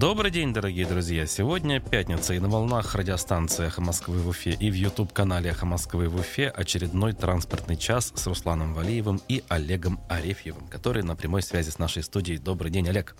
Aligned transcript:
Добрый 0.00 0.30
день, 0.30 0.52
дорогие 0.52 0.86
друзья. 0.86 1.26
Сегодня 1.26 1.80
пятница, 1.80 2.32
и 2.32 2.38
на 2.38 2.48
волнах 2.48 2.94
радиостанции 2.94 3.66
«Эхо 3.66 3.80
Москвы» 3.80 4.18
в 4.18 4.28
Уфе 4.28 4.52
и 4.52 4.70
в 4.70 4.74
YouTube-канале 4.74 5.50
«Эхо 5.50 5.66
Москвы» 5.66 6.08
в 6.08 6.14
Уфе 6.14 6.50
очередной 6.50 7.14
транспортный 7.14 7.76
час 7.76 8.12
с 8.14 8.26
Русланом 8.28 8.74
Валиевым 8.74 9.20
и 9.26 9.42
Олегом 9.48 9.98
Арефьевым, 10.08 10.68
который 10.68 11.02
на 11.02 11.16
прямой 11.16 11.42
связи 11.42 11.70
с 11.70 11.80
нашей 11.80 12.04
студией. 12.04 12.38
Добрый 12.38 12.70
день, 12.70 12.88
Олег. 12.88 13.16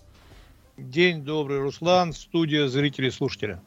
День 0.77 1.25
добрый, 1.25 1.59
Руслан. 1.59 2.12
Студия 2.12 2.69
зрители 2.69 3.11
слушатели. 3.11 3.59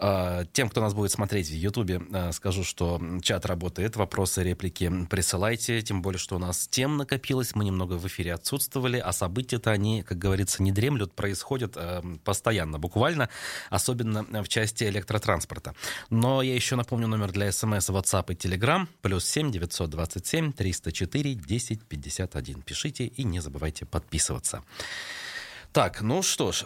А, 0.00 0.44
тем, 0.52 0.70
кто 0.70 0.80
нас 0.80 0.94
будет 0.94 1.10
смотреть 1.10 1.48
в 1.48 1.54
Ютубе, 1.54 2.00
а, 2.12 2.30
скажу, 2.32 2.62
что 2.62 3.00
чат 3.20 3.44
работает, 3.46 3.96
вопросы, 3.96 4.44
реплики 4.44 4.90
присылайте, 5.10 5.82
тем 5.82 6.02
более, 6.02 6.20
что 6.20 6.36
у 6.36 6.38
нас 6.38 6.68
тем 6.68 6.96
накопилось, 6.96 7.56
мы 7.56 7.64
немного 7.64 7.94
в 7.94 8.06
эфире 8.06 8.34
отсутствовали, 8.34 8.98
а 8.98 9.12
события-то 9.12 9.72
они, 9.72 10.02
как 10.04 10.18
говорится, 10.18 10.62
не 10.62 10.70
дремлют, 10.70 11.14
происходят 11.14 11.76
а, 11.76 12.02
постоянно, 12.24 12.78
буквально, 12.78 13.28
особенно 13.70 14.24
в 14.44 14.48
части 14.48 14.84
электротранспорта. 14.84 15.74
Но 16.10 16.42
я 16.42 16.54
еще 16.54 16.76
напомню 16.76 17.08
номер 17.08 17.32
для 17.32 17.50
смс, 17.50 17.90
WhatsApp 17.90 18.32
и 18.32 18.36
Telegram, 18.36 18.86
плюс 19.02 19.24
7 19.24 19.50
927 19.50 20.52
304 20.52 21.34
10 21.34 21.84
51. 21.84 22.62
Пишите 22.62 23.06
и 23.06 23.24
не 23.24 23.40
забывайте 23.40 23.84
подписываться. 23.84 24.62
Так, 25.78 26.02
ну 26.02 26.22
что 26.22 26.50
ж, 26.50 26.64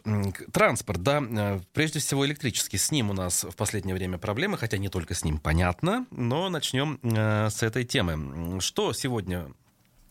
транспорт, 0.54 1.02
да, 1.02 1.22
э, 1.22 1.60
прежде 1.74 1.98
всего 1.98 2.24
электрический. 2.24 2.78
С 2.78 2.90
ним 2.90 3.10
у 3.10 3.12
нас 3.12 3.44
в 3.44 3.54
последнее 3.56 3.94
время 3.94 4.16
проблемы, 4.16 4.56
хотя 4.56 4.78
не 4.78 4.88
только 4.88 5.12
с 5.12 5.22
ним, 5.22 5.38
понятно. 5.38 6.06
Но 6.10 6.48
начнем 6.48 6.98
э, 7.02 7.50
с 7.50 7.62
этой 7.62 7.84
темы. 7.84 8.58
Что 8.62 8.94
сегодня 8.94 9.52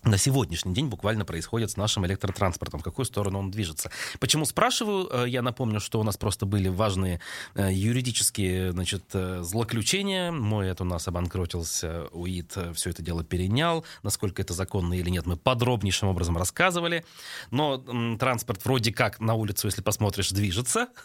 на 0.04 0.18
сегодняшний 0.18 0.74
день 0.74 0.88
буквально 0.88 1.26
происходит 1.26 1.72
с 1.72 1.78
нашим 1.78 2.06
электротранспортом, 2.06 2.80
в 2.80 2.84
какую 2.84 3.06
сторону 3.06 3.40
он 3.40 3.52
движется. 3.52 3.92
Почему 4.20 4.46
спрашиваю? 4.46 5.08
Э, 5.12 5.30
я 5.30 5.42
напомню, 5.42 5.80
что 5.80 6.00
у 6.00 6.04
нас 6.04 6.18
просто 6.18 6.46
были 6.46 6.70
важные 6.70 7.20
э, 7.54 7.70
юридические 7.72 8.72
значит, 8.72 9.04
э, 9.14 9.42
злоключения. 9.44 10.32
Мой 10.32 10.70
это 10.70 10.84
у 10.84 10.88
нас 10.88 11.08
обанкротился, 11.08 12.08
УИД 12.12 12.76
все 12.76 12.90
это 12.90 13.04
дело 13.04 13.24
перенял. 13.24 13.86
Насколько 14.02 14.42
это 14.42 14.54
законно 14.54 14.96
или 14.96 15.10
нет, 15.10 15.26
мы 15.26 15.38
подробнейшим 15.38 16.10
образом 16.10 16.38
рассказывали. 16.38 17.06
Но 17.52 17.78
транспорт 18.18 18.66
вроде 18.66 18.92
как 18.92 19.20
на 19.20 19.36
улицу, 19.36 19.68
если 19.68 19.82
посмотришь, 19.82 20.32
движется. 20.32 20.88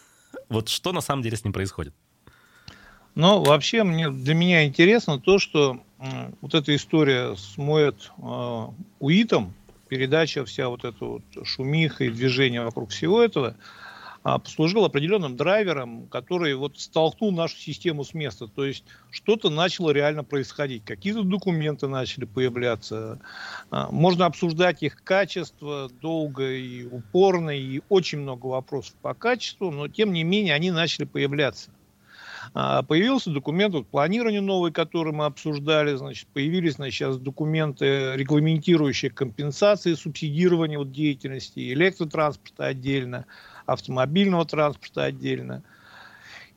Вот 0.49 0.69
что 0.69 0.91
на 0.91 1.01
самом 1.01 1.23
деле 1.23 1.37
с 1.37 1.43
ним 1.43 1.53
происходит? 1.53 1.93
Ну, 3.19 3.43
вообще, 3.43 3.81
мне, 3.81 4.11
для 4.11 4.35
меня 4.35 4.63
интересно 4.67 5.19
то, 5.19 5.39
что 5.39 5.79
вот 6.39 6.53
эта 6.53 6.75
история 6.75 7.35
с 7.35 7.57
Моэт 7.57 8.11
э, 8.15 8.67
УИТом, 8.99 9.55
передача 9.87 10.45
вся 10.45 10.69
вот 10.69 10.85
эта 10.85 11.03
вот 11.03 11.23
шумиха 11.43 12.03
и 12.03 12.11
движение 12.11 12.63
вокруг 12.63 12.91
всего 12.91 13.23
этого, 13.23 13.55
э, 14.23 14.35
послужил 14.37 14.85
определенным 14.85 15.35
драйвером, 15.35 16.05
который 16.11 16.53
вот 16.53 16.79
столкнул 16.79 17.31
нашу 17.31 17.57
систему 17.57 18.03
с 18.03 18.13
места. 18.13 18.45
То 18.49 18.63
есть 18.63 18.83
что-то 19.09 19.49
начало 19.49 19.89
реально 19.89 20.23
происходить, 20.23 20.85
какие-то 20.85 21.23
документы 21.23 21.87
начали 21.87 22.25
появляться. 22.25 23.19
Э, 23.71 23.85
можно 23.89 24.27
обсуждать 24.27 24.83
их 24.83 25.03
качество 25.03 25.89
долго 26.03 26.51
и 26.51 26.85
упорно, 26.85 27.49
и 27.49 27.81
очень 27.89 28.19
много 28.19 28.45
вопросов 28.45 28.93
по 29.01 29.15
качеству, 29.15 29.71
но 29.71 29.87
тем 29.87 30.13
не 30.13 30.23
менее 30.23 30.53
они 30.53 30.69
начали 30.69 31.05
появляться. 31.05 31.71
А, 32.53 32.83
появился 32.83 33.31
документ 33.31 33.73
вот, 33.73 33.87
планирования 33.87 34.41
новый, 34.41 34.71
который 34.71 35.13
мы 35.13 35.25
обсуждали. 35.25 35.95
Значит, 35.95 36.27
появились 36.29 36.75
значит, 36.75 36.95
сейчас 36.95 37.17
документы, 37.17 38.13
регламентирующие 38.15 39.11
компенсации, 39.11 39.93
субсидирование 39.93 40.79
вот, 40.79 40.91
деятельности 40.91 41.73
электротранспорта 41.73 42.67
отдельно, 42.67 43.25
автомобильного 43.65 44.45
транспорта 44.45 45.05
отдельно. 45.05 45.63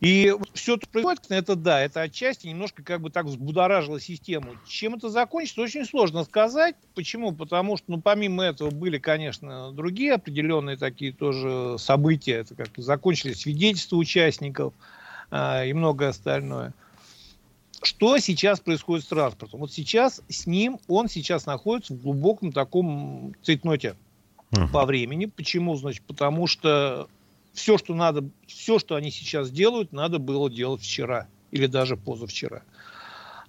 И 0.00 0.34
все 0.54 0.76
это 0.76 0.88
происходит, 0.88 1.26
это 1.28 1.56
да, 1.56 1.82
это 1.82 2.00
отчасти 2.00 2.46
немножко 2.46 2.82
как 2.82 3.02
бы 3.02 3.10
так 3.10 3.26
взбудоражило 3.26 4.00
систему. 4.00 4.54
Чем 4.66 4.94
это 4.94 5.10
закончится, 5.10 5.60
очень 5.60 5.84
сложно 5.84 6.24
сказать. 6.24 6.74
Почему? 6.94 7.32
Потому 7.32 7.76
что, 7.76 7.84
ну, 7.88 8.00
помимо 8.00 8.42
этого 8.42 8.70
были, 8.70 8.96
конечно, 8.96 9.72
другие 9.72 10.14
определенные 10.14 10.78
такие 10.78 11.12
тоже 11.12 11.76
события. 11.78 12.36
Это 12.36 12.54
как 12.54 12.68
закончились 12.78 13.42
свидетельства 13.42 13.96
участников– 13.96 14.72
и 15.30 15.72
многое 15.72 16.10
остальное. 16.10 16.74
Что 17.82 18.18
сейчас 18.18 18.60
происходит 18.60 19.04
с 19.04 19.08
транспортом? 19.08 19.60
Вот 19.60 19.72
сейчас 19.72 20.22
с 20.28 20.46
ним, 20.46 20.78
он 20.86 21.08
сейчас 21.08 21.46
находится 21.46 21.94
в 21.94 22.02
глубоком 22.02 22.52
таком 22.52 23.34
цейтноте 23.42 23.96
uh-huh. 24.50 24.70
по 24.70 24.84
времени. 24.84 25.26
Почему? 25.26 25.74
Значит, 25.76 26.02
потому 26.02 26.46
что 26.46 27.08
все, 27.54 27.78
что 27.78 27.94
надо, 27.94 28.28
все, 28.46 28.78
что 28.78 28.96
они 28.96 29.10
сейчас 29.10 29.50
делают, 29.50 29.92
надо 29.92 30.18
было 30.18 30.50
делать 30.50 30.82
вчера 30.82 31.28
или 31.50 31.66
даже 31.66 31.96
позавчера. 31.96 32.62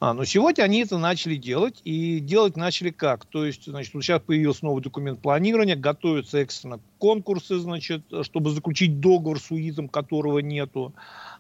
А, 0.02 0.16
но 0.16 0.26
сегодня 0.26 0.64
они 0.64 0.80
это 0.80 0.98
начали 0.98 1.36
делать, 1.36 1.80
и 1.84 2.20
делать 2.20 2.58
начали 2.58 2.90
как? 2.90 3.24
То 3.26 3.46
есть, 3.46 3.66
значит, 3.68 3.94
вот 3.94 4.04
сейчас 4.04 4.20
появился 4.20 4.66
новый 4.66 4.82
документ 4.82 5.22
планирования, 5.22 5.76
готовятся 5.76 6.40
экстренно 6.40 6.80
конкурсы, 6.98 7.60
значит, 7.60 8.02
чтобы 8.24 8.50
заключить 8.50 9.00
договор 9.00 9.40
с 9.40 9.52
УИТом, 9.52 9.88
которого 9.88 10.40
нету. 10.40 10.92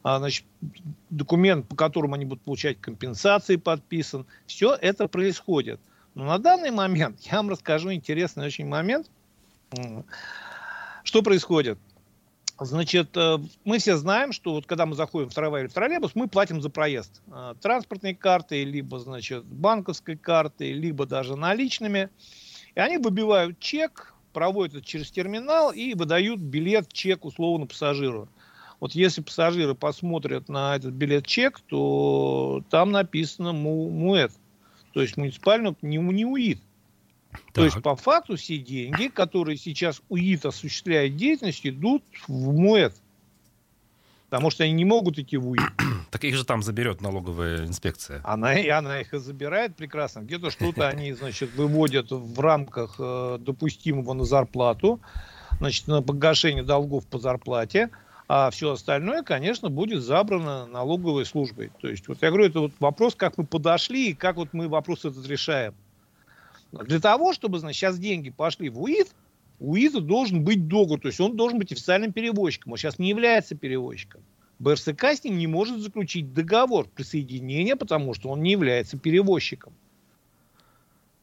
А, 0.04 0.20
значит, 0.20 0.46
документ, 1.10 1.68
по 1.70 1.76
которому 1.76 2.14
они 2.14 2.26
будут 2.26 2.44
получать 2.44 2.80
компенсации, 2.80 3.56
подписан. 3.56 4.28
Все 4.46 4.76
это 4.76 5.08
происходит. 5.08 5.80
Но 6.14 6.26
на 6.26 6.38
данный 6.38 6.70
момент 6.70 7.20
я 7.32 7.38
вам 7.38 7.50
расскажу 7.50 7.92
интересный 7.92 8.46
очень 8.46 8.68
момент. 8.68 9.10
Что 11.04 11.24
происходит? 11.24 11.80
Значит, 12.64 13.18
э, 13.18 13.40
мы 13.66 13.80
все 13.80 13.98
знаем, 13.98 14.32
что 14.32 14.54
вот 14.54 14.68
когда 14.68 14.86
мы 14.86 14.94
заходим 14.94 15.30
в 15.30 15.34
трамвай 15.34 15.62
или 15.62 15.68
в 15.68 15.74
троллейбус, 15.74 16.12
мы 16.14 16.28
платим 16.28 16.62
за 16.62 16.70
проезд. 16.70 17.20
Э, 17.32 17.56
транспортной 17.60 18.14
картой, 18.14 18.66
либо, 18.66 19.00
значит, 19.00 19.44
банковской 19.46 20.16
картой, 20.16 20.72
либо 20.72 21.08
даже 21.08 21.36
наличными. 21.36 22.10
И 22.76 22.80
они 22.80 23.00
выбивают 23.00 23.58
чек, 23.60 24.14
проводят 24.32 24.76
это 24.76 24.86
через 24.86 25.10
терминал 25.10 25.72
и 25.72 25.96
выдают 25.96 26.40
билет, 26.40 26.94
чек 26.94 27.26
условно 27.26 27.66
пассажиру. 27.66 28.30
Вот 28.80 28.94
если 28.94 29.22
пассажиры 29.22 29.74
посмотрят 29.74 30.48
на 30.48 30.76
этот 30.76 30.94
билет-чек, 30.94 31.60
то 31.62 32.64
там 32.70 32.92
написано 32.92 33.54
МУЭТ, 33.54 34.34
то 34.94 35.02
есть 35.02 35.18
муниципальный 35.18 35.76
не, 35.82 35.98
не 35.98 36.26
УИД. 36.26 36.60
Так. 37.32 37.42
То 37.54 37.66
есть, 37.66 37.82
по 37.82 37.96
факту, 37.96 38.36
все 38.36 38.58
деньги, 38.58 39.08
которые 39.08 39.58
сейчас 39.58 40.02
УИТ 40.10 40.46
осуществляет 40.46 41.16
деятельность, 41.16 41.66
идут 41.66 42.04
в 42.28 42.52
МУЭТ. 42.52 42.94
Потому 44.30 44.50
что 44.50 44.64
они 44.64 44.74
не 44.74 44.86
могут 44.86 45.20
идти 45.20 45.38
в 45.38 45.50
УИТ. 45.50 45.62
Так 46.12 46.26
их 46.26 46.36
же 46.36 46.44
там 46.44 46.62
заберет 46.62 47.00
налоговая 47.00 47.66
инспекция. 47.66 48.20
Она, 48.26 48.54
и 48.54 48.68
она 48.68 49.00
их 49.00 49.14
и 49.14 49.18
забирает 49.18 49.78
прекрасно. 49.78 50.20
Где-то 50.22 50.52
что-то 50.52 50.90
они, 50.90 51.14
значит, 51.20 51.54
выводят 51.56 52.12
в 52.12 52.40
рамках 52.40 52.96
э, 53.00 53.38
допустимого 53.40 54.14
на 54.14 54.26
зарплату, 54.26 55.00
значит, 55.60 55.88
на 55.88 56.02
погашение 56.02 56.64
долгов 56.64 57.08
по 57.08 57.18
зарплате, 57.18 57.92
а 58.28 58.50
все 58.50 58.72
остальное, 58.72 59.24
конечно, 59.24 59.70
будет 59.70 60.04
забрано 60.04 60.66
налоговой 60.66 61.26
службой. 61.26 61.72
То 61.82 61.90
есть, 61.90 62.08
вот 62.08 62.22
я 62.22 62.30
говорю, 62.30 62.46
это 62.46 62.60
вот 62.62 62.72
вопрос, 62.80 63.16
как 63.16 63.38
мы 63.38 63.46
подошли 63.46 64.12
и 64.12 64.14
как 64.14 64.38
вот 64.38 64.50
мы 64.54 64.70
вопрос 64.70 65.06
этот 65.06 65.26
решаем. 65.28 65.74
Для 66.72 67.00
того, 67.00 67.34
чтобы, 67.34 67.60
значит, 67.60 67.80
сейчас 67.80 68.00
деньги 68.00 68.30
пошли 68.30 68.70
в 68.70 68.82
УИД, 68.82 69.10
у 69.60 69.74
УИДа 69.74 70.02
должен 70.02 70.44
быть 70.44 70.68
договор, 70.68 71.00
то 71.00 71.08
есть 71.08 71.20
он 71.20 71.36
должен 71.36 71.60
быть 71.60 71.72
официальным 71.72 72.14
перевозчиком. 72.14 72.72
Он 72.72 72.78
сейчас 72.78 72.98
не 72.98 73.10
является 73.10 73.56
перевозчиком. 73.56 74.22
БРСК 74.60 75.04
с 75.06 75.24
ним 75.24 75.38
не 75.38 75.48
может 75.48 75.80
заключить 75.80 76.34
договор 76.34 76.88
присоединения, 76.88 77.76
потому 77.76 78.14
что 78.14 78.30
он 78.30 78.42
не 78.42 78.52
является 78.52 78.98
перевозчиком. 78.98 79.74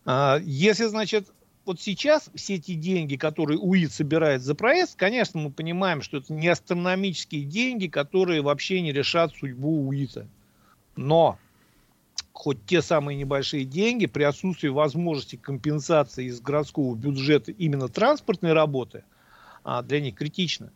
А, 0.04 0.38
если, 0.42 0.86
значит, 0.86 1.28
вот 1.64 1.80
сейчас 1.80 2.30
все 2.34 2.54
эти 2.54 2.74
деньги, 2.74 3.16
которые 3.16 3.58
УИД 3.58 3.92
собирает 3.92 4.42
за 4.42 4.54
проезд, 4.54 4.96
конечно, 4.96 5.40
мы 5.40 5.50
понимаем, 5.50 6.02
что 6.02 6.16
это 6.16 6.32
не 6.32 6.48
астрономические 6.48 7.44
деньги, 7.44 7.86
которые 7.86 8.42
вообще 8.42 8.80
не 8.80 8.92
решат 8.92 9.34
судьбу 9.34 9.86
УИДа. 9.86 10.26
Но 10.96 11.38
хоть 12.38 12.64
те 12.66 12.82
самые 12.82 13.16
небольшие 13.16 13.64
деньги 13.64 14.06
при 14.06 14.22
отсутствии 14.22 14.68
возможности 14.68 15.34
компенсации 15.34 16.26
из 16.26 16.40
городского 16.40 16.94
бюджета 16.94 17.50
именно 17.50 17.88
транспортной 17.88 18.52
работы 18.52 19.02
а, 19.64 19.82
для 19.82 20.00
них 20.00 20.14
критично. 20.14 20.70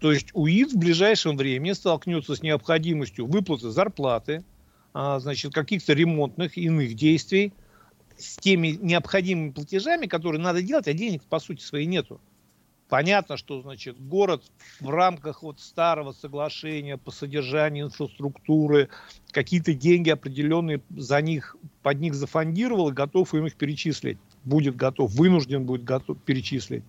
То 0.00 0.12
есть 0.12 0.28
УИД 0.32 0.72
в 0.72 0.78
ближайшем 0.78 1.36
времени 1.36 1.72
столкнется 1.72 2.34
с 2.34 2.42
необходимостью 2.42 3.26
выплаты 3.26 3.68
зарплаты, 3.68 4.44
а, 4.94 5.20
значит, 5.20 5.52
каких-то 5.52 5.92
ремонтных 5.92 6.56
иных 6.56 6.94
действий, 6.94 7.52
с 8.16 8.38
теми 8.38 8.68
необходимыми 8.68 9.50
платежами, 9.50 10.06
которые 10.06 10.40
надо 10.40 10.62
делать, 10.62 10.88
а 10.88 10.94
денег 10.94 11.22
по 11.24 11.38
сути 11.38 11.62
своей 11.62 11.84
нету. 11.84 12.18
Понятно, 12.88 13.36
что 13.36 13.62
значит 13.62 13.98
город 13.98 14.44
в 14.80 14.90
рамках 14.90 15.42
вот 15.42 15.58
старого 15.58 16.12
соглашения 16.12 16.98
по 16.98 17.10
содержанию 17.10 17.86
инфраструктуры 17.86 18.88
какие-то 19.30 19.72
деньги 19.72 20.10
определенные 20.10 20.82
за 20.90 21.22
них 21.22 21.56
под 21.82 22.00
них 22.00 22.14
зафондировал 22.14 22.90
и 22.90 22.92
готов 22.92 23.34
им 23.34 23.46
их 23.46 23.56
перечислить. 23.56 24.18
Будет 24.44 24.76
готов, 24.76 25.12
вынужден 25.14 25.64
будет 25.64 25.84
готов 25.84 26.18
перечислить. 26.22 26.84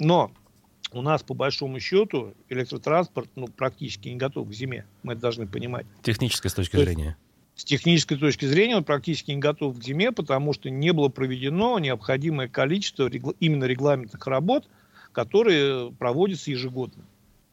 Но 0.00 0.32
у 0.92 1.02
нас, 1.02 1.22
по 1.22 1.34
большому 1.34 1.80
счету, 1.80 2.34
электротранспорт 2.48 3.30
ну, 3.36 3.46
практически 3.46 4.08
не 4.08 4.16
готов 4.16 4.48
к 4.48 4.52
зиме. 4.52 4.84
Мы 5.02 5.12
это 5.12 5.22
должны 5.22 5.46
понимать. 5.46 5.86
Технической 6.02 6.50
с 6.50 6.54
точки 6.54 6.76
То 6.76 6.84
зрения. 6.84 7.16
С 7.54 7.64
технической 7.64 8.16
точки 8.16 8.44
зрения 8.44 8.76
он 8.76 8.84
практически 8.84 9.32
не 9.32 9.38
готов 9.38 9.78
к 9.78 9.82
зиме, 9.82 10.12
потому 10.12 10.52
что 10.52 10.70
не 10.70 10.92
было 10.92 11.08
проведено 11.08 11.78
необходимое 11.78 12.48
количество 12.48 13.08
регла- 13.08 13.34
именно 13.40 13.64
регламентных 13.64 14.24
работ, 14.26 14.68
которые 15.12 15.92
проводятся 15.92 16.50
ежегодно. 16.50 17.04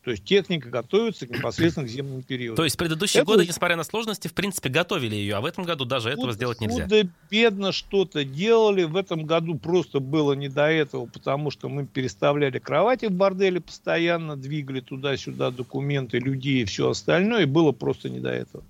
То 0.06 0.12
есть 0.12 0.24
техника 0.24 0.70
готовится 0.70 1.26
непосредственно 1.26 1.88
к 1.88 1.90
зимнему 1.90 2.22
периоду. 2.22 2.58
То 2.58 2.64
есть 2.64 2.78
предыдущие 2.78 3.24
это... 3.24 3.32
годы, 3.32 3.48
несмотря 3.48 3.76
на 3.76 3.84
сложности, 3.84 4.28
в 4.28 4.36
принципе, 4.36 4.70
готовили 4.70 5.16
ее, 5.16 5.36
а 5.36 5.42
в 5.42 5.46
этом 5.46 5.64
году 5.64 5.84
даже 5.84 6.12
этого 6.12 6.32
сделать 6.32 6.62
нельзя. 6.62 6.86
Да 6.86 6.98
бедно 7.32 7.72
что-то 7.72 8.24
делали. 8.24 8.84
В 8.84 8.98
этом 8.98 9.26
году 9.26 9.56
просто 9.56 10.00
было 10.00 10.34
не 10.34 10.48
до 10.48 10.68
этого, 10.68 11.08
потому 11.08 11.50
что 11.50 11.70
мы 11.70 11.88
переставляли 11.88 12.60
кровати 12.60 13.08
в 13.08 13.14
борделе 13.14 13.60
постоянно, 13.60 14.36
двигали 14.36 14.80
туда-сюда 14.80 15.50
документы, 15.50 16.20
людей 16.20 16.62
и 16.62 16.66
все 16.66 16.92
остальное, 16.92 17.42
и 17.42 17.46
было 17.46 17.72
просто 17.72 18.08
не 18.12 18.20
до 18.20 18.30
этого. 18.30 18.64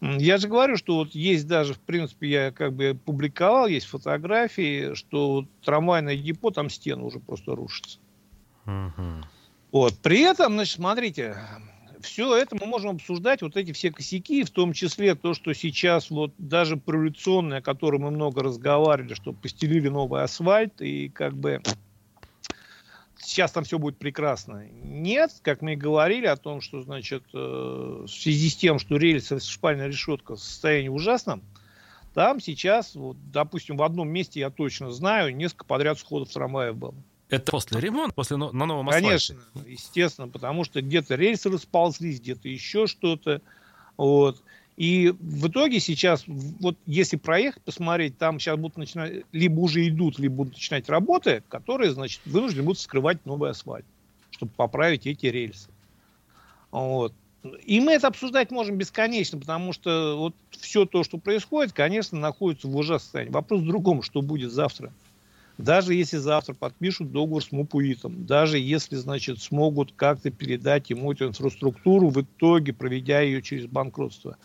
Я 0.00 0.36
же 0.38 0.48
говорю, 0.48 0.76
что 0.76 0.96
вот 0.96 1.14
есть 1.14 1.46
даже, 1.46 1.74
в 1.74 1.80
принципе, 1.80 2.28
я 2.28 2.52
как 2.52 2.74
бы 2.74 2.98
публиковал, 3.02 3.66
есть 3.66 3.86
фотографии, 3.86 4.94
что 4.94 5.32
вот 5.32 5.46
трамвайное 5.64 6.16
депо, 6.16 6.50
там 6.50 6.68
стены 6.68 7.02
уже 7.02 7.18
просто 7.18 7.54
рушатся. 7.54 7.98
Угу. 8.66 9.24
Вот. 9.72 9.94
При 10.02 10.20
этом, 10.20 10.54
значит, 10.54 10.76
смотрите, 10.76 11.36
все 12.00 12.36
это 12.36 12.56
мы 12.60 12.66
можем 12.66 12.96
обсуждать, 12.96 13.42
вот 13.42 13.56
эти 13.56 13.72
все 13.72 13.90
косяки, 13.90 14.44
в 14.44 14.50
том 14.50 14.72
числе 14.72 15.14
то, 15.14 15.34
что 15.34 15.52
сейчас 15.54 16.10
вот 16.10 16.32
даже 16.38 16.76
прореволюционное, 16.76 17.58
о 17.58 17.62
котором 17.62 18.02
мы 18.02 18.10
много 18.10 18.42
разговаривали, 18.42 19.14
что 19.14 19.32
постелили 19.32 19.88
новый 19.88 20.22
асфальт, 20.22 20.80
и 20.80 21.08
как 21.08 21.36
бы 21.36 21.62
сейчас 23.26 23.52
там 23.52 23.64
все 23.64 23.78
будет 23.78 23.98
прекрасно. 23.98 24.66
Нет, 24.82 25.32
как 25.42 25.62
мы 25.62 25.74
и 25.74 25.76
говорили 25.76 26.26
о 26.26 26.36
том, 26.36 26.60
что, 26.60 26.82
значит, 26.82 27.24
э, 27.34 27.38
в 28.06 28.08
связи 28.08 28.48
с 28.48 28.56
тем, 28.56 28.78
что 28.78 28.96
рельсы, 28.96 29.40
шпальная 29.40 29.88
решетка 29.88 30.36
в 30.36 30.40
состоянии 30.40 30.88
ужасном, 30.88 31.42
там 32.14 32.40
сейчас, 32.40 32.94
вот, 32.94 33.16
допустим, 33.30 33.76
в 33.76 33.82
одном 33.82 34.08
месте 34.08 34.40
я 34.40 34.50
точно 34.50 34.90
знаю, 34.90 35.36
несколько 35.36 35.64
подряд 35.66 35.98
сходов 35.98 36.32
трамваев 36.32 36.76
было. 36.76 36.94
Это 37.28 37.50
после 37.50 37.80
ремонта, 37.80 38.14
после 38.14 38.36
на 38.36 38.52
новом 38.52 38.88
асфальте? 38.88 39.08
Конечно, 39.08 39.36
естественно, 39.66 40.28
потому 40.28 40.64
что 40.64 40.80
где-то 40.80 41.16
рельсы 41.16 41.50
расползлись, 41.50 42.20
где-то 42.20 42.48
еще 42.48 42.86
что-то. 42.86 43.42
Вот. 43.96 44.42
И 44.76 45.14
в 45.18 45.48
итоге 45.48 45.80
сейчас, 45.80 46.24
вот 46.26 46.76
если 46.84 47.16
проехать, 47.16 47.62
посмотреть, 47.62 48.18
там 48.18 48.38
сейчас 48.38 48.58
будут 48.58 48.76
начинать, 48.76 49.24
либо 49.32 49.60
уже 49.60 49.88
идут, 49.88 50.18
либо 50.18 50.34
будут 50.36 50.54
начинать 50.54 50.88
работы, 50.90 51.42
которые, 51.48 51.92
значит, 51.92 52.20
вынуждены 52.26 52.64
будут 52.64 52.80
скрывать 52.80 53.24
новый 53.24 53.50
асфальт, 53.50 53.86
чтобы 54.32 54.52
поправить 54.54 55.06
эти 55.06 55.26
рельсы. 55.26 55.70
Вот. 56.70 57.14
И 57.64 57.80
мы 57.80 57.92
это 57.92 58.08
обсуждать 58.08 58.50
можем 58.50 58.76
бесконечно, 58.76 59.38
потому 59.38 59.72
что 59.72 60.16
вот 60.18 60.34
все 60.50 60.84
то, 60.84 61.04
что 61.04 61.16
происходит, 61.16 61.72
конечно, 61.72 62.18
находится 62.18 62.68
в 62.68 62.76
ужасном 62.76 63.00
состоянии. 63.00 63.32
Вопрос 63.32 63.62
в 63.62 63.66
другом, 63.66 64.02
что 64.02 64.20
будет 64.20 64.52
завтра. 64.52 64.92
Даже 65.58 65.94
если 65.94 66.18
завтра 66.18 66.52
подпишут 66.52 67.12
договор 67.12 67.42
с 67.42 67.50
МУПУИТом, 67.50 68.26
даже 68.26 68.58
если, 68.58 68.96
значит, 68.96 69.40
смогут 69.40 69.92
как-то 69.96 70.30
передать 70.30 70.90
ему 70.90 71.12
эту 71.12 71.28
инфраструктуру, 71.28 72.10
в 72.10 72.20
итоге 72.20 72.74
проведя 72.74 73.20
ее 73.20 73.40
через 73.40 73.66
банкротство. 73.66 74.36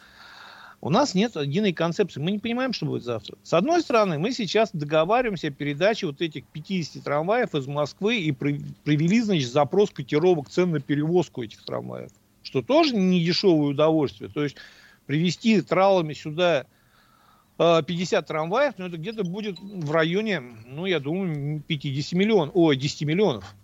У 0.81 0.89
нас 0.89 1.13
нет 1.13 1.35
единой 1.35 1.73
концепции. 1.73 2.19
Мы 2.19 2.31
не 2.31 2.39
понимаем, 2.39 2.73
что 2.73 2.87
будет 2.87 3.03
завтра. 3.03 3.37
С 3.43 3.53
одной 3.53 3.81
стороны, 3.81 4.17
мы 4.17 4.31
сейчас 4.31 4.71
договариваемся 4.73 5.49
о 5.49 5.51
передаче 5.51 6.07
вот 6.07 6.21
этих 6.21 6.43
50 6.45 7.03
трамваев 7.03 7.53
из 7.53 7.67
Москвы 7.67 8.17
и 8.17 8.31
привели, 8.31 9.21
значит, 9.21 9.51
запрос 9.51 9.91
котировок 9.91 10.49
цен 10.49 10.71
на 10.71 10.79
перевозку 10.79 11.43
этих 11.43 11.63
трамваев. 11.63 12.09
Что 12.41 12.63
тоже 12.63 12.95
не 12.95 13.23
дешевое 13.23 13.69
удовольствие. 13.69 14.31
То 14.33 14.43
есть 14.43 14.55
привезти 15.05 15.61
тралами 15.61 16.13
сюда 16.13 16.65
50 17.57 18.23
э, 18.23 18.27
трамваев, 18.27 18.73
но 18.79 18.87
это 18.87 18.97
где-то 18.97 19.23
будет 19.23 19.59
в 19.59 19.91
районе, 19.91 20.41
ну, 20.65 20.87
я 20.87 20.99
думаю, 20.99 21.61
50 21.61 22.13
миллионов, 22.13 22.55
ой, 22.55 22.75
10 22.75 23.03
миллионов. 23.03 23.55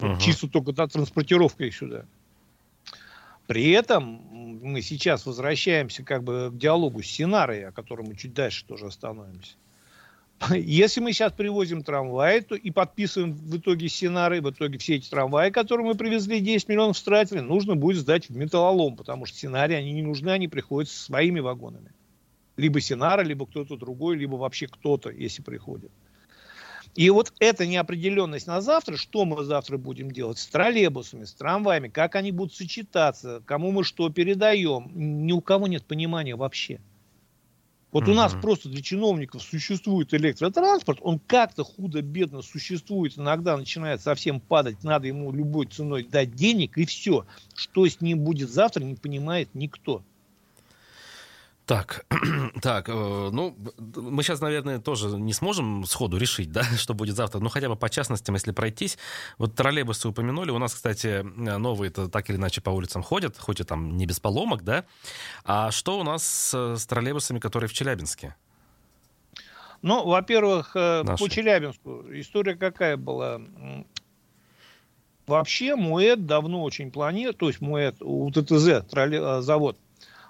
Угу. 0.00 0.18
Чисто 0.18 0.48
только 0.48 0.72
да, 0.72 0.88
транспортировка 0.88 1.64
их 1.64 1.76
сюда. 1.76 2.06
При 3.46 3.70
этом 3.70 4.20
мы 4.62 4.82
сейчас 4.82 5.26
возвращаемся 5.26 6.02
как 6.02 6.22
бы 6.24 6.50
к 6.52 6.56
диалогу 6.56 7.02
с 7.02 7.06
Синарией, 7.06 7.68
о 7.68 7.72
котором 7.72 8.06
мы 8.06 8.16
чуть 8.16 8.34
дальше 8.34 8.64
тоже 8.66 8.86
остановимся. 8.86 9.54
Если 10.50 11.00
мы 11.00 11.12
сейчас 11.12 11.32
привозим 11.32 11.82
трамваи 11.82 12.40
то 12.40 12.54
и 12.54 12.70
подписываем 12.70 13.32
в 13.32 13.56
итоге 13.56 13.88
сценарий, 13.88 14.40
в 14.40 14.50
итоге 14.50 14.78
все 14.78 14.96
эти 14.96 15.08
трамваи, 15.08 15.50
которые 15.50 15.86
мы 15.86 15.94
привезли, 15.94 16.40
10 16.40 16.68
миллионов 16.68 16.98
стратили, 16.98 17.40
нужно 17.40 17.74
будет 17.74 17.98
сдать 17.98 18.28
в 18.28 18.36
металлолом, 18.36 18.96
потому 18.96 19.26
что 19.26 19.36
сценарии, 19.36 19.74
они 19.74 19.92
не 19.92 20.02
нужны, 20.02 20.30
они 20.30 20.48
приходят 20.48 20.90
со 20.90 21.04
своими 21.04 21.40
вагонами 21.40 21.92
либо 22.56 22.80
Синара, 22.80 23.22
либо 23.22 23.46
кто-то 23.46 23.76
другой, 23.76 24.16
либо 24.16 24.36
вообще 24.36 24.66
кто-то, 24.66 25.10
если 25.10 25.42
приходит. 25.42 25.90
И 26.96 27.10
вот 27.10 27.32
эта 27.40 27.66
неопределенность 27.66 28.46
на 28.46 28.62
завтра, 28.62 28.96
что 28.96 29.26
мы 29.26 29.44
завтра 29.44 29.76
будем 29.76 30.10
делать 30.10 30.38
с 30.38 30.46
троллейбусами, 30.46 31.24
с 31.24 31.34
трамваями, 31.34 31.88
как 31.88 32.16
они 32.16 32.32
будут 32.32 32.54
сочетаться, 32.54 33.42
кому 33.44 33.70
мы 33.70 33.84
что 33.84 34.08
передаем, 34.08 34.90
ни 34.94 35.32
у 35.32 35.42
кого 35.42 35.66
нет 35.66 35.84
понимания 35.84 36.36
вообще. 36.36 36.80
Вот 37.92 38.04
mm-hmm. 38.04 38.10
у 38.10 38.14
нас 38.14 38.32
просто 38.32 38.70
для 38.70 38.82
чиновников 38.82 39.42
существует 39.42 40.12
электротранспорт, 40.14 40.98
он 41.02 41.18
как-то 41.18 41.64
худо-бедно 41.64 42.40
существует, 42.40 43.16
иногда 43.18 43.56
начинает 43.58 44.00
совсем 44.00 44.40
падать, 44.40 44.82
надо 44.82 45.06
ему 45.06 45.32
любой 45.32 45.66
ценой 45.66 46.02
дать 46.02 46.34
денег, 46.34 46.78
и 46.78 46.86
все. 46.86 47.26
Что 47.54 47.86
с 47.86 48.00
ним 48.00 48.20
будет 48.20 48.50
завтра, 48.50 48.82
не 48.82 48.96
понимает 48.96 49.50
никто. 49.54 50.02
Так, 51.66 52.06
так, 52.62 52.88
э, 52.88 52.92
ну, 52.92 53.56
мы 53.96 54.22
сейчас, 54.22 54.40
наверное, 54.40 54.78
тоже 54.78 55.08
не 55.08 55.32
сможем 55.32 55.84
сходу 55.84 56.16
решить, 56.16 56.52
да, 56.52 56.62
что 56.62 56.94
будет 56.94 57.16
завтра, 57.16 57.40
ну, 57.40 57.48
хотя 57.48 57.68
бы 57.68 57.74
по 57.74 57.90
частностям, 57.90 58.36
если 58.36 58.52
пройтись. 58.52 58.98
Вот 59.36 59.56
троллейбусы 59.56 60.08
упомянули, 60.08 60.52
у 60.52 60.58
нас, 60.58 60.74
кстати, 60.74 61.22
новые 61.22 61.90
-то 61.90 62.08
так 62.08 62.30
или 62.30 62.36
иначе 62.36 62.60
по 62.60 62.70
улицам 62.70 63.02
ходят, 63.02 63.36
хоть 63.36 63.60
и 63.60 63.64
там 63.64 63.96
не 63.96 64.06
без 64.06 64.20
поломок, 64.20 64.62
да. 64.62 64.84
А 65.44 65.72
что 65.72 65.98
у 65.98 66.04
нас 66.04 66.24
с, 66.24 66.76
с 66.76 66.86
троллейбусами, 66.86 67.40
которые 67.40 67.68
в 67.68 67.72
Челябинске? 67.72 68.36
Ну, 69.82 70.06
во-первых, 70.06 70.76
э, 70.76 71.02
Наши. 71.02 71.24
по 71.24 71.28
Челябинску 71.28 72.04
история 72.12 72.54
какая 72.54 72.96
была? 72.96 73.40
Вообще, 75.26 75.74
МУЭД 75.74 76.26
давно 76.26 76.62
очень 76.62 76.92
планирует, 76.92 77.38
то 77.38 77.48
есть 77.48 77.60
МУЭД, 77.60 77.96
у 78.02 78.30
ТТЗ 78.30 78.86
троллей, 78.88 79.18
э, 79.20 79.40
завод, 79.42 79.76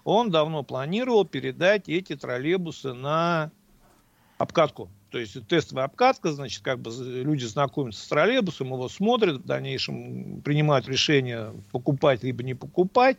он 0.07 0.31
давно 0.31 0.63
планировал 0.63 1.25
передать 1.25 1.89
эти 1.89 2.15
троллейбусы 2.15 2.93
на 2.93 3.51
обкатку. 4.39 4.89
То 5.11 5.19
есть 5.19 5.49
тестовая 5.49 5.87
обкатка, 5.87 6.31
значит, 6.31 6.63
как 6.63 6.79
бы 6.79 6.93
люди 6.97 7.45
знакомятся 7.45 8.05
с 8.05 8.09
троллейбусом, 8.09 8.69
его 8.69 8.89
смотрят, 8.89 9.39
в 9.39 9.45
дальнейшем 9.45 10.43
принимают 10.43 10.87
решение 10.87 11.53
покупать 11.73 12.23
либо 12.23 12.45
не 12.45 12.55
покупать, 12.55 13.19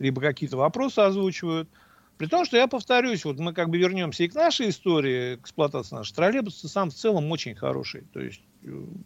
либо 0.00 0.20
какие-то 0.20 0.56
вопросы 0.56 0.98
озвучивают. 0.98 1.68
При 2.18 2.26
том, 2.26 2.44
что 2.44 2.56
я 2.56 2.66
повторюсь, 2.66 3.24
вот 3.24 3.38
мы 3.38 3.52
как 3.52 3.68
бы 3.68 3.78
вернемся 3.78 4.24
и 4.24 4.28
к 4.28 4.34
нашей 4.34 4.70
истории 4.70 5.36
эксплуатации 5.36 5.94
наших 5.94 6.16
троллейбусов, 6.16 6.68
сам 6.68 6.90
в 6.90 6.94
целом 6.94 7.30
очень 7.30 7.54
хороший. 7.54 8.02
То 8.12 8.18
есть 8.18 8.40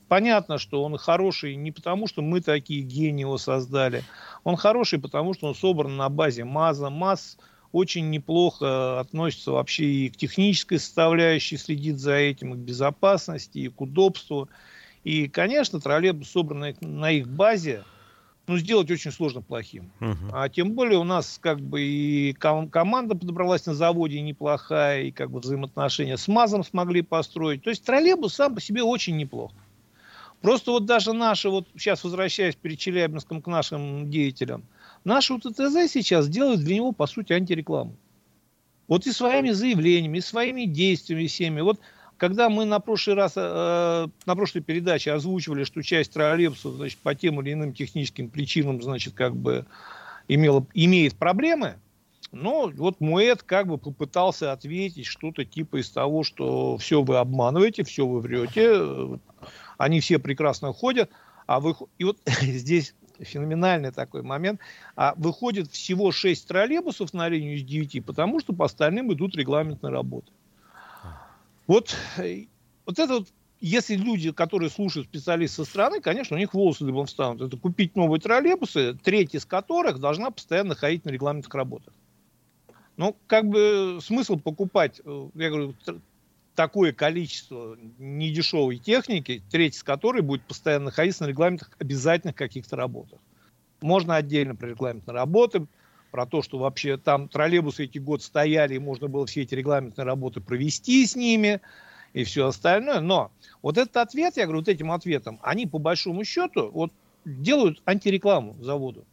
понятно, 0.08 0.58
что 0.58 0.84
он 0.84 0.96
хороший 0.96 1.56
не 1.56 1.72
потому, 1.72 2.06
что 2.06 2.22
мы 2.22 2.40
такие 2.40 2.82
гении 2.82 3.22
его 3.22 3.38
создали. 3.38 4.04
Он 4.44 4.56
хороший, 4.56 4.98
потому 4.98 5.34
что 5.34 5.48
он 5.48 5.54
собран 5.54 5.96
на 5.96 6.08
базе 6.08 6.44
МАЗа. 6.44 6.90
МАЗ 6.90 7.38
очень 7.72 8.10
неплохо 8.10 9.00
относится 9.00 9.52
вообще 9.52 9.84
и 9.84 10.08
к 10.08 10.16
технической 10.16 10.78
составляющей, 10.78 11.56
следит 11.56 11.98
за 11.98 12.14
этим, 12.14 12.54
и 12.54 12.56
к 12.56 12.60
безопасности, 12.60 13.58
и 13.58 13.68
к 13.68 13.80
удобству. 13.80 14.48
И, 15.04 15.28
конечно, 15.28 15.80
троллейбус, 15.80 16.30
собранный 16.30 16.76
на 16.80 17.10
их 17.10 17.28
базе, 17.28 17.84
ну, 18.48 18.58
сделать 18.58 18.90
очень 18.90 19.12
сложно 19.12 19.42
плохим. 19.42 19.90
Uh-huh. 20.00 20.30
А 20.32 20.48
тем 20.48 20.72
более 20.72 20.98
у 20.98 21.04
нас 21.04 21.38
как 21.40 21.60
бы 21.60 21.82
и 21.82 22.32
ком- 22.32 22.68
команда 22.68 23.14
подобралась 23.14 23.66
на 23.66 23.74
заводе 23.74 24.20
неплохая, 24.20 25.02
и 25.04 25.10
как 25.10 25.30
бы 25.30 25.40
взаимоотношения 25.40 26.16
с 26.16 26.26
МАЗом 26.28 26.64
смогли 26.64 27.02
построить. 27.02 27.62
То 27.62 27.70
есть 27.70 27.84
троллейбус 27.84 28.34
сам 28.34 28.54
по 28.54 28.60
себе 28.60 28.82
очень 28.82 29.16
неплох. 29.16 29.52
Просто 30.40 30.70
вот 30.70 30.86
даже 30.86 31.12
наши, 31.12 31.48
вот 31.48 31.66
сейчас 31.76 32.04
возвращаясь 32.04 32.54
перед 32.54 32.78
Челябинском 32.78 33.42
к 33.42 33.46
нашим 33.48 34.10
деятелям, 34.10 34.64
наши 35.04 35.34
УТТЗ 35.34 35.90
сейчас 35.90 36.28
делают 36.28 36.60
для 36.60 36.76
него, 36.76 36.92
по 36.92 37.06
сути, 37.06 37.32
антирекламу. 37.32 37.96
Вот 38.86 39.06
и 39.06 39.12
своими 39.12 39.50
заявлениями, 39.50 40.18
и 40.18 40.22
своими 40.22 40.64
действиями 40.64 41.26
всеми. 41.26 41.60
Вот 41.60 41.80
когда 42.18 42.50
мы 42.50 42.64
на 42.64 42.80
прошлый 42.80 43.16
раз, 43.16 43.32
э, 43.36 44.08
на 44.26 44.36
прошлой 44.36 44.60
передаче 44.60 45.12
озвучивали, 45.12 45.64
что 45.64 45.82
часть 45.82 46.12
троллейбусов, 46.12 46.74
значит, 46.74 46.98
по 46.98 47.14
тем 47.14 47.40
или 47.40 47.52
иным 47.52 47.72
техническим 47.72 48.28
причинам, 48.28 48.82
значит, 48.82 49.14
как 49.14 49.34
бы 49.34 49.64
имела, 50.26 50.66
имеет 50.74 51.14
проблемы, 51.14 51.76
но 52.32 52.70
вот 52.74 53.00
Муэт 53.00 53.42
как 53.42 53.68
бы 53.68 53.78
попытался 53.78 54.52
ответить 54.52 55.06
что-то 55.06 55.44
типа 55.44 55.80
из 55.80 55.90
того, 55.90 56.24
что 56.24 56.76
все 56.76 57.02
вы 57.02 57.16
обманываете, 57.16 57.84
все 57.84 58.06
вы 58.06 58.20
врете, 58.20 59.18
они 59.78 60.00
все 60.00 60.18
прекрасно 60.18 60.72
ходят. 60.72 61.10
А 61.46 61.60
вы, 61.60 61.74
и 61.96 62.04
вот 62.04 62.18
здесь 62.42 62.94
феноменальный 63.20 63.92
такой 63.92 64.22
момент. 64.22 64.60
А 64.96 65.14
выходит 65.16 65.70
всего 65.70 66.12
6 66.12 66.46
троллейбусов 66.48 67.14
на 67.14 67.28
линию 67.28 67.56
из 67.56 67.62
9, 67.62 68.04
потому 68.04 68.40
что 68.40 68.52
по 68.52 68.66
остальным 68.66 69.12
идут 69.12 69.36
регламентные 69.36 69.92
работы. 69.92 70.30
Вот, 71.68 71.94
э, 72.16 72.46
вот 72.86 72.98
это 72.98 73.14
вот 73.18 73.28
если 73.60 73.94
люди, 73.94 74.32
которые 74.32 74.70
слушают 74.70 75.08
специалистов 75.08 75.66
со 75.66 75.70
стороны, 75.70 76.00
конечно, 76.00 76.36
у 76.36 76.38
них 76.38 76.54
волосы 76.54 76.84
дыбом 76.84 77.06
встанут. 77.06 77.42
Это 77.42 77.56
купить 77.56 77.94
новые 77.94 78.20
троллейбусы, 78.20 78.94
треть 78.94 79.34
из 79.34 79.44
которых 79.44 79.98
должна 79.98 80.30
постоянно 80.30 80.74
ходить 80.74 81.04
на 81.04 81.10
регламентных 81.10 81.54
работах. 81.54 81.92
Ну, 82.96 83.16
как 83.26 83.46
бы 83.46 83.98
смысл 84.02 84.38
покупать, 84.38 85.00
э, 85.04 85.28
я 85.34 85.50
говорю, 85.50 85.74
такое 86.54 86.92
количество 86.92 87.76
недешевой 87.98 88.78
техники, 88.78 89.42
треть 89.50 89.76
из 89.76 89.82
которой 89.82 90.22
будет 90.22 90.42
постоянно 90.44 90.86
находиться 90.86 91.24
на 91.24 91.28
регламентах 91.28 91.70
обязательных 91.78 92.34
каких-то 92.34 92.76
работах. 92.76 93.20
Можно 93.80 94.16
отдельно 94.16 94.56
про 94.56 94.68
регламентные 94.68 95.14
работы, 95.14 95.66
про 96.18 96.26
то, 96.26 96.42
что 96.42 96.58
вообще 96.58 96.96
там 96.96 97.28
троллейбусы 97.28 97.84
эти 97.84 97.98
год 97.98 98.24
стояли, 98.24 98.74
и 98.74 98.80
можно 98.80 99.06
было 99.06 99.24
все 99.24 99.42
эти 99.42 99.54
регламентные 99.54 100.04
работы 100.04 100.40
провести 100.40 101.06
с 101.06 101.14
ними 101.14 101.60
и 102.12 102.24
все 102.24 102.48
остальное. 102.48 102.98
Но 102.98 103.30
вот 103.62 103.78
этот 103.78 103.96
ответ, 103.98 104.36
я 104.36 104.46
говорю, 104.46 104.58
вот 104.58 104.68
этим 104.68 104.90
ответом, 104.90 105.38
они 105.42 105.68
по 105.68 105.78
большому 105.78 106.24
счету 106.24 106.72
вот 106.72 106.90
делают 107.24 107.80
антирекламу 107.84 108.56
заводу. 108.60 109.04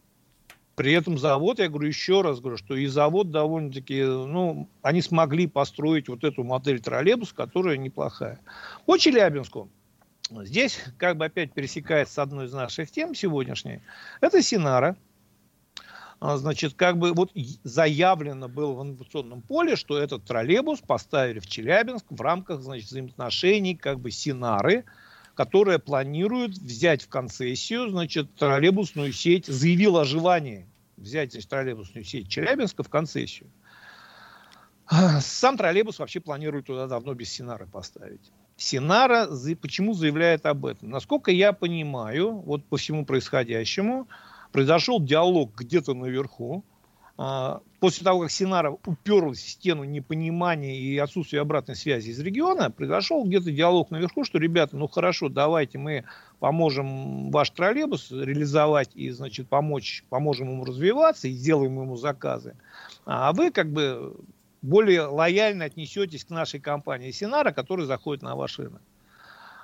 При 0.73 0.93
этом 0.93 1.19
завод, 1.19 1.59
я 1.59 1.69
говорю 1.69 1.89
еще 1.89 2.21
раз, 2.21 2.39
говорю, 2.39 2.57
что 2.57 2.75
и 2.75 2.87
завод 2.87 3.29
довольно-таки, 3.29 4.01
ну, 4.03 4.67
они 4.81 5.03
смогли 5.03 5.45
построить 5.45 6.09
вот 6.09 6.23
эту 6.23 6.43
модель 6.43 6.81
троллейбус, 6.81 7.33
которая 7.33 7.77
неплохая. 7.77 8.39
По 8.87 8.97
Челябинску, 8.97 9.69
здесь 10.31 10.83
как 10.97 11.17
бы 11.17 11.25
опять 11.25 11.53
пересекается 11.53 12.15
с 12.15 12.17
одной 12.17 12.47
из 12.47 12.53
наших 12.53 12.89
тем 12.89 13.13
сегодняшней, 13.13 13.81
это 14.21 14.41
Синара. 14.41 14.97
А, 16.19 16.37
значит, 16.37 16.73
как 16.75 16.97
бы 16.97 17.13
вот 17.13 17.31
заявлено 17.63 18.47
было 18.47 18.73
в 18.73 18.83
инновационном 18.83 19.41
поле, 19.41 19.75
что 19.75 19.97
этот 19.97 20.23
троллейбус 20.23 20.79
поставили 20.79 21.39
в 21.39 21.47
Челябинск 21.47 22.05
в 22.09 22.21
рамках, 22.21 22.61
значит, 22.61 22.87
взаимоотношений 22.87 23.75
как 23.75 23.99
бы 23.99 24.11
Синары, 24.11 24.85
которая 25.33 25.79
планирует 25.79 26.51
взять 26.51 27.03
в 27.03 27.09
концессию, 27.09 27.89
значит, 27.89 28.33
троллейбусную 28.35 29.11
сеть, 29.11 29.47
заявила 29.47 30.01
о 30.01 30.05
желании 30.05 30.67
взять 30.97 31.31
значит, 31.31 31.49
троллейбусную 31.49 32.03
сеть 32.03 32.29
Челябинска 32.29 32.83
в 32.83 32.89
концессию. 32.89 33.49
Сам 35.19 35.57
троллейбус 35.57 35.99
вообще 35.99 36.19
планирует 36.19 36.67
туда 36.67 36.87
давно 36.87 37.13
без 37.13 37.29
Синары 37.29 37.67
поставить. 37.67 38.31
Синара 38.57 39.27
почему 39.61 39.93
заявляет 39.93 40.45
об 40.45 40.65
этом? 40.65 40.89
Насколько 40.89 41.31
я 41.31 41.51
понимаю, 41.51 42.31
вот 42.31 42.63
по 42.65 42.77
всему 42.77 43.05
происходящему, 43.05 44.07
произошел 44.55 45.01
диалог 45.01 45.51
где-то 45.53 45.93
наверху, 45.93 46.63
а, 47.17 47.59
после 47.81 48.05
того, 48.05 48.21
как 48.21 48.31
Синара 48.31 48.71
уперлась 48.85 49.39
в 49.39 49.49
стену 49.49 49.83
непонимания 49.83 50.77
и 50.77 50.97
отсутствия 50.97 51.41
обратной 51.41 51.75
связи 51.75 52.11
из 52.11 52.21
региона, 52.21 52.71
произошел 52.71 53.25
где-то 53.25 53.51
диалог 53.51 53.91
наверху, 53.91 54.23
что, 54.23 54.37
ребята, 54.37 54.77
ну 54.77 54.87
хорошо, 54.87 55.27
давайте 55.27 55.77
мы 55.77 56.05
поможем 56.39 57.31
ваш 57.31 57.49
троллейбус 57.49 58.11
реализовать 58.11 58.91
и, 58.95 59.09
значит, 59.09 59.49
помочь, 59.49 60.05
поможем 60.07 60.49
ему 60.49 60.63
развиваться 60.63 61.27
и 61.27 61.31
сделаем 61.31 61.77
ему 61.77 61.97
заказы. 61.97 62.55
А 63.05 63.33
вы, 63.33 63.51
как 63.51 63.73
бы, 63.73 64.15
более 64.61 65.01
лояльно 65.01 65.65
отнесетесь 65.65 66.23
к 66.23 66.29
нашей 66.29 66.61
компании 66.61 67.11
Синара, 67.11 67.51
которая 67.51 67.87
заходит 67.87 68.23
на 68.23 68.37
ваш 68.37 68.57
рынок. 68.57 68.81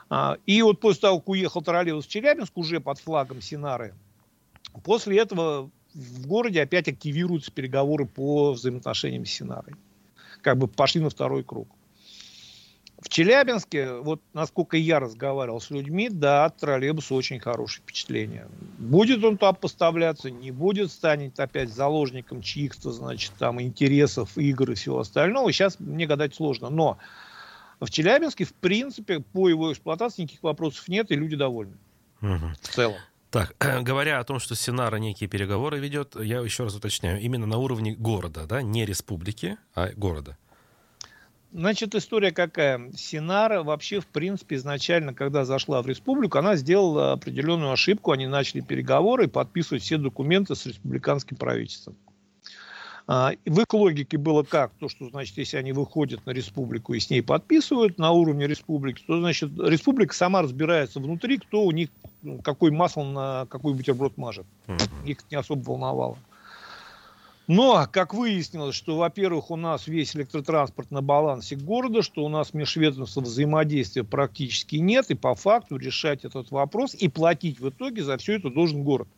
А, 0.10 0.36
и 0.46 0.62
вот 0.62 0.82
после 0.82 1.00
того, 1.00 1.20
как 1.20 1.30
уехал 1.30 1.62
троллейбус 1.62 2.08
в 2.08 2.10
Челябинск 2.10 2.58
уже 2.58 2.82
под 2.82 3.00
флагом 3.00 3.40
Синары, 3.40 3.96
после 4.80 5.20
этого 5.20 5.70
в 5.94 6.28
городе 6.28 6.62
опять 6.62 6.88
активируются 6.88 7.52
переговоры 7.52 8.06
по 8.06 8.54
взаимоотношениям 8.54 9.26
с 9.26 9.30
Синарой. 9.30 9.76
Как 10.42 10.58
бы 10.58 10.68
пошли 10.68 11.02
на 11.02 11.10
второй 11.10 11.44
круг. 11.44 11.68
В 13.02 13.10
Челябинске, 13.10 13.94
вот 13.94 14.22
насколько 14.34 14.78
я 14.78 15.00
разговаривал 15.00 15.60
с 15.60 15.72
людьми, 15.72 16.08
да, 16.10 16.50
троллейбус 16.50 17.12
очень 17.12 17.40
хорошее 17.40 17.82
впечатление. 17.82 18.48
Будет 18.78 19.24
он 19.24 19.38
туда 19.38 19.54
поставляться, 19.54 20.30
не 20.30 20.52
будет, 20.52 20.92
станет 20.92 21.40
опять 21.40 21.74
заложником 21.74 22.44
чьих-то, 22.44 22.92
значит, 22.92 23.32
там, 23.40 23.60
интересов, 23.60 24.38
игр 24.38 24.72
и 24.72 24.76
всего 24.76 25.00
остального. 25.00 25.52
Сейчас 25.52 25.80
мне 25.80 26.06
гадать 26.06 26.36
сложно. 26.36 26.70
Но 26.70 27.00
в 27.80 27.90
Челябинске, 27.90 28.46
в 28.46 28.54
принципе, 28.54 29.20
по 29.20 29.50
его 29.50 29.72
эксплуатации 29.72 30.22
никаких 30.22 30.44
вопросов 30.44 30.88
нет, 30.88 31.10
и 31.10 31.16
люди 31.16 31.36
довольны. 31.36 31.78
Угу. 32.22 32.52
В 32.62 32.68
целом. 32.68 32.98
Так, 33.32 33.56
говоря 33.82 34.20
о 34.20 34.24
том, 34.24 34.40
что 34.40 34.56
Синара 34.56 34.98
некие 34.98 35.30
переговоры 35.30 35.80
ведет, 35.80 36.16
я 36.22 36.42
еще 36.42 36.64
раз 36.64 36.76
уточняю, 36.76 37.22
именно 37.22 37.48
на 37.48 37.58
уровне 37.58 37.96
города, 37.96 38.46
да, 38.46 38.62
не 38.62 38.86
республики, 38.86 39.58
а 39.74 39.90
города. 39.96 40.38
Значит, 41.54 41.96
история 41.96 42.32
какая? 42.32 42.92
Синара 42.94 43.64
вообще, 43.64 44.00
в 44.00 44.08
принципе, 44.08 44.56
изначально, 44.56 45.14
когда 45.14 45.44
зашла 45.44 45.82
в 45.82 45.88
республику, 45.88 46.38
она 46.38 46.56
сделала 46.56 47.12
определенную 47.12 47.72
ошибку. 47.72 48.12
Они 48.12 48.26
начали 48.26 48.62
переговоры 48.62 49.26
и 49.26 49.28
подписывать 49.28 49.84
все 49.84 49.98
документы 49.98 50.56
с 50.56 50.66
республиканским 50.66 51.36
правительством. 51.36 51.98
А, 53.14 53.34
в 53.46 53.60
их 53.60 53.74
логике 53.74 54.18
было 54.18 54.44
как? 54.44 54.72
То, 54.80 54.88
что, 54.88 55.10
значит, 55.10 55.38
если 55.38 55.58
они 55.58 55.74
выходят 55.74 56.26
на 56.26 56.32
республику 56.32 56.94
и 56.94 57.00
с 57.02 57.10
ней 57.10 57.22
подписывают 57.22 57.98
на 57.98 58.12
уровне 58.12 58.48
республики, 58.48 59.04
то, 59.06 59.20
значит, 59.20 59.52
республика 59.60 60.16
сама 60.16 60.42
разбирается 60.42 61.02
внутри, 61.02 61.38
кто 61.38 61.66
у 61.66 61.72
них, 61.72 61.90
ну, 62.22 62.38
какой 62.38 62.72
масло 62.72 63.04
на 63.04 63.48
какой 63.50 63.74
бутерброд 63.74 64.16
мажет. 64.16 64.46
Их 65.04 65.18
не 65.30 65.36
особо 65.36 65.62
волновало. 65.62 66.18
Но, 67.48 67.86
как 67.92 68.14
выяснилось, 68.14 68.76
что, 68.76 68.96
во-первых, 68.96 69.52
у 69.52 69.58
нас 69.58 69.88
весь 69.88 70.16
электротранспорт 70.16 70.90
на 70.90 71.02
балансе 71.02 71.58
города, 71.58 72.04
что 72.04 72.24
у 72.24 72.30
нас 72.30 72.54
межведомственного 72.54 73.28
взаимодействия 73.28 74.06
практически 74.06 74.78
нет, 74.78 75.12
и 75.12 75.16
по 75.16 75.36
факту 75.36 75.76
решать 75.76 76.24
этот 76.24 76.50
вопрос 76.52 76.94
и 76.94 77.10
платить 77.10 77.60
в 77.60 77.68
итоге 77.68 78.06
за 78.06 78.16
все 78.16 78.38
это 78.38 78.50
должен 78.50 78.84
город. 78.84 79.10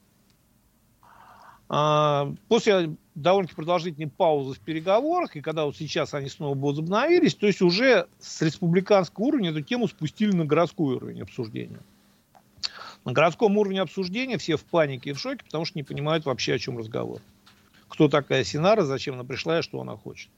А, 1.70 2.34
после 2.48 2.96
довольно-таки 3.16 3.56
продолжительной 3.56 4.10
паузы 4.10 4.54
в 4.54 4.60
переговорах, 4.60 5.36
и 5.36 5.42
когда 5.42 5.66
вот 5.66 5.76
сейчас 5.76 6.14
они 6.14 6.30
снова 6.30 6.58
возобновились, 6.58 7.36
то 7.36 7.48
есть 7.48 7.62
уже 7.62 8.08
с 8.20 8.42
республиканского 8.42 9.26
уровня 9.26 9.52
эту 9.52 9.62
тему 9.62 9.88
спустили 9.88 10.32
на 10.32 10.46
городской 10.46 10.96
уровень 10.96 11.22
обсуждения. 11.22 11.80
На 13.06 13.12
городском 13.12 13.58
уровне 13.58 13.82
обсуждения 13.82 14.38
все 14.38 14.56
в 14.56 14.64
панике 14.64 15.12
и 15.12 15.14
в 15.14 15.20
шоке, 15.20 15.44
потому 15.44 15.66
что 15.66 15.78
не 15.78 15.84
понимают 15.84 16.26
вообще, 16.26 16.54
о 16.54 16.60
чем 16.60 16.78
разговор. 16.78 17.20
Кто 17.88 18.08
такая 18.08 18.44
Синара, 18.44 18.84
зачем 18.84 19.16
она 19.16 19.24
пришла 19.24 19.60
и 19.60 19.62
что 19.62 19.82
она 19.82 19.96
хочет. 19.98 20.30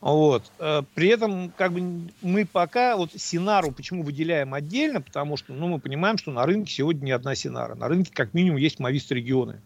Вот. 0.00 0.44
Э, 0.58 0.82
при 0.94 1.08
этом, 1.08 1.50
как 1.56 1.72
бы, 1.72 2.10
мы 2.22 2.44
пока 2.44 2.96
вот 2.96 3.10
Синару 3.16 3.72
почему 3.72 4.02
выделяем 4.02 4.54
отдельно, 4.54 5.00
потому 5.00 5.36
что, 5.36 5.52
ну, 5.52 5.68
мы 5.68 5.80
понимаем, 5.80 6.18
что 6.18 6.30
на 6.30 6.44
рынке 6.46 6.72
сегодня 6.72 7.06
не 7.06 7.10
одна 7.10 7.34
Синара. 7.34 7.74
На 7.74 7.88
рынке, 7.88 8.12
как 8.14 8.32
минимум, 8.34 8.58
есть 8.58 8.78
Мавист 8.78 9.10
регионы. 9.10 9.60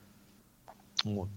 Вот. 1.04 1.28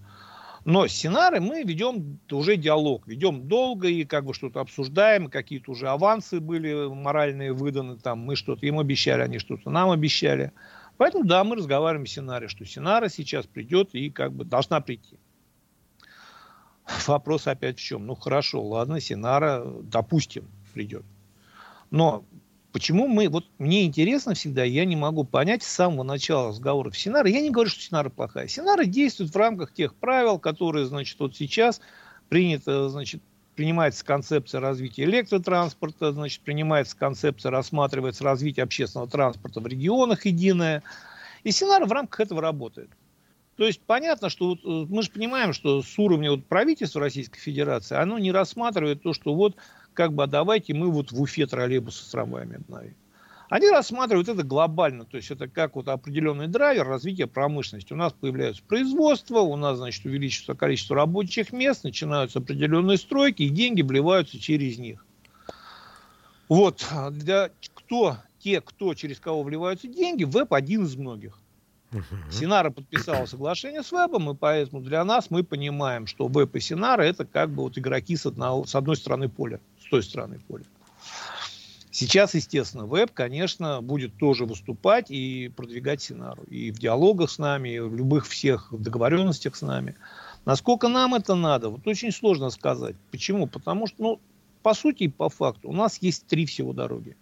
Но 0.64 0.86
с 0.86 0.92
Синарой 0.92 1.40
мы 1.40 1.62
ведем 1.62 2.18
уже 2.30 2.56
диалог, 2.56 3.06
ведем 3.06 3.48
долго 3.48 3.86
и 3.88 4.04
как 4.04 4.24
бы 4.24 4.32
что-то 4.32 4.60
обсуждаем, 4.60 5.28
какие-то 5.28 5.72
уже 5.72 5.88
авансы 5.88 6.40
были 6.40 6.88
моральные 6.88 7.52
выданы, 7.52 7.98
там 7.98 8.20
мы 8.20 8.34
что-то 8.34 8.64
им 8.64 8.78
обещали, 8.78 9.20
они 9.20 9.38
что-то 9.38 9.68
нам 9.68 9.90
обещали. 9.90 10.52
Поэтому 10.96 11.24
да, 11.24 11.44
мы 11.44 11.56
разговариваем 11.56 12.06
с 12.06 12.12
Синаре, 12.12 12.48
что 12.48 12.64
Синара 12.64 13.08
сейчас 13.08 13.46
придет 13.46 13.94
и 13.94 14.08
как 14.08 14.32
бы 14.32 14.44
должна 14.44 14.80
прийти. 14.80 15.18
Вопрос 17.06 17.46
опять 17.46 17.78
в 17.78 17.82
чем? 17.82 18.06
Ну 18.06 18.14
хорошо, 18.14 18.62
ладно, 18.62 19.00
Синара, 19.00 19.64
допустим, 19.82 20.48
придет. 20.72 21.04
Но 21.90 22.24
Почему 22.74 23.06
мы, 23.06 23.28
вот 23.28 23.44
мне 23.58 23.84
интересно 23.84 24.34
всегда, 24.34 24.64
я 24.64 24.84
не 24.84 24.96
могу 24.96 25.22
понять 25.22 25.62
с 25.62 25.68
самого 25.68 26.02
начала 26.02 26.48
разговора 26.48 26.90
в 26.90 26.98
Синара, 26.98 27.28
я 27.28 27.40
не 27.40 27.50
говорю, 27.50 27.70
что 27.70 27.80
Синара 27.80 28.10
плохая. 28.10 28.48
Синара 28.48 28.84
действует 28.84 29.32
в 29.32 29.36
рамках 29.36 29.72
тех 29.72 29.94
правил, 29.94 30.40
которые, 30.40 30.84
значит, 30.86 31.20
вот 31.20 31.36
сейчас 31.36 31.80
принято, 32.28 32.88
значит, 32.88 33.22
принимается 33.54 34.04
концепция 34.04 34.60
развития 34.60 35.04
электротранспорта, 35.04 36.10
значит, 36.10 36.40
принимается 36.40 36.96
концепция, 36.96 37.50
рассматривается 37.52 38.24
развитие 38.24 38.64
общественного 38.64 39.08
транспорта 39.08 39.60
в 39.60 39.66
регионах 39.68 40.26
единое. 40.26 40.82
И 41.44 41.52
Синара 41.52 41.86
в 41.86 41.92
рамках 41.92 42.18
этого 42.18 42.42
работает. 42.42 42.90
То 43.56 43.64
есть 43.64 43.82
понятно, 43.82 44.28
что 44.30 44.48
вот, 44.48 44.58
э, 44.64 44.86
мы 44.92 45.02
же 45.04 45.12
понимаем, 45.12 45.52
что 45.52 45.80
с 45.80 45.96
уровня 45.96 46.32
вот 46.32 46.44
правительства 46.46 47.00
Российской 47.00 47.38
Федерации 47.38 47.96
оно 47.96 48.18
не 48.18 48.32
рассматривает 48.32 49.02
то, 49.02 49.12
что 49.12 49.32
вот 49.32 49.54
как 49.94 50.12
бы, 50.12 50.24
а 50.24 50.26
давайте 50.26 50.74
мы 50.74 50.90
вот 50.90 51.12
в 51.12 51.20
Уфе 51.20 51.46
троллейбусы 51.46 52.04
с 52.04 52.08
трамваями 52.08 52.56
обновим. 52.56 52.94
Они 53.50 53.68
рассматривают 53.68 54.28
это 54.28 54.42
глобально, 54.42 55.04
то 55.04 55.16
есть 55.16 55.30
это 55.30 55.48
как 55.48 55.76
вот 55.76 55.88
определенный 55.88 56.48
драйвер 56.48 56.86
развития 56.86 57.26
промышленности. 57.26 57.92
У 57.92 57.96
нас 57.96 58.12
появляется 58.12 58.62
производство, 58.66 59.40
у 59.40 59.54
нас, 59.56 59.78
значит, 59.78 60.04
увеличивается 60.04 60.54
количество 60.54 60.96
рабочих 60.96 61.52
мест, 61.52 61.84
начинаются 61.84 62.40
определенные 62.40 62.98
стройки, 62.98 63.42
и 63.42 63.50
деньги 63.50 63.82
вливаются 63.82 64.40
через 64.40 64.78
них. 64.78 65.04
Вот, 66.48 66.86
для 67.10 67.50
кто 67.74 68.16
те, 68.38 68.60
кто, 68.60 68.94
через 68.94 69.20
кого 69.20 69.42
вливаются 69.42 69.88
деньги, 69.88 70.24
веб 70.24 70.52
один 70.52 70.84
из 70.84 70.96
многих. 70.96 71.38
Синара 72.30 72.70
подписала 72.70 73.26
соглашение 73.26 73.82
с 73.82 73.92
вебом, 73.92 74.30
и 74.30 74.34
поэтому 74.34 74.82
для 74.82 75.04
нас 75.04 75.30
мы 75.30 75.44
понимаем, 75.44 76.06
что 76.06 76.26
веб 76.26 76.54
и 76.56 76.60
Синара 76.60 77.02
это 77.02 77.24
как 77.24 77.50
бы 77.50 77.62
вот 77.62 77.78
игроки 77.78 78.16
с, 78.16 78.26
одного, 78.26 78.64
с 78.64 78.74
одной 78.74 78.96
стороны 78.96 79.28
поля, 79.28 79.60
с 79.84 79.90
той 79.90 80.02
стороны 80.02 80.40
поля. 80.48 80.64
Сейчас, 81.90 82.34
естественно, 82.34 82.86
веб, 82.86 83.12
конечно, 83.12 83.80
будет 83.80 84.16
тоже 84.18 84.46
выступать 84.46 85.12
и 85.12 85.52
продвигать 85.54 86.02
Синару. 86.02 86.42
И 86.50 86.72
в 86.72 86.78
диалогах 86.78 87.30
с 87.30 87.38
нами, 87.38 87.76
и 87.76 87.78
в 87.78 87.94
любых 87.94 88.26
всех 88.26 88.68
договоренностях 88.72 89.54
с 89.54 89.62
нами. 89.62 89.94
Насколько 90.44 90.88
нам 90.88 91.14
это 91.14 91.36
надо, 91.36 91.68
вот 91.68 91.86
очень 91.86 92.10
сложно 92.10 92.50
сказать. 92.50 92.96
Почему? 93.12 93.46
Потому 93.46 93.86
что, 93.86 94.02
ну, 94.02 94.20
по 94.62 94.74
сути 94.74 95.04
и 95.04 95.08
по 95.08 95.28
факту, 95.28 95.68
у 95.68 95.72
нас 95.72 95.98
есть 95.98 96.26
три 96.26 96.46
всего 96.46 96.72
дороги. 96.72 97.16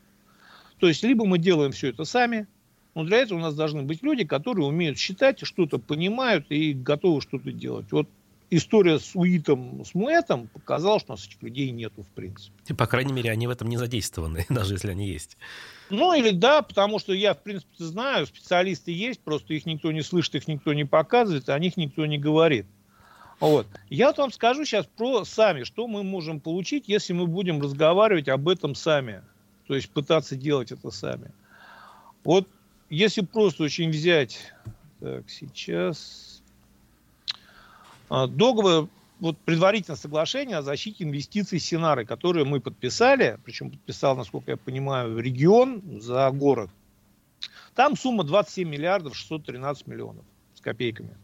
То 0.79 0.89
есть, 0.89 1.03
либо 1.03 1.27
мы 1.27 1.39
делаем 1.39 1.73
все 1.73 1.91
это 1.91 2.05
сами, 2.05 2.47
но 2.95 3.05
для 3.05 3.19
этого 3.19 3.39
у 3.39 3.43
нас 3.43 3.55
должны 3.55 3.83
быть 3.83 4.03
люди, 4.03 4.25
которые 4.25 4.67
умеют 4.67 4.99
считать, 4.99 5.45
что-то 5.47 5.79
понимают 5.79 6.47
и 6.51 6.73
готовы 6.73 7.21
что-то 7.21 7.53
делать. 7.53 7.93
Вот 7.93 8.09
история 8.57 8.99
с 8.99 9.15
Уитом, 9.15 9.85
с 9.85 9.95
Муэтом 9.95 10.49
показала, 10.49 11.01
что 11.01 11.13
у 11.13 11.17
нас 11.17 11.27
этих 11.27 11.43
людей 11.43 11.71
нету, 11.71 12.03
в 12.03 12.09
принципе. 12.09 12.53
И, 12.69 12.75
по 12.75 12.87
крайней 12.87 13.13
мере, 13.13 13.31
они 13.31 13.47
в 13.47 13.51
этом 13.51 13.69
не 13.69 13.79
задействованы, 13.79 14.45
даже 14.51 14.75
если 14.75 14.91
они 14.91 15.09
есть. 15.09 15.39
Ну, 15.91 16.13
или 16.13 16.31
да, 16.31 16.63
потому 16.63 16.99
что 16.99 17.13
я, 17.13 17.35
в 17.35 17.43
принципе, 17.43 17.73
знаю, 17.79 18.27
специалисты 18.27 18.93
есть, 18.93 19.21
просто 19.21 19.55
их 19.55 19.65
никто 19.67 19.91
не 19.91 20.03
слышит, 20.03 20.35
их 20.35 20.49
никто 20.49 20.75
не 20.75 20.85
показывает, 20.85 21.49
о 21.49 21.59
них 21.59 21.77
никто 21.77 22.05
не 22.05 22.19
говорит. 22.19 22.67
Вот. 23.41 23.67
Я 23.89 24.09
вот 24.09 24.19
вам 24.19 24.33
скажу 24.33 24.65
сейчас 24.65 24.87
про 24.87 25.25
сами, 25.25 25.65
что 25.65 25.89
мы 25.89 26.05
можем 26.05 26.39
получить, 26.39 26.85
если 26.87 27.13
мы 27.13 27.27
будем 27.27 27.61
разговаривать 27.61 28.29
об 28.29 28.49
этом 28.49 28.75
сами. 28.75 29.23
То 29.67 29.75
есть 29.75 29.91
пытаться 29.91 30.37
делать 30.37 30.71
это 30.71 30.91
сами. 30.91 31.33
Вот 32.23 32.47
если 32.91 33.23
просто 33.23 33.65
очень 33.65 33.91
взять... 33.91 34.53
Так, 35.01 35.29
сейчас... 35.29 36.32
А, 38.15 38.27
договор, 38.27 38.91
вот 39.21 39.39
предварительное 39.39 39.97
соглашение 39.97 40.59
о 40.59 40.63
защите 40.63 41.03
инвестиций 41.03 41.59
Синары, 41.59 42.05
которые 42.05 42.45
мы 42.45 42.61
подписали, 42.61 43.39
причем 43.43 43.71
подписал, 43.71 44.15
насколько 44.19 44.51
я 44.51 44.59
понимаю, 44.59 45.19
регион 45.19 45.99
за 45.99 46.31
город. 46.31 46.69
Там 47.75 47.97
сумма 47.97 48.25
27 48.25 48.69
миллиардов 48.69 49.17
613 49.17 49.87
миллионов 49.87 50.27
с 50.55 50.61
копейками. 50.61 51.17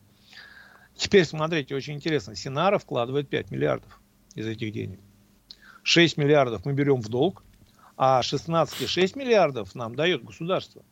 Теперь 0.97 1.27
смотрите, 1.27 1.75
очень 1.75 1.93
интересно. 1.93 2.35
Синара 2.35 2.79
вкладывает 2.79 3.29
5 3.29 3.51
миллиардов 3.51 4.01
из 4.35 4.47
этих 4.47 4.73
денег. 4.73 4.99
6 5.83 6.17
миллиардов 6.17 6.65
мы 6.65 6.73
берем 6.73 7.03
в 7.03 7.11
долг, 7.11 7.43
а 7.99 8.23
16,6 8.23 9.19
миллиардов 9.19 9.75
нам 9.75 9.95
дает 9.95 10.25
государство. 10.25 10.83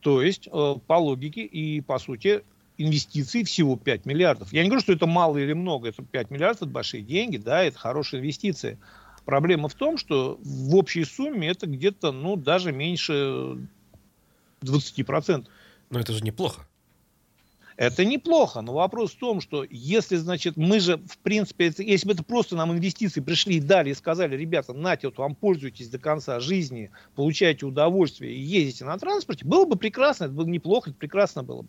То 0.00 0.20
есть, 0.20 0.46
э, 0.46 0.74
по 0.86 0.92
логике 0.98 1.46
и 1.46 1.80
по 1.80 1.98
сути, 1.98 2.44
инвестиций 2.78 3.44
всего 3.44 3.76
5 3.76 4.06
миллиардов. 4.06 4.52
Я 4.52 4.62
не 4.62 4.68
говорю, 4.68 4.82
что 4.82 4.92
это 4.92 5.06
мало 5.06 5.36
или 5.36 5.52
много, 5.52 5.88
это 5.88 6.02
5 6.02 6.30
миллиардов, 6.30 6.62
это 6.62 6.70
большие 6.70 7.02
деньги, 7.02 7.36
да, 7.36 7.64
это 7.64 7.78
хорошие 7.78 8.20
инвестиции. 8.20 8.78
Проблема 9.24 9.68
в 9.68 9.74
том, 9.74 9.98
что 9.98 10.38
в 10.42 10.74
общей 10.74 11.04
сумме 11.04 11.48
это 11.48 11.66
где-то, 11.66 12.12
ну, 12.12 12.36
даже 12.36 12.72
меньше 12.72 13.58
20%. 14.62 15.46
Но 15.90 16.00
это 16.00 16.12
же 16.12 16.22
неплохо. 16.22 16.66
Это 17.76 18.04
неплохо, 18.04 18.60
но 18.60 18.72
вопрос 18.72 19.12
в 19.12 19.18
том, 19.18 19.40
что 19.40 19.64
если, 19.70 20.16
значит, 20.16 20.56
мы 20.56 20.80
же, 20.80 20.96
в 20.96 21.16
принципе, 21.18 21.68
это, 21.68 21.84
если 21.84 22.08
бы 22.08 22.14
это 22.14 22.24
просто 22.24 22.56
нам 22.56 22.72
инвестиции 22.72 23.20
пришли 23.20 23.58
и 23.58 23.60
дали 23.60 23.90
и 23.90 23.94
сказали, 23.94 24.36
ребята, 24.36 24.72
нате, 24.72 25.06
вот 25.06 25.18
вам 25.18 25.36
пользуйтесь 25.36 25.88
до 25.88 26.00
конца 26.00 26.40
жизни, 26.40 26.90
получайте 27.14 27.66
удовольствие 27.66 28.34
и 28.34 28.40
ездите 28.40 28.84
на 28.84 28.98
транспорте, 28.98 29.44
было 29.44 29.64
бы 29.64 29.76
прекрасно, 29.76 30.24
это 30.24 30.32
было 30.32 30.46
неплохо, 30.46 30.90
это 30.90 30.98
прекрасно 30.98 31.44
было 31.44 31.62
бы. 31.62 31.68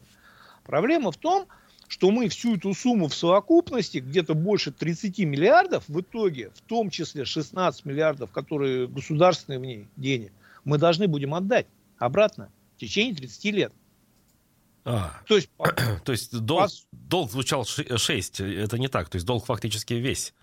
Проблема 0.70 1.12
в 1.12 1.18
том, 1.18 1.48
что 1.88 2.12
мы 2.12 2.30
всю 2.30 2.56
эту 2.56 2.76
сумму 2.76 3.08
в 3.08 3.16
совокупности, 3.16 3.98
где-то 3.98 4.36
больше 4.36 4.72
30 4.72 5.18
миллиардов, 5.22 5.84
в 5.88 6.00
итоге, 6.00 6.52
в 6.52 6.62
том 6.62 6.92
числе 6.92 7.26
16 7.26 7.86
миллиардов, 7.86 8.30
которые 8.30 8.88
государственные 8.88 9.58
в 9.58 9.64
ней 9.64 9.88
денег, 9.96 10.32
мы 10.66 10.78
должны 10.78 11.08
будем 11.08 11.34
отдать 11.34 11.66
обратно 11.98 12.52
в 12.76 12.82
течение 12.82 13.16
30 13.16 13.46
лет. 13.46 13.74
А, 14.86 15.20
то 15.28 15.38
есть, 15.38 15.50
то 16.06 16.12
есть 16.12 16.38
долг, 16.38 16.70
по... 16.92 16.98
долг 16.98 17.32
звучал 17.32 17.66
6, 17.66 18.40
это 18.40 18.78
не 18.78 18.90
так, 18.90 19.10
то 19.10 19.16
есть 19.16 19.26
долг 19.26 19.48
фактически 19.48 19.96
весь. 19.96 20.36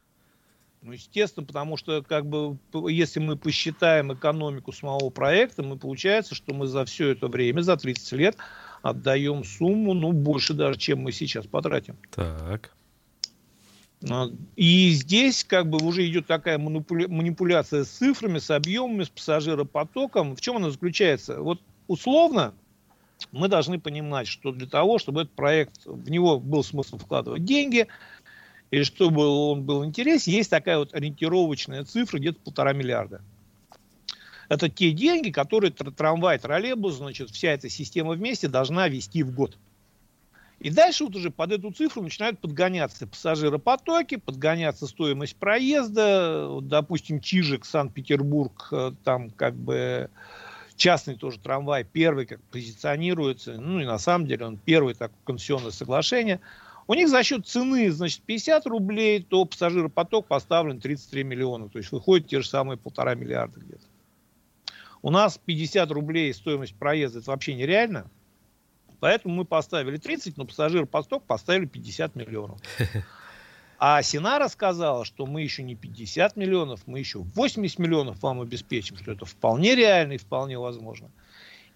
Ну, 0.82 0.90
естественно, 0.90 1.46
потому 1.46 1.76
что, 1.76 2.02
как 2.02 2.26
бы, 2.26 2.58
если 2.90 3.20
мы 3.20 3.36
посчитаем 3.36 4.12
экономику 4.12 4.72
самого 4.72 5.10
проекта, 5.10 5.62
мы 5.62 5.78
получается, 5.78 6.34
что 6.34 6.52
мы 6.52 6.66
за 6.66 6.84
все 6.84 7.10
это 7.10 7.28
время, 7.28 7.60
за 7.60 7.76
30 7.76 8.12
лет, 8.12 8.36
отдаем 8.90 9.44
сумму, 9.44 9.94
ну, 9.94 10.12
больше 10.12 10.54
даже, 10.54 10.78
чем 10.78 11.00
мы 11.00 11.12
сейчас 11.12 11.46
потратим. 11.46 11.96
Так. 12.14 12.72
А, 14.08 14.28
и 14.56 14.90
здесь 14.90 15.44
как 15.44 15.68
бы 15.68 15.78
уже 15.78 16.06
идет 16.06 16.26
такая 16.26 16.58
манипуля... 16.58 17.08
манипуляция 17.08 17.84
с 17.84 17.88
цифрами, 17.88 18.38
с 18.38 18.50
объемами, 18.50 19.04
с 19.04 19.08
пассажиропотоком. 19.08 20.36
В 20.36 20.40
чем 20.40 20.56
она 20.56 20.70
заключается? 20.70 21.40
Вот 21.40 21.60
условно 21.86 22.54
мы 23.32 23.48
должны 23.48 23.80
понимать, 23.80 24.28
что 24.28 24.52
для 24.52 24.66
того, 24.66 24.98
чтобы 24.98 25.22
этот 25.22 25.34
проект, 25.34 25.86
в 25.86 26.10
него 26.10 26.38
был 26.38 26.62
смысл 26.62 26.98
вкладывать 26.98 27.44
деньги, 27.44 27.86
и 28.70 28.82
чтобы 28.82 29.26
он 29.26 29.62
был 29.62 29.84
интересен, 29.84 30.32
есть 30.32 30.50
такая 30.50 30.78
вот 30.78 30.94
ориентировочная 30.94 31.84
цифра, 31.84 32.18
где-то 32.18 32.40
полтора 32.40 32.72
миллиарда. 32.72 33.22
Это 34.48 34.68
те 34.68 34.92
деньги, 34.92 35.30
которые 35.30 35.70
трамвай, 35.72 36.38
троллейбус, 36.38 36.96
значит, 36.96 37.30
вся 37.30 37.52
эта 37.52 37.68
система 37.68 38.12
вместе 38.12 38.48
должна 38.48 38.88
вести 38.88 39.22
в 39.22 39.34
год. 39.34 39.56
И 40.58 40.70
дальше 40.70 41.04
вот 41.04 41.14
уже 41.16 41.30
под 41.30 41.52
эту 41.52 41.70
цифру 41.70 42.02
начинают 42.02 42.38
подгоняться 42.38 43.06
пассажиропотоки, 43.06 44.16
подгоняться 44.16 44.86
стоимость 44.86 45.36
проезда. 45.36 46.46
Вот, 46.48 46.68
допустим, 46.68 47.20
Чижик, 47.20 47.66
Санкт-Петербург, 47.66 48.68
э, 48.72 48.92
там 49.04 49.30
как 49.30 49.54
бы 49.54 50.08
частный 50.76 51.16
тоже 51.16 51.38
трамвай, 51.38 51.84
первый 51.84 52.24
как 52.24 52.40
позиционируется. 52.44 53.58
Ну 53.60 53.80
и 53.80 53.84
на 53.84 53.98
самом 53.98 54.26
деле 54.26 54.46
он 54.46 54.56
первый 54.56 54.94
так 54.94 55.12
концессионное 55.24 55.72
соглашение. 55.72 56.40
У 56.86 56.94
них 56.94 57.08
за 57.08 57.22
счет 57.22 57.46
цены, 57.46 57.90
значит, 57.90 58.22
50 58.22 58.66
рублей, 58.66 59.22
то 59.22 59.44
пассажиропоток 59.44 60.26
поставлен 60.26 60.80
33 60.80 61.22
миллиона. 61.24 61.68
То 61.68 61.78
есть 61.78 61.92
выходит 61.92 62.28
те 62.28 62.40
же 62.40 62.48
самые 62.48 62.78
полтора 62.78 63.14
миллиарда 63.14 63.60
где-то. 63.60 63.84
У 65.06 65.10
нас 65.10 65.38
50 65.38 65.88
рублей 65.92 66.34
стоимость 66.34 66.74
проезда, 66.74 67.20
это 67.20 67.30
вообще 67.30 67.54
нереально. 67.54 68.10
Поэтому 68.98 69.36
мы 69.36 69.44
поставили 69.44 69.98
30, 69.98 70.36
но 70.36 70.46
пассажир 70.46 70.84
поток 70.84 71.22
поставили 71.22 71.66
50 71.66 72.16
миллионов. 72.16 72.58
А 73.78 74.02
Синара 74.02 74.48
сказала, 74.48 75.04
что 75.04 75.26
мы 75.26 75.42
еще 75.42 75.62
не 75.62 75.76
50 75.76 76.36
миллионов, 76.36 76.80
мы 76.86 76.98
еще 76.98 77.18
80 77.18 77.78
миллионов 77.78 78.20
вам 78.22 78.40
обеспечим, 78.40 78.96
что 78.96 79.12
это 79.12 79.26
вполне 79.26 79.76
реально 79.76 80.14
и 80.14 80.18
вполне 80.18 80.58
возможно. 80.58 81.08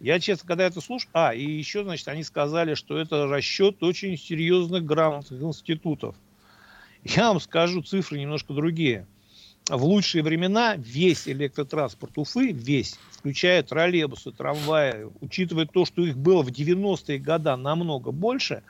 Я, 0.01 0.19
честно, 0.19 0.49
когда 0.49 0.65
это 0.65 0.81
слушал... 0.81 1.11
А, 1.13 1.33
и 1.33 1.45
еще, 1.45 1.85
значит, 1.85 2.09
они 2.09 2.25
сказали, 2.25 2.75
что 2.75 2.99
это 2.99 3.29
расчет 3.29 3.81
очень 3.83 4.17
серьезных 4.17 4.85
грамотных 4.85 5.41
институтов. 5.41 6.17
Я 7.05 7.29
вам 7.29 7.39
скажу 7.39 7.83
цифры 7.83 8.19
немножко 8.19 8.55
другие 8.55 9.07
в 9.77 9.85
лучшие 9.85 10.23
времена 10.23 10.75
весь 10.77 11.29
электротранспорт 11.29 12.19
Уфы, 12.19 12.53
весь, 12.53 12.99
включая 13.13 13.63
троллейбусы, 13.63 14.33
трамваи, 14.33 15.07
учитывая 15.21 15.67
то, 15.67 15.85
что 15.85 16.05
их 16.05 16.17
было 16.17 16.43
в 16.43 16.49
90-е 16.49 17.19
годы 17.19 17.55
намного 17.57 18.11
больше, 18.11 18.63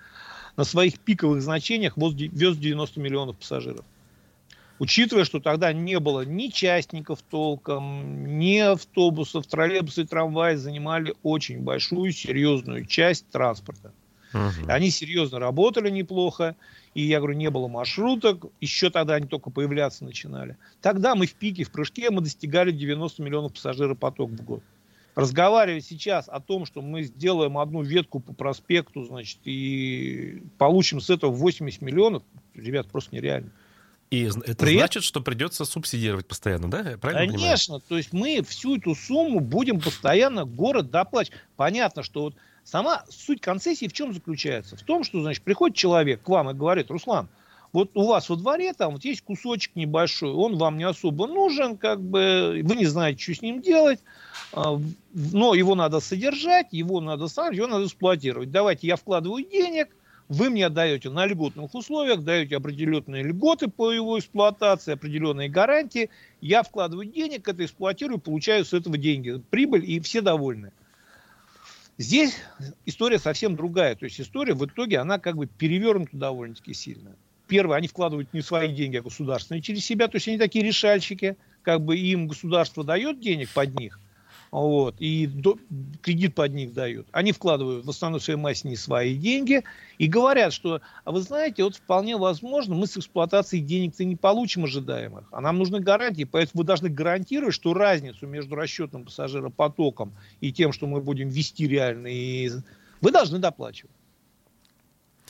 на 0.57 0.65
своих 0.65 0.99
пиковых 0.99 1.43
значениях 1.43 1.97
вез 1.97 2.57
90 2.57 3.01
миллионов 3.01 3.37
пассажиров. 3.37 3.85
Учитывая, 4.79 5.25
что 5.25 5.41
тогда 5.41 5.73
не 5.73 5.99
было 6.01 6.25
ни 6.25 6.49
частников 6.49 7.21
толком, 7.23 8.39
ни 8.39 8.59
автобусов, 8.59 9.47
троллейбусы 9.47 10.03
и 10.03 10.07
трамваи 10.07 10.57
занимали 10.57 11.15
очень 11.23 11.61
большую, 11.61 12.13
серьезную 12.13 12.87
часть 12.87 13.29
транспорта. 13.29 13.93
Угу. 14.33 14.69
Они 14.69 14.91
серьезно 14.91 15.39
работали 15.39 15.91
неплохо. 15.91 16.57
И 16.95 17.03
я 17.03 17.19
говорю, 17.19 17.37
не 17.37 17.51
было 17.51 17.69
маршруток. 17.69 18.47
Еще 18.61 18.91
тогда 18.91 19.15
они 19.15 19.27
только 19.27 19.51
появляться 19.51 20.05
начинали. 20.05 20.57
Тогда 20.81 21.15
мы 21.15 21.27
в 21.27 21.35
пике, 21.35 21.65
в 21.65 21.71
прыжке 21.71 22.11
мы 22.11 22.21
достигали 22.21 22.71
90 22.73 23.23
миллионов 23.23 23.53
пассажиропоток 23.53 24.31
в 24.31 24.45
год. 24.45 24.63
Разговаривать 25.15 25.85
сейчас 25.85 26.29
о 26.29 26.41
том, 26.41 26.65
что 26.65 26.83
мы 26.83 27.03
сделаем 27.03 27.59
одну 27.59 27.83
ветку 27.83 28.21
по 28.21 28.33
проспекту, 28.33 29.05
значит, 29.05 29.39
и 29.45 30.43
получим 30.57 31.01
с 31.01 31.11
этого 31.11 31.33
80 31.33 31.83
миллионов, 31.83 32.23
ребят, 32.55 32.87
просто 32.89 33.15
нереально. 33.17 33.51
И 34.11 34.23
это 34.25 34.55
При... 34.55 34.77
значит, 34.77 35.05
что 35.05 35.21
придется 35.21 35.65
субсидировать 35.65 36.27
постоянно, 36.27 36.69
да? 36.69 36.97
правильно 37.01 37.33
Конечно, 37.33 37.75
понимаю? 37.75 37.83
то 37.89 37.97
есть 37.97 38.13
мы 38.13 38.43
всю 38.43 38.77
эту 38.77 38.95
сумму 38.97 39.39
будем 39.41 39.81
постоянно 39.81 40.45
город 40.45 40.91
доплачивать. 40.91 41.39
Понятно, 41.57 42.03
что 42.03 42.23
вот 42.23 42.35
Сама 42.65 43.05
суть 43.09 43.41
концессии 43.41 43.89
в 43.89 43.93
чем 43.93 44.13
заключается? 44.15 44.77
В 44.77 44.83
том, 44.83 45.05
что, 45.05 45.21
значит, 45.21 45.43
приходит 45.43 45.77
человек 45.77 46.23
к 46.23 46.29
вам 46.29 46.51
и 46.51 46.55
говорит, 46.55 46.91
Руслан, 46.91 47.29
Вот 47.73 47.91
у 47.95 48.07
вас 48.07 48.29
во 48.29 48.37
дворе 48.37 48.73
там 48.73 48.93
вот 48.93 49.05
есть 49.05 49.23
кусочек 49.23 49.77
небольшой, 49.77 50.33
он 50.33 50.57
вам 50.57 50.77
не 50.77 50.85
особо 50.85 51.27
нужен, 51.27 51.77
как 51.77 52.01
бы 52.01 52.61
вы 52.65 52.77
не 52.77 52.87
знаете, 52.87 53.23
что 53.23 53.35
с 53.35 53.43
ним 53.43 53.61
делать, 53.61 54.01
а, 54.53 54.81
но 55.15 55.55
его 55.55 55.75
надо 55.75 56.01
содержать, 56.01 56.69
его 56.73 57.01
надо 57.01 57.29
ставить, 57.29 57.57
его 57.57 57.69
надо 57.69 57.87
эксплуатировать. 57.87 58.51
Давайте 58.51 58.89
я 58.89 58.97
вкладываю 58.97 59.45
денег, 59.45 59.89
вы 60.29 60.51
мне 60.51 60.67
отдаете 60.67 61.11
на 61.11 61.27
льготных 61.27 61.75
условиях, 61.75 62.23
даете 62.23 62.57
определенные 62.57 63.23
льготы 63.23 63.69
по 63.69 63.93
его 63.93 64.19
эксплуатации, 64.19 64.93
определенные 64.93 65.49
гарантии. 65.49 66.11
Я 66.41 66.63
вкладываю 66.63 67.07
денег, 67.07 67.49
это 67.49 67.65
эксплуатирую, 67.65 68.19
получаю 68.19 68.65
с 68.65 68.73
этого 68.73 68.97
деньги, 68.97 69.41
прибыль, 69.51 69.89
и 69.89 70.01
все 70.01 70.21
довольны. 70.21 70.73
Здесь 72.01 72.35
история 72.87 73.19
совсем 73.19 73.57
другая. 73.57 73.95
То 73.95 74.07
есть 74.07 74.19
история 74.19 74.55
в 74.55 74.65
итоге, 74.65 75.01
она 75.01 75.19
как 75.19 75.37
бы 75.37 75.47
перевернута 75.47 76.17
довольно-таки 76.17 76.73
сильно. 76.73 77.15
Первое, 77.47 77.77
они 77.77 77.89
вкладывают 77.89 78.33
не 78.33 78.41
свои 78.41 78.75
деньги, 78.75 78.97
а 78.97 79.03
государственные 79.03 79.61
через 79.61 79.85
себя. 79.85 80.09
То 80.09 80.17
есть 80.17 80.27
они 80.27 80.39
такие 80.39 80.65
решальщики, 80.65 81.37
как 81.61 81.83
бы 81.83 81.99
им 81.99 82.27
государство 82.27 82.85
дает 82.85 83.21
денег 83.21 83.51
под 83.51 83.79
них, 83.79 84.01
вот, 84.51 84.97
и 84.99 85.27
до, 85.27 85.59
кредит 86.03 86.35
под 86.35 86.53
них 86.53 86.73
дают. 86.73 87.07
Они 87.13 87.33
вкладывают 87.33 87.85
в 87.85 87.91
основной 87.91 88.21
своей 88.21 88.39
массе 88.39 88.69
не 88.69 88.77
свои 88.77 89.17
деньги 89.17 89.63
и 89.99 90.09
говорят, 90.09 90.53
что, 90.53 90.81
а 91.05 91.13
вы 91.13 91.21
знаете, 91.21 91.63
вот 91.63 91.77
вполне 91.77 92.17
возможно, 92.17 92.75
мы 92.75 92.87
с 92.87 92.97
эксплуатацией 92.97 93.63
денег-то 93.63 94.05
не 94.05 94.17
получим 94.17 94.65
ожидаемых, 94.65 95.29
а 95.31 95.41
нам 95.41 95.59
нужны 95.59 95.81
гарантии, 95.81 96.25
поэтому 96.25 96.63
вы 96.63 96.67
должны 96.67 96.89
гарантировать, 96.89 97.55
что 97.55 97.75
разницу 97.75 98.27
между 98.27 98.57
расчетным 98.57 99.05
пассажиропотоком 99.05 100.13
и 100.41 100.53
тем, 100.53 100.73
что 100.73 100.87
мы 100.87 101.01
будем 101.01 101.29
вести 101.29 101.69
реально, 101.69 102.09
и 102.09 102.51
вы 103.01 103.13
должны 103.13 103.39
доплачивать. 103.39 103.95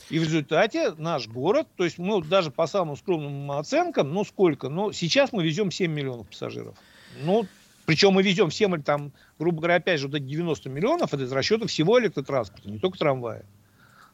И 0.09 0.19
в 0.19 0.23
результате 0.23 0.93
наш 0.97 1.27
город, 1.27 1.67
то 1.77 1.85
есть 1.85 1.97
мы 1.97 2.21
даже 2.23 2.51
по 2.51 2.65
самым 2.67 2.97
скромным 2.97 3.51
оценкам, 3.51 4.13
ну 4.13 4.25
сколько, 4.25 4.67
ну 4.67 4.91
сейчас 4.91 5.31
мы 5.31 5.43
везем 5.43 5.71
7 5.71 5.91
миллионов 5.91 6.27
пассажиров. 6.27 6.75
Ну, 7.23 7.45
причем 7.85 8.13
мы 8.13 8.23
везем 8.23 8.49
всем, 8.49 8.81
там, 8.83 9.11
грубо 9.39 9.57
говоря, 9.59 9.75
опять 9.75 9.99
же, 9.99 10.07
вот 10.07 10.15
эти 10.15 10.23
90 10.23 10.69
миллионов, 10.69 11.13
это 11.13 11.23
из 11.23 11.31
расчета 11.31 11.67
всего 11.67 11.99
электротранспорта, 11.99 12.69
не 12.69 12.79
только 12.79 12.97
трамвая. 12.97 13.45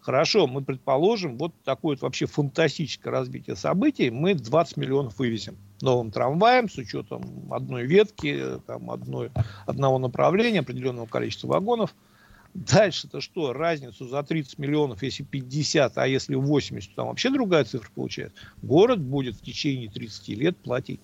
Хорошо, 0.01 0.47
мы 0.47 0.61
предположим, 0.61 1.37
вот 1.37 1.53
такое 1.63 1.95
вот 1.95 2.01
вообще 2.01 2.27
фантастическое 2.27 3.09
развитие 3.09 3.55
событий, 3.55 4.09
мы 4.09 4.35
20 4.35 4.77
миллионов 4.77 5.19
вывезем 5.19 5.57
новым 5.81 6.11
трамваем 6.11 6.69
с 6.69 6.77
учетом 6.77 7.51
одной 7.51 7.85
ветки, 7.85 8.41
там, 8.65 8.89
одной, 8.89 9.31
одного 9.65 9.99
направления, 9.99 10.61
определенного 10.61 11.07
количества 11.07 11.47
вагонов. 11.47 11.93
Дальше-то 12.53 13.21
что? 13.21 13.53
Разницу 13.53 14.07
за 14.07 14.23
30 14.23 14.57
миллионов, 14.57 15.03
если 15.03 15.23
50, 15.23 15.97
а 15.97 16.07
если 16.07 16.35
80, 16.35 16.89
то 16.91 16.95
там 16.95 17.07
вообще 17.07 17.29
другая 17.29 17.65
цифра 17.65 17.89
получается. 17.93 18.37
Город 18.63 18.99
будет 18.99 19.35
в 19.35 19.41
течение 19.41 19.89
30 19.89 20.29
лет 20.29 20.57
платить. 20.57 21.01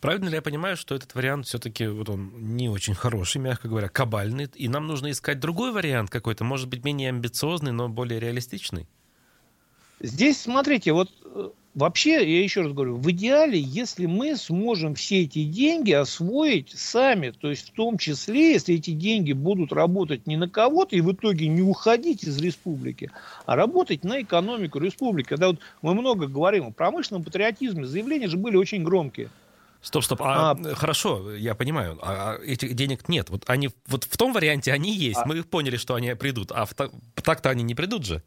Правильно 0.00 0.28
ли 0.30 0.36
я 0.36 0.42
понимаю, 0.42 0.76
что 0.78 0.94
этот 0.94 1.14
вариант 1.14 1.46
все-таки 1.46 1.86
вот 1.86 2.08
он 2.08 2.32
не 2.56 2.70
очень 2.70 2.94
хороший, 2.94 3.38
мягко 3.38 3.68
говоря, 3.68 3.88
кабальный, 3.88 4.48
и 4.54 4.66
нам 4.66 4.86
нужно 4.86 5.10
искать 5.10 5.40
другой 5.40 5.72
вариант 5.72 6.08
какой-то, 6.08 6.42
может 6.42 6.68
быть, 6.68 6.84
менее 6.84 7.10
амбициозный, 7.10 7.72
но 7.72 7.88
более 7.90 8.18
реалистичный? 8.18 8.86
Здесь, 10.02 10.40
смотрите, 10.40 10.94
вот 10.94 11.10
э, 11.26 11.50
вообще, 11.74 12.12
я 12.12 12.42
еще 12.42 12.62
раз 12.62 12.72
говорю, 12.72 12.96
в 12.96 13.10
идеале, 13.10 13.60
если 13.60 14.06
мы 14.06 14.36
сможем 14.36 14.94
все 14.94 15.24
эти 15.24 15.44
деньги 15.44 15.92
освоить 15.92 16.70
сами, 16.70 17.34
то 17.38 17.50
есть 17.50 17.68
в 17.68 17.72
том 17.72 17.98
числе, 17.98 18.52
если 18.52 18.76
эти 18.76 18.92
деньги 18.92 19.34
будут 19.34 19.70
работать 19.70 20.26
не 20.26 20.38
на 20.38 20.48
кого-то 20.48 20.96
и 20.96 21.02
в 21.02 21.12
итоге 21.12 21.48
не 21.48 21.60
уходить 21.60 22.24
из 22.24 22.38
республики, 22.38 23.10
а 23.44 23.54
работать 23.54 24.02
на 24.02 24.22
экономику 24.22 24.78
республики. 24.78 25.28
Когда 25.28 25.48
вот 25.48 25.58
мы 25.82 25.92
много 25.92 26.26
говорим 26.26 26.68
о 26.68 26.70
промышленном 26.70 27.22
патриотизме, 27.22 27.84
заявления 27.84 28.28
же 28.28 28.38
были 28.38 28.56
очень 28.56 28.82
громкие– 28.82 29.28
Стоп, 29.82 30.04
стоп. 30.04 30.20
А, 30.22 30.50
а 30.50 30.74
хорошо, 30.74 31.34
я 31.34 31.54
понимаю. 31.54 31.98
А, 32.02 32.36
а 32.36 32.44
этих 32.44 32.74
денег 32.74 33.08
нет. 33.08 33.30
Вот 33.30 33.44
они 33.46 33.70
вот 33.86 34.04
в 34.04 34.16
том 34.16 34.32
варианте 34.32 34.72
они 34.72 34.94
есть. 34.94 35.20
А, 35.20 35.26
Мы 35.26 35.42
поняли, 35.42 35.76
что 35.76 35.94
они 35.94 36.14
придут. 36.14 36.52
А 36.52 36.66
в, 36.66 36.74
так-то 36.74 37.50
они 37.50 37.62
не 37.62 37.74
придут 37.74 38.04
же. 38.04 38.22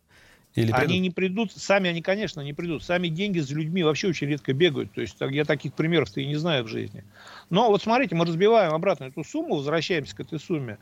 Или 0.56 0.72
придут? 0.72 0.90
Они 0.90 1.00
не 1.00 1.10
придут, 1.10 1.52
сами 1.52 1.90
они, 1.90 2.02
конечно, 2.02 2.42
не 2.42 2.54
придут. 2.54 2.84
Сами 2.84 3.08
деньги 3.08 3.40
за 3.40 3.56
людьми 3.56 3.84
вообще 3.84 4.08
очень 4.08 4.28
редко 4.28 4.54
бегают. 4.54 4.92
То 4.94 5.02
есть 5.02 5.16
я 5.20 5.46
таких 5.46 5.74
примеров-то 5.74 6.22
и 6.22 6.28
не 6.28 6.36
знаю 6.36 6.64
в 6.64 6.68
жизни. 6.68 7.04
Но 7.50 7.70
вот 7.70 7.82
смотрите, 7.82 8.16
мы 8.16 8.26
разбиваем 8.26 8.74
обратно 8.74 9.06
эту 9.06 9.24
сумму, 9.24 9.56
возвращаемся 9.56 10.16
к 10.16 10.20
этой 10.20 10.40
сумме 10.40 10.78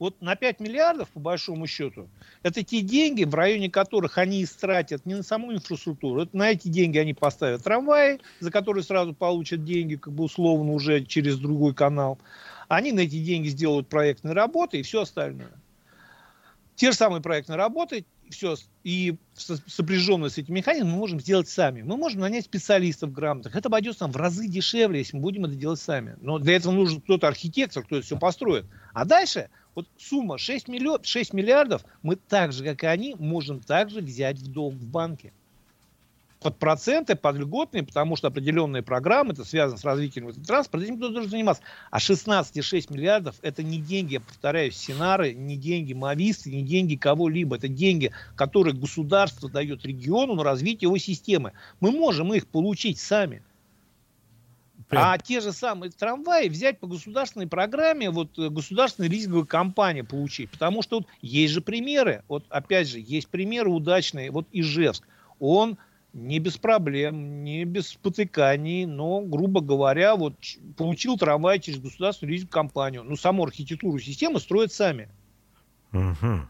вот 0.00 0.20
на 0.22 0.34
5 0.34 0.60
миллиардов, 0.60 1.10
по 1.10 1.20
большому 1.20 1.66
счету, 1.66 2.08
это 2.42 2.64
те 2.64 2.80
деньги, 2.80 3.24
в 3.24 3.34
районе 3.34 3.70
которых 3.70 4.16
они 4.18 4.42
истратят 4.42 5.04
не 5.04 5.14
на 5.14 5.22
саму 5.22 5.52
инфраструктуру, 5.52 6.22
это 6.22 6.36
на 6.36 6.50
эти 6.50 6.68
деньги 6.68 6.98
они 6.98 7.12
поставят 7.12 7.62
трамваи, 7.62 8.18
за 8.40 8.50
которые 8.50 8.82
сразу 8.82 9.14
получат 9.14 9.62
деньги, 9.62 9.96
как 9.96 10.14
бы 10.14 10.24
условно 10.24 10.72
уже 10.72 11.04
через 11.04 11.38
другой 11.38 11.74
канал. 11.74 12.18
Они 12.66 12.92
на 12.92 13.00
эти 13.00 13.22
деньги 13.22 13.48
сделают 13.48 13.88
проектные 13.88 14.32
работы 14.32 14.80
и 14.80 14.82
все 14.82 15.02
остальное. 15.02 15.52
Те 16.76 16.92
же 16.92 16.96
самые 16.96 17.20
проектные 17.20 17.58
работы, 17.58 18.06
все, 18.30 18.56
и 18.84 19.16
сопряженные 19.34 20.30
с 20.30 20.38
этим 20.38 20.54
механизмом 20.54 20.92
мы 20.92 20.98
можем 20.98 21.20
сделать 21.20 21.48
сами. 21.48 21.82
Мы 21.82 21.96
можем 21.98 22.20
нанять 22.20 22.46
специалистов 22.46 23.12
грамотных. 23.12 23.54
Это 23.54 23.68
обойдется 23.68 24.04
нам 24.04 24.12
в 24.12 24.16
разы 24.16 24.48
дешевле, 24.48 25.00
если 25.00 25.16
мы 25.16 25.22
будем 25.22 25.44
это 25.44 25.56
делать 25.56 25.80
сами. 25.80 26.16
Но 26.20 26.38
для 26.38 26.56
этого 26.56 26.72
нужен 26.72 27.02
кто-то 27.02 27.28
архитектор, 27.28 27.82
кто 27.82 27.96
это 27.96 28.06
все 28.06 28.18
построит. 28.18 28.64
А 28.94 29.04
дальше 29.04 29.50
вот 29.74 29.86
сумма 29.98 30.38
6, 30.38 30.68
миллион, 30.68 31.02
6 31.02 31.32
миллиардов 31.32 31.84
мы 32.02 32.16
так 32.16 32.52
же, 32.52 32.64
как 32.64 32.82
и 32.82 32.86
они, 32.86 33.14
можем 33.18 33.60
также 33.60 34.00
взять 34.00 34.38
в 34.38 34.48
долг 34.48 34.74
в 34.74 34.86
банке. 34.86 35.32
Под 36.40 36.58
проценты, 36.58 37.16
под 37.16 37.36
льготные, 37.36 37.82
потому 37.82 38.16
что 38.16 38.28
определенные 38.28 38.82
программы, 38.82 39.34
это 39.34 39.44
связано 39.44 39.78
с 39.78 39.84
развитием 39.84 40.32
транспорта, 40.32 40.86
этим 40.86 40.96
кто 40.96 41.10
должен 41.10 41.30
заниматься. 41.30 41.62
А 41.90 41.98
16,6 41.98 42.90
миллиардов 42.90 43.36
это 43.42 43.62
не 43.62 43.78
деньги, 43.78 44.14
я 44.14 44.20
повторяю, 44.20 44.72
Синары, 44.72 45.34
не 45.34 45.58
деньги 45.58 45.92
Мависты, 45.92 46.50
не 46.50 46.62
деньги 46.62 46.96
кого-либо. 46.96 47.56
Это 47.56 47.68
деньги, 47.68 48.10
которые 48.36 48.74
государство 48.74 49.50
дает 49.50 49.84
региону 49.84 50.34
на 50.34 50.42
развитие 50.42 50.86
его 50.86 50.96
системы. 50.96 51.52
Мы 51.78 51.90
можем 51.90 52.32
их 52.32 52.46
получить 52.46 52.98
сами. 52.98 53.42
А 54.90 55.18
те 55.18 55.40
же 55.40 55.52
самые 55.52 55.90
трамваи 55.90 56.48
взять 56.48 56.78
по 56.78 56.86
государственной 56.86 57.46
программе, 57.46 58.10
вот 58.10 58.38
э, 58.38 58.48
государственной 58.48 59.08
лизинговой 59.08 59.46
компании 59.46 60.02
получить. 60.02 60.50
Потому 60.50 60.82
что 60.82 60.98
вот 60.98 61.08
есть 61.22 61.52
же 61.52 61.60
примеры, 61.60 62.24
вот 62.28 62.44
опять 62.48 62.88
же, 62.88 62.98
есть 62.98 63.28
примеры 63.28 63.70
удачные. 63.70 64.30
Вот 64.30 64.46
Ижевск, 64.52 65.04
он 65.38 65.78
не 66.12 66.40
без 66.40 66.56
проблем, 66.56 67.44
не 67.44 67.64
без 67.64 67.88
спотыканий, 67.88 68.84
но, 68.84 69.20
грубо 69.20 69.60
говоря, 69.60 70.16
вот 70.16 70.34
получил 70.76 71.16
трамвай 71.16 71.60
через 71.60 71.78
государственную 71.78 72.32
лизинговую 72.32 72.52
компанию. 72.52 73.04
Ну, 73.04 73.16
саму 73.16 73.44
архитектуру 73.44 73.98
системы 73.98 74.40
строят 74.40 74.72
сами. 74.72 75.08
Угу. 75.92 76.48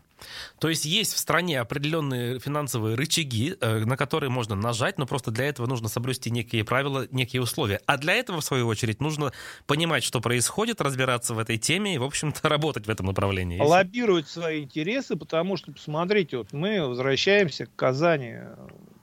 То 0.58 0.68
есть 0.68 0.84
есть 0.84 1.14
в 1.14 1.18
стране 1.18 1.60
определенные 1.60 2.38
финансовые 2.38 2.96
рычаги, 2.96 3.56
э, 3.60 3.84
на 3.84 3.96
которые 3.96 4.30
можно 4.30 4.54
нажать, 4.54 4.98
но 4.98 5.06
просто 5.06 5.30
для 5.30 5.46
этого 5.46 5.66
нужно 5.66 5.88
соблюсти 5.88 6.30
некие 6.30 6.64
правила, 6.64 7.06
некие 7.10 7.42
условия. 7.42 7.80
А 7.86 7.96
для 7.96 8.14
этого, 8.14 8.40
в 8.40 8.44
свою 8.44 8.66
очередь, 8.66 9.00
нужно 9.00 9.32
понимать, 9.66 10.04
что 10.04 10.20
происходит, 10.20 10.80
разбираться 10.80 11.34
в 11.34 11.38
этой 11.38 11.58
теме 11.58 11.94
и, 11.94 11.98
в 11.98 12.04
общем-то, 12.04 12.48
работать 12.48 12.86
в 12.86 12.90
этом 12.90 13.06
направлении. 13.06 13.60
Лоббировать 13.60 14.28
свои 14.28 14.62
интересы, 14.62 15.16
потому 15.16 15.56
что, 15.56 15.72
посмотрите, 15.72 16.38
вот 16.38 16.52
мы 16.52 16.86
возвращаемся 16.86 17.66
к 17.66 17.74
Казани, 17.74 18.36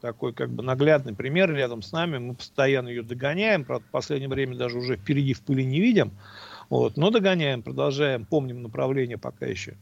такой 0.02 0.34
как 0.34 0.52
бы 0.52 0.64
наглядный 0.64 1.14
пример 1.14 1.54
рядом 1.54 1.82
с 1.82 1.92
нами, 1.92 2.18
мы 2.18 2.36
постоянно 2.36 2.90
ее 2.90 3.04
догоняем, 3.04 3.66
правда, 3.66 3.86
в 3.88 3.92
последнее 3.92 4.30
время 4.30 4.56
даже 4.56 4.78
уже 4.78 4.96
впереди 4.96 5.34
в 5.34 5.42
пыли 5.42 5.66
не 5.66 5.80
видим, 5.80 6.12
вот, 6.70 6.98
но 6.98 7.10
догоняем, 7.10 7.64
продолжаем, 7.64 8.26
помним 8.26 8.62
направление 8.62 9.18
пока 9.18 9.46
еще. 9.46 9.76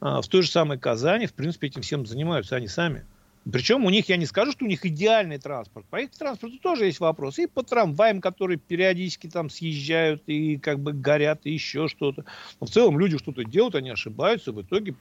А, 0.00 0.20
в 0.20 0.28
той 0.28 0.42
же 0.42 0.50
самой 0.50 0.78
Казани, 0.78 1.26
в 1.26 1.34
принципе, 1.34 1.68
этим 1.68 1.82
всем 1.82 2.06
занимаются 2.06 2.56
они 2.56 2.68
сами. 2.68 3.04
Причем 3.50 3.84
у 3.86 3.90
них, 3.90 4.08
я 4.08 4.16
не 4.16 4.26
скажу, 4.26 4.52
что 4.52 4.66
у 4.66 4.68
них 4.68 4.84
идеальный 4.84 5.38
транспорт. 5.38 5.86
По 5.86 5.96
их 5.96 6.10
транспорту 6.10 6.58
тоже 6.58 6.84
есть 6.84 7.00
вопрос. 7.00 7.38
И 7.38 7.46
по 7.46 7.62
трамваям, 7.62 8.20
которые 8.20 8.58
периодически 8.58 9.26
там 9.26 9.48
съезжают 9.48 10.22
и 10.26 10.58
как 10.58 10.80
бы 10.80 10.92
горят, 10.92 11.40
и 11.44 11.52
еще 11.52 11.88
что-то. 11.88 12.24
Но 12.60 12.66
в 12.66 12.70
целом 12.70 12.98
люди 12.98 13.16
что-то 13.16 13.44
делают, 13.44 13.74
они 13.74 13.90
ошибаются, 13.90 14.52
в 14.52 14.60
итоге 14.60 14.94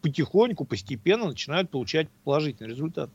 потихоньку, 0.00 0.64
постепенно 0.64 1.26
начинают 1.26 1.70
получать 1.70 2.08
положительный 2.24 2.70
результат. 2.70 3.08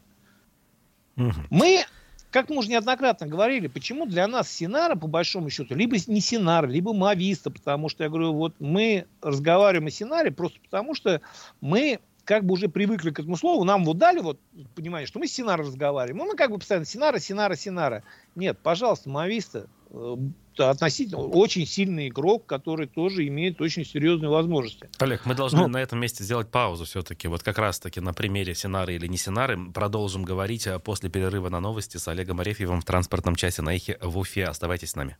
Угу. 1.18 1.34
Мы 1.50 1.84
как 2.32 2.50
мы 2.50 2.58
уже 2.58 2.70
неоднократно 2.70 3.28
говорили, 3.28 3.68
почему 3.68 4.06
для 4.06 4.28
нас 4.28 4.52
Синара, 4.52 4.96
по 4.96 5.08
большому 5.08 5.50
счету, 5.50 5.76
либо 5.76 5.96
не 6.08 6.22
Синар, 6.22 6.68
либо 6.68 6.94
Мависта, 6.94 7.50
потому 7.50 7.90
что, 7.90 8.04
я 8.04 8.10
говорю, 8.10 8.34
вот 8.34 8.54
мы 8.60 9.06
разговариваем 9.22 9.88
о 9.88 9.92
Синаре 9.92 10.32
просто 10.32 10.60
потому, 10.60 10.94
что 10.94 11.22
мы 11.62 12.00
как 12.26 12.44
бы 12.44 12.54
уже 12.54 12.68
привыкли 12.68 13.12
к 13.12 13.20
этому 13.20 13.38
слову, 13.38 13.64
нам 13.64 13.86
вот 13.86 13.98
дали 13.98 14.20
вот 14.20 14.38
понимание, 14.76 15.08
что 15.08 15.20
мы 15.20 15.28
с 15.28 15.34
Синара 15.34 15.64
разговариваем. 15.64 16.18
Ну, 16.18 16.26
мы 16.26 16.36
как 16.36 16.52
бы 16.52 16.58
постоянно 16.58 16.86
Синара, 16.86 17.20
Синара, 17.20 17.56
Синара. 17.56 18.04
Нет, 18.36 18.60
пожалуйста, 18.62 19.10
Мависта, 19.10 19.68
э, 19.92 20.16
относительно 20.60 21.22
очень 21.22 21.66
сильный 21.66 22.10
игрок, 22.10 22.46
который 22.46 22.88
тоже 22.88 23.28
имеет 23.28 23.62
очень 23.62 23.86
серьезные 23.86 24.30
возможности. 24.30 24.90
Олег, 25.00 25.26
мы 25.26 25.36
должны 25.36 25.62
ну, 25.62 25.68
на 25.68 25.78
этом 25.78 26.00
месте 26.00 26.24
сделать 26.24 26.50
паузу 26.50 26.86
все-таки. 26.86 27.28
Вот 27.28 27.44
как 27.44 27.58
раз-таки 27.58 28.00
на 28.00 28.14
примере 28.14 28.56
Синары 28.56 28.96
или 28.96 29.08
не 29.08 29.18
Синары 29.18 29.72
продолжим 29.72 30.24
говорить 30.24 30.68
а 30.68 30.80
после 30.80 31.10
перерыва 31.10 31.50
на 31.50 31.60
новости 31.60 31.98
с 31.98 32.08
Олегом 32.08 32.40
Арефьевым 32.40 32.82
в 32.82 32.86
транспортном 32.86 33.36
часе 33.36 33.62
на 33.62 33.76
Эхе 33.76 33.98
в 34.02 34.18
Уфе. 34.18 34.46
Оставайтесь 34.46 34.92
с 34.92 34.96
нами. 34.96 35.18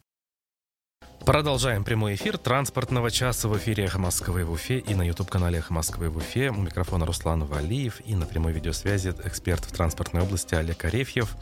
Продолжаем 1.26 1.84
прямой 1.84 2.16
эфир 2.16 2.38
транспортного 2.38 3.12
часа 3.12 3.50
в 3.50 3.58
эфире 3.58 3.84
«Эхо 3.84 4.00
Москвы» 4.00 4.46
в 4.46 4.52
Уфе 4.52 4.80
и 4.80 4.96
на 4.96 5.06
YouTube-канале 5.06 5.60
«Эхо 5.60 5.74
Москвы» 5.74 6.10
в 6.10 6.16
Уфе. 6.16 6.52
У 6.52 6.62
микрофона 6.62 7.06
Руслан 7.06 7.44
Валиев 7.44 8.00
и 8.06 8.16
на 8.16 8.26
прямой 8.26 8.54
видеосвязи 8.54 9.14
эксперт 9.26 9.66
в 9.66 9.74
транспортной 9.74 10.24
области 10.24 10.56
Олег 10.56 10.86
Арефьев. 10.86 11.36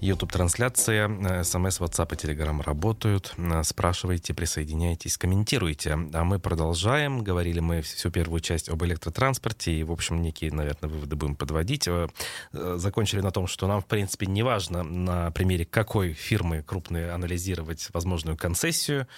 YouTube-трансляция, 0.00 1.08
э, 1.08 1.44
смс, 1.44 1.80
WhatsApp 1.80 2.14
и 2.14 2.16
Telegram 2.16 2.62
работают. 2.62 3.34
Э, 3.36 3.62
спрашивайте, 3.64 4.32
присоединяйтесь, 4.32 5.18
комментируйте. 5.18 5.98
А 6.12 6.24
мы 6.24 6.38
продолжаем. 6.38 7.24
Говорили 7.24 7.58
мы 7.58 7.82
всю 7.82 8.10
первую 8.10 8.40
часть 8.40 8.68
об 8.68 8.84
электротранспорте 8.84 9.72
и, 9.72 9.82
в 9.82 9.90
общем, 9.90 10.22
некие, 10.22 10.52
наверное, 10.52 10.88
выводы 10.88 11.16
будем 11.16 11.34
подводить. 11.34 11.88
Э, 11.88 12.08
закончили 12.52 13.20
на 13.20 13.32
том, 13.32 13.48
что 13.48 13.66
нам, 13.66 13.80
в 13.80 13.86
принципе, 13.86 14.26
не 14.26 14.42
важно 14.42 14.84
на 14.84 15.30
примере 15.32 15.64
какой 15.64 16.12
фирмы 16.12 16.62
крупной 16.62 17.12
анализировать 17.12 17.88
возможную 17.92 18.36
концессию. 18.36 19.08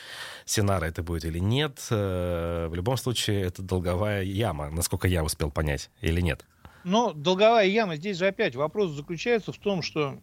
Синара 0.47 0.87
это 0.87 1.03
будет 1.03 1.27
или 1.27 1.39
нет. 1.39 1.79
В 1.91 2.71
любом 2.73 2.97
случае, 2.97 3.43
это 3.43 3.63
долговая 3.63 4.23
яма, 4.23 4.71
насколько 4.71 5.09
я 5.09 5.23
успел 5.23 5.51
понять, 5.51 5.91
или 6.01 6.21
нет. 6.21 6.47
Но 6.85 7.13
долговая 7.13 7.67
яма, 7.67 7.97
здесь 7.97 8.17
же 8.17 8.27
опять 8.27 8.57
вопрос 8.57 8.93
заключается 8.93 9.53
в 9.53 9.59
том, 9.59 9.83
что 9.83 10.19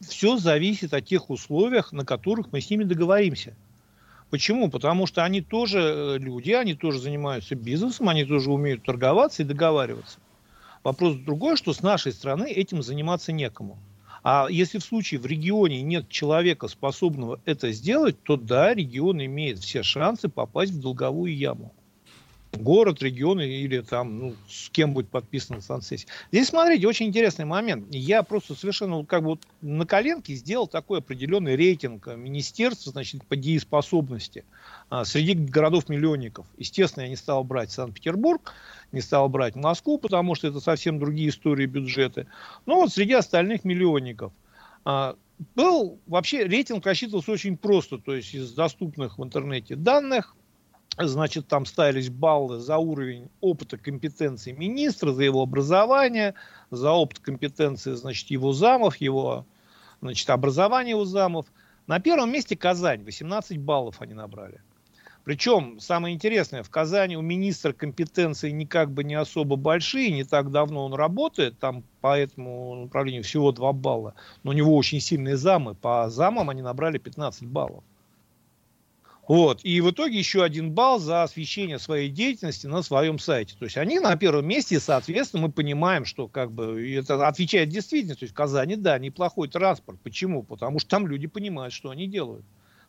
все 0.00 0.36
зависит 0.36 0.94
от 0.94 1.04
тех 1.06 1.30
условиях, 1.30 1.92
на 1.92 2.04
которых 2.04 2.52
мы 2.52 2.60
с 2.60 2.70
ними 2.70 2.84
договоримся. 2.84 3.54
Почему? 4.30 4.70
Потому 4.70 5.06
что 5.06 5.24
они 5.24 5.42
тоже 5.42 5.78
э, 5.78 6.18
люди, 6.18 6.52
они 6.52 6.74
тоже 6.74 6.98
занимаются 6.98 7.54
бизнесом, 7.54 8.08
они 8.08 8.24
тоже 8.24 8.50
умеют 8.50 8.82
торговаться 8.82 9.42
и 9.42 9.46
договариваться. 9.46 10.18
Вопрос 10.82 11.16
другой, 11.16 11.56
что 11.56 11.72
с 11.72 11.82
нашей 11.82 12.12
стороны 12.12 12.50
этим 12.50 12.82
заниматься 12.82 13.30
некому. 13.30 13.78
А 14.24 14.46
если 14.48 14.78
в 14.78 14.84
случае 14.84 15.20
в 15.20 15.26
регионе 15.26 15.82
нет 15.82 16.08
человека, 16.08 16.68
способного 16.68 17.40
это 17.44 17.72
сделать, 17.72 18.22
то 18.22 18.36
да, 18.36 18.72
регион 18.72 19.22
имеет 19.24 19.58
все 19.58 19.82
шансы 19.82 20.28
попасть 20.28 20.72
в 20.72 20.80
долговую 20.80 21.36
яму 21.36 21.72
город, 22.52 23.02
регион 23.02 23.40
или 23.40 23.80
там, 23.80 24.18
ну, 24.18 24.34
с 24.48 24.68
кем 24.70 24.92
будет 24.92 25.08
подписана 25.08 25.60
санкцессия. 25.60 26.08
Здесь, 26.30 26.48
смотрите, 26.48 26.86
очень 26.86 27.06
интересный 27.06 27.44
момент. 27.44 27.86
Я 27.90 28.22
просто 28.22 28.54
совершенно 28.54 29.04
как 29.04 29.22
бы 29.22 29.30
вот 29.30 29.40
на 29.60 29.86
коленке 29.86 30.34
сделал 30.34 30.66
такой 30.66 30.98
определенный 30.98 31.56
рейтинг 31.56 32.06
министерства, 32.08 32.92
значит, 32.92 33.24
по 33.26 33.36
дееспособности 33.36 34.44
а, 34.90 35.04
среди 35.04 35.34
городов-миллионников. 35.34 36.46
Естественно, 36.58 37.04
я 37.04 37.08
не 37.08 37.16
стал 37.16 37.42
брать 37.44 37.70
Санкт-Петербург, 37.72 38.52
не 38.92 39.00
стал 39.00 39.28
брать 39.28 39.56
Москву, 39.56 39.98
потому 39.98 40.34
что 40.34 40.48
это 40.48 40.60
совсем 40.60 40.98
другие 40.98 41.30
истории 41.30 41.66
бюджеты. 41.66 42.26
Но 42.66 42.76
вот 42.76 42.92
среди 42.92 43.14
остальных 43.14 43.64
миллионников 43.64 44.32
а, 44.84 45.16
был 45.54 45.98
вообще 46.06 46.44
рейтинг 46.44 46.84
рассчитывался 46.84 47.32
очень 47.32 47.56
просто, 47.56 47.98
то 47.98 48.14
есть 48.14 48.34
из 48.34 48.52
доступных 48.52 49.18
в 49.18 49.24
интернете 49.24 49.74
данных 49.74 50.36
Значит, 50.98 51.48
там 51.48 51.64
ставились 51.64 52.10
баллы 52.10 52.58
за 52.58 52.76
уровень 52.76 53.30
опыта 53.40 53.78
компетенции 53.78 54.52
министра, 54.52 55.12
за 55.12 55.24
его 55.24 55.42
образование, 55.42 56.34
за 56.70 56.92
опыт 56.92 57.18
компетенции, 57.18 57.92
значит, 57.92 58.30
его 58.30 58.52
замов, 58.52 58.96
его, 58.96 59.46
значит, 60.02 60.28
образование 60.28 60.90
его 60.90 61.06
замов. 61.06 61.46
На 61.86 61.98
первом 61.98 62.30
месте 62.30 62.56
Казань, 62.56 63.04
18 63.04 63.58
баллов 63.58 64.02
они 64.02 64.12
набрали. 64.12 64.60
Причем, 65.24 65.78
самое 65.80 66.14
интересное, 66.14 66.62
в 66.62 66.70
Казани 66.70 67.16
у 67.16 67.22
министра 67.22 67.72
компетенции 67.72 68.50
никак 68.50 68.90
бы 68.90 69.04
не 69.04 69.14
особо 69.14 69.56
большие, 69.56 70.10
не 70.10 70.24
так 70.24 70.50
давно 70.50 70.84
он 70.84 70.94
работает, 70.94 71.58
там 71.58 71.84
по 72.00 72.18
этому 72.18 72.74
направлению 72.74 73.22
всего 73.22 73.52
2 73.52 73.72
балла, 73.72 74.14
но 74.42 74.50
у 74.50 74.54
него 74.54 74.76
очень 74.76 75.00
сильные 75.00 75.36
замы, 75.36 75.74
по 75.74 76.10
замам 76.10 76.50
они 76.50 76.60
набрали 76.60 76.98
15 76.98 77.44
баллов. 77.44 77.84
Вот. 79.28 79.60
И 79.62 79.80
в 79.80 79.90
итоге 79.90 80.18
еще 80.18 80.42
один 80.42 80.72
балл 80.72 80.98
за 80.98 81.22
освещение 81.22 81.78
своей 81.78 82.10
деятельности 82.10 82.66
на 82.66 82.82
своем 82.82 83.18
сайте. 83.18 83.54
То 83.56 83.64
есть 83.64 83.76
они 83.76 84.00
на 84.00 84.16
первом 84.16 84.46
месте, 84.46 84.76
и, 84.76 84.80
соответственно, 84.80 85.44
мы 85.44 85.52
понимаем, 85.52 86.04
что 86.04 86.26
как 86.26 86.50
бы 86.50 86.92
это 86.92 87.26
отвечает 87.26 87.68
действительно. 87.68 88.16
То 88.16 88.24
есть 88.24 88.32
в 88.32 88.36
Казани, 88.36 88.74
да, 88.76 88.98
неплохой 88.98 89.48
транспорт. 89.48 90.00
Почему? 90.02 90.42
Потому 90.42 90.80
что 90.80 90.90
там 90.90 91.06
люди 91.06 91.28
понимают, 91.28 91.72
что 91.72 91.90
они 91.90 92.08
делают. 92.08 92.44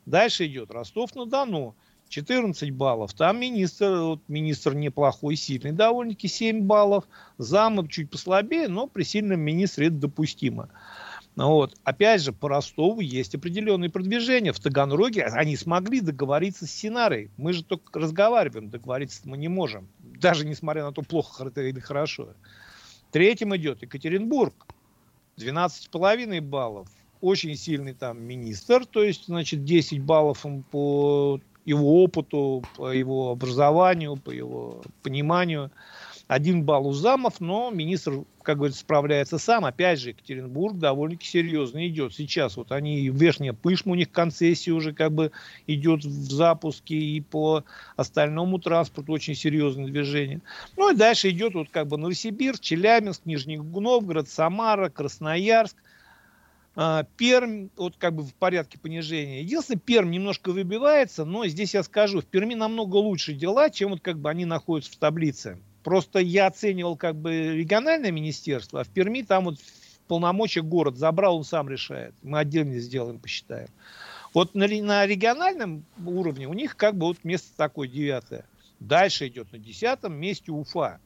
Дальше 0.05 0.47
идет 0.47 0.71
Ростов-на-Дону. 0.71 1.75
14 2.09 2.69
баллов. 2.71 3.13
Там 3.13 3.39
министр, 3.39 3.97
вот, 3.97 4.19
министр 4.27 4.75
неплохой, 4.75 5.35
сильный 5.35 5.71
довольно-таки, 5.71 6.27
7 6.27 6.61
баллов. 6.61 7.05
Замок 7.39 7.89
чуть 7.89 8.11
послабее, 8.11 8.67
но 8.67 8.85
при 8.85 9.03
сильном 9.03 9.39
министре 9.39 9.87
это 9.87 9.95
допустимо. 9.95 10.69
Ну 11.35 11.49
вот. 11.49 11.75
Опять 11.83 12.21
же, 12.21 12.31
по 12.31 12.47
Ростову 12.47 12.99
есть 12.99 13.33
определенные 13.33 13.89
продвижения. 13.89 14.53
В 14.53 14.59
Таганроге 14.59 15.25
они 15.25 15.55
смогли 15.55 15.99
договориться 15.99 16.67
с 16.67 16.71
Синарой. 16.71 17.31
Мы 17.37 17.53
же 17.53 17.63
только 17.63 17.99
разговариваем, 17.99 18.69
договориться 18.69 19.21
мы 19.25 19.37
не 19.37 19.47
можем. 19.47 19.87
Даже 19.99 20.45
несмотря 20.45 20.83
на 20.83 20.91
то, 20.91 21.01
плохо 21.01 21.51
или 21.55 21.79
хорошо. 21.79 22.29
Третьим 23.11 23.55
идет 23.55 23.81
Екатеринбург. 23.81 24.53
12,5 25.37 26.41
баллов. 26.41 26.87
Очень 27.21 27.55
сильный 27.55 27.93
там 27.93 28.21
министр, 28.21 28.85
то 28.85 29.01
есть, 29.01 29.25
значит, 29.27 29.63
10 29.63 30.01
баллов 30.01 30.45
по 30.69 31.39
его 31.65 32.03
опыту, 32.03 32.63
по 32.75 32.91
его 32.91 33.31
образованию, 33.31 34.17
по 34.17 34.31
его 34.31 34.81
пониманию 35.01 35.71
один 36.27 36.63
балл 36.63 36.87
у 36.87 36.93
замов, 36.93 37.41
но 37.41 37.69
министр, 37.69 38.23
как 38.41 38.57
говорится, 38.57 38.81
справляется 38.81 39.37
сам. 39.37 39.65
Опять 39.65 39.99
же, 39.99 40.09
Екатеринбург 40.09 40.77
довольно-таки 40.77 41.27
серьезно 41.27 41.85
идет. 41.87 42.13
Сейчас 42.13 42.55
вот 42.55 42.71
они, 42.71 43.09
Верхняя 43.09 43.53
Пышма, 43.53 43.91
у 43.91 43.95
них 43.95 44.11
концессия 44.11 44.71
уже 44.71 44.93
как 44.93 45.11
бы 45.11 45.31
идет 45.67 46.05
в 46.05 46.31
запуске, 46.31 46.95
и 46.95 47.19
по 47.19 47.65
остальному 47.97 48.57
транспорту 48.59 49.11
очень 49.11 49.35
серьезное 49.35 49.87
движение. 49.87 50.41
Ну 50.77 50.93
и 50.93 50.95
дальше 50.95 51.29
идет 51.29 51.55
вот 51.55 51.69
как 51.69 51.87
бы 51.87 51.97
Новосибирск, 51.97 52.61
Челябинск, 52.61 53.25
Нижний 53.25 53.57
Новгород, 53.57 54.29
Самара, 54.29 54.89
Красноярск. 54.89 55.75
А, 56.75 57.03
Пермь, 57.17 57.67
вот 57.75 57.95
как 57.97 58.15
бы 58.15 58.23
в 58.23 58.33
порядке 58.33 58.79
понижения. 58.79 59.41
Единственное, 59.41 59.79
Пермь 59.79 60.09
немножко 60.09 60.51
выбивается, 60.51 61.25
но 61.25 61.45
здесь 61.45 61.75
я 61.75 61.83
скажу, 61.83 62.21
в 62.21 62.25
Перми 62.25 62.55
намного 62.55 62.95
лучше 62.95 63.33
дела, 63.33 63.69
чем 63.69 63.91
вот 63.91 64.01
как 64.01 64.17
бы 64.17 64.29
они 64.29 64.45
находятся 64.45 64.93
в 64.93 64.95
таблице. 64.95 65.59
Просто 65.83 66.19
я 66.19 66.47
оценивал 66.47 66.95
как 66.95 67.15
бы 67.15 67.55
региональное 67.57 68.11
министерство, 68.11 68.81
а 68.81 68.83
в 68.83 68.89
Перми 68.89 69.21
там 69.21 69.45
вот 69.45 69.59
полномочия 70.07 70.61
город 70.61 70.97
забрал, 70.97 71.37
он 71.37 71.43
сам 71.43 71.69
решает. 71.69 72.13
Мы 72.23 72.39
отдельно 72.39 72.79
сделаем, 72.79 73.19
посчитаем. 73.19 73.67
Вот 74.33 74.55
на, 74.55 74.67
на 74.67 75.05
региональном 75.05 75.85
уровне 76.05 76.47
у 76.47 76.53
них 76.53 76.75
как 76.75 76.95
бы 76.95 77.07
вот 77.07 77.23
место 77.23 77.49
такое 77.55 77.87
девятое. 77.87 78.45
Дальше 78.79 79.27
идет 79.27 79.51
на 79.51 79.59
десятом 79.59 80.13
месте 80.15 80.51
Уфа. 80.51 80.99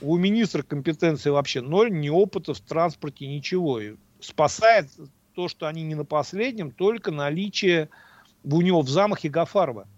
У 0.00 0.16
министра 0.18 0.62
компетенции 0.62 1.30
вообще 1.30 1.60
ноль, 1.60 1.90
ни 1.90 2.08
опыта 2.08 2.52
в 2.52 2.60
транспорте, 2.60 3.26
ничего. 3.26 3.80
И 3.80 3.94
спасает 4.20 4.90
то, 5.34 5.48
что 5.48 5.66
они 5.66 5.82
не 5.82 5.94
на 5.94 6.04
последнем, 6.04 6.70
только 6.70 7.10
наличие 7.10 7.88
у 8.44 8.60
него 8.60 8.82
в 8.82 8.88
замах 8.88 9.24
Гафарова. 9.24 9.88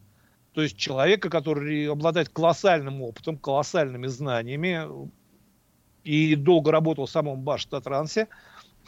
То 0.56 0.62
есть 0.62 0.78
человека, 0.78 1.28
который 1.28 1.86
обладает 1.86 2.30
колоссальным 2.30 3.02
опытом, 3.02 3.36
колоссальными 3.36 4.06
знаниями 4.06 4.88
и 6.02 6.34
долго 6.34 6.72
работал 6.72 7.04
в 7.04 7.10
самом 7.10 7.42
Баштатрансе. 7.42 8.26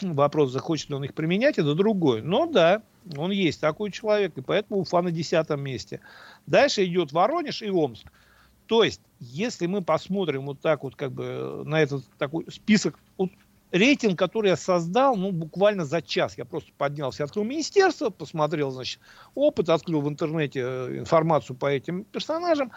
Вопрос, 0.00 0.50
захочет 0.50 0.88
ли 0.88 0.94
он 0.94 1.04
их 1.04 1.12
применять, 1.12 1.58
это 1.58 1.74
другой. 1.74 2.22
Но 2.22 2.46
да, 2.46 2.80
он 3.18 3.32
есть 3.32 3.60
такой 3.60 3.90
человек, 3.90 4.32
и 4.38 4.40
поэтому 4.40 4.80
Уфа 4.80 5.02
на 5.02 5.10
десятом 5.10 5.60
месте. 5.60 6.00
Дальше 6.46 6.86
идет 6.86 7.12
Воронеж 7.12 7.60
и 7.60 7.68
Омск. 7.68 8.06
То 8.64 8.82
есть, 8.82 9.02
если 9.20 9.66
мы 9.66 9.82
посмотрим 9.82 10.46
вот 10.46 10.60
так 10.60 10.84
вот 10.84 10.96
как 10.96 11.12
бы 11.12 11.64
на 11.66 11.82
этот 11.82 12.02
такой 12.16 12.46
список, 12.50 12.98
вот 13.18 13.28
рейтинг, 13.72 14.18
который 14.18 14.48
я 14.48 14.56
создал, 14.56 15.16
ну, 15.16 15.32
буквально 15.32 15.84
за 15.84 16.02
час. 16.02 16.38
Я 16.38 16.44
просто 16.44 16.70
поднялся, 16.76 17.24
открыл 17.24 17.44
министерство, 17.44 18.10
посмотрел, 18.10 18.70
значит, 18.70 19.00
опыт, 19.34 19.68
открыл 19.68 20.00
в 20.00 20.08
интернете 20.08 20.60
э, 20.60 20.98
информацию 20.98 21.56
по 21.56 21.66
этим 21.66 22.04
персонажам. 22.04 22.72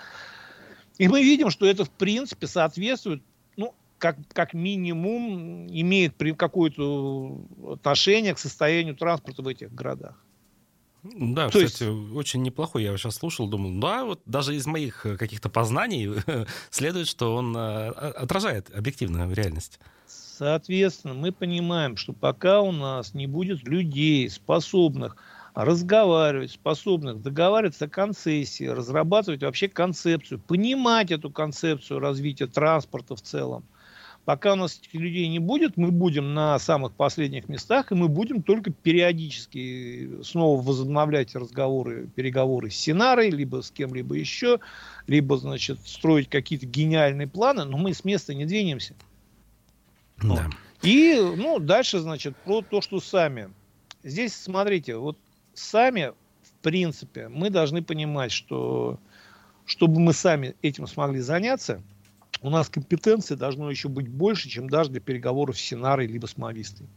И 0.97 1.07
мы 1.07 1.23
видим, 1.23 1.49
что 1.49 1.65
это, 1.65 1.85
в 1.85 1.89
принципе, 1.89 2.47
соответствует, 2.47 3.23
ну, 3.57 3.73
как, 3.97 4.17
как 4.33 4.53
минимум, 4.53 5.67
имеет 5.67 6.15
какое-то 6.37 7.41
отношение 7.73 8.33
к 8.33 8.39
состоянию 8.39 8.95
транспорта 8.95 9.41
в 9.41 9.47
этих 9.47 9.73
городах. 9.73 10.15
Да, 11.03 11.49
То 11.49 11.65
кстати, 11.65 11.83
есть... 11.83 12.15
очень 12.15 12.43
неплохой. 12.43 12.83
Я 12.83 12.95
сейчас 12.95 13.15
слушал, 13.15 13.47
думал, 13.47 13.79
да, 13.79 14.05
вот 14.05 14.21
даже 14.25 14.55
из 14.55 14.67
моих 14.67 15.05
э, 15.05 15.17
каких-то 15.17 15.49
познаний 15.49 16.09
следует, 16.69 17.07
что 17.07 17.35
он 17.35 17.57
э, 17.57 17.87
отражает 17.89 18.69
объективную 18.75 19.33
реальность. 19.33 19.79
Соответственно, 20.41 21.13
мы 21.13 21.31
понимаем, 21.31 21.97
что 21.97 22.13
пока 22.13 22.61
у 22.61 22.71
нас 22.71 23.13
не 23.13 23.27
будет 23.27 23.61
людей, 23.67 24.27
способных 24.27 25.15
разговаривать, 25.53 26.53
способных 26.53 27.21
договариваться 27.21 27.85
о 27.85 27.89
концессии, 27.89 28.63
разрабатывать 28.63 29.43
вообще 29.43 29.67
концепцию, 29.67 30.39
понимать 30.39 31.11
эту 31.11 31.29
концепцию 31.29 31.99
развития 31.99 32.47
транспорта 32.47 33.15
в 33.15 33.21
целом. 33.21 33.63
Пока 34.25 34.53
у 34.53 34.55
нас 34.55 34.79
этих 34.79 34.95
людей 34.95 35.27
не 35.27 35.37
будет, 35.37 35.77
мы 35.77 35.91
будем 35.91 36.33
на 36.33 36.57
самых 36.57 36.93
последних 36.93 37.47
местах, 37.47 37.91
и 37.91 37.95
мы 37.95 38.07
будем 38.07 38.41
только 38.41 38.71
периодически 38.71 40.23
снова 40.23 40.59
возобновлять 40.59 41.35
разговоры, 41.35 42.09
переговоры 42.15 42.71
с 42.71 42.75
Синарой, 42.77 43.29
либо 43.29 43.61
с 43.61 43.69
кем-либо 43.69 44.15
еще, 44.15 44.59
либо, 45.05 45.37
значит, 45.37 45.77
строить 45.85 46.29
какие-то 46.29 46.65
гениальные 46.65 47.27
планы, 47.27 47.63
но 47.65 47.77
мы 47.77 47.93
с 47.93 48.03
места 48.03 48.33
не 48.33 48.45
двинемся. 48.45 48.95
Да. 50.23 50.49
И, 50.81 51.15
ну, 51.15 51.59
дальше, 51.59 51.99
значит, 51.99 52.35
про 52.37 52.61
то, 52.61 52.81
что 52.81 52.99
сами. 52.99 53.49
Здесь, 54.03 54.33
смотрите, 54.33 54.97
вот 54.97 55.17
сами, 55.53 56.13
в 56.43 56.63
принципе, 56.63 57.27
мы 57.27 57.49
должны 57.49 57.83
понимать, 57.83 58.31
что 58.31 58.99
чтобы 59.65 59.99
мы 59.99 60.13
сами 60.13 60.55
этим 60.61 60.87
смогли 60.87 61.19
заняться, 61.19 61.81
у 62.41 62.49
нас 62.49 62.69
компетенции 62.69 63.35
должно 63.35 63.69
еще 63.69 63.87
быть 63.87 64.07
больше, 64.07 64.49
чем 64.49 64.69
даже 64.69 64.89
для 64.89 64.99
переговоров 64.99 65.57
с 65.57 65.61
Синарой 65.61 66.07
либо 66.07 66.25
с 66.25 66.37
Мавистой. 66.37 66.87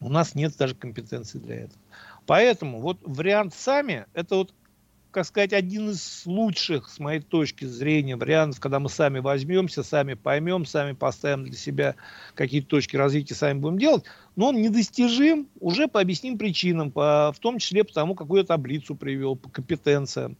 У 0.00 0.08
нас 0.08 0.34
нет 0.34 0.56
даже 0.58 0.74
компетенции 0.74 1.38
для 1.38 1.54
этого. 1.56 1.80
Поэтому 2.26 2.80
вот 2.80 2.98
вариант 3.02 3.54
сами, 3.54 4.06
это 4.12 4.36
вот, 4.36 4.52
как 5.16 5.24
сказать, 5.24 5.54
один 5.54 5.88
из 5.88 6.24
лучших, 6.26 6.90
с 6.90 6.98
моей 6.98 7.20
точки 7.20 7.64
зрения, 7.64 8.16
вариантов, 8.16 8.60
когда 8.60 8.80
мы 8.80 8.90
сами 8.90 9.18
возьмемся, 9.18 9.82
сами 9.82 10.12
поймем, 10.12 10.66
сами 10.66 10.92
поставим 10.92 11.44
для 11.44 11.56
себя 11.56 11.94
какие-то 12.34 12.68
точки 12.68 12.96
развития, 12.96 13.34
сами 13.34 13.58
будем 13.58 13.78
делать, 13.78 14.04
но 14.36 14.48
он 14.48 14.60
недостижим 14.60 15.48
уже 15.58 15.88
по 15.88 16.02
объяснимым 16.02 16.38
причинам, 16.38 16.90
по, 16.90 17.32
в 17.34 17.38
том 17.38 17.58
числе 17.58 17.82
потому, 17.82 18.14
какую 18.14 18.42
я 18.42 18.46
таблицу 18.46 18.94
привел, 18.94 19.36
по 19.36 19.48
компетенциям. 19.48 20.36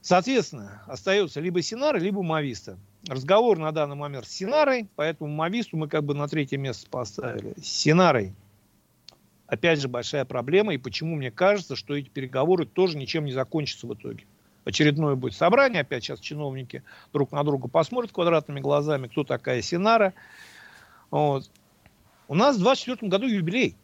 Соответственно, 0.00 0.82
остается 0.86 1.40
либо 1.40 1.60
Синара, 1.60 1.98
либо 1.98 2.22
Мависта. 2.22 2.78
Разговор 3.06 3.58
на 3.58 3.72
данный 3.72 3.96
момент 3.96 4.26
с 4.26 4.30
Синарой, 4.30 4.88
поэтому 4.96 5.28
Мависту 5.28 5.76
мы 5.76 5.86
как 5.86 6.02
бы 6.02 6.14
на 6.14 6.28
третье 6.28 6.56
место 6.56 6.88
поставили. 6.88 7.52
С 7.60 7.66
Синарой, 7.66 8.32
опять 9.46 9.80
же, 9.80 9.88
большая 9.88 10.24
проблема, 10.24 10.74
и 10.74 10.78
почему 10.78 11.16
мне 11.16 11.30
кажется, 11.30 11.76
что 11.76 11.96
эти 11.96 12.08
переговоры 12.08 12.66
тоже 12.66 12.98
ничем 12.98 13.24
не 13.24 13.32
закончатся 13.32 13.86
в 13.86 13.94
итоге. 13.94 14.24
Очередное 14.64 15.14
будет 15.14 15.34
собрание, 15.34 15.82
опять 15.82 16.02
сейчас 16.02 16.18
чиновники 16.18 16.82
друг 17.12 17.30
на 17.30 17.44
друга 17.44 17.68
посмотрят 17.68 18.12
квадратными 18.12 18.60
глазами, 18.60 19.06
кто 19.06 19.22
такая 19.22 19.62
Синара. 19.62 20.12
Вот. 21.10 21.48
У 22.26 22.34
нас 22.34 22.56
в 22.56 22.62
2024 22.62 23.08
году 23.08 23.26
юбилей. 23.26 23.76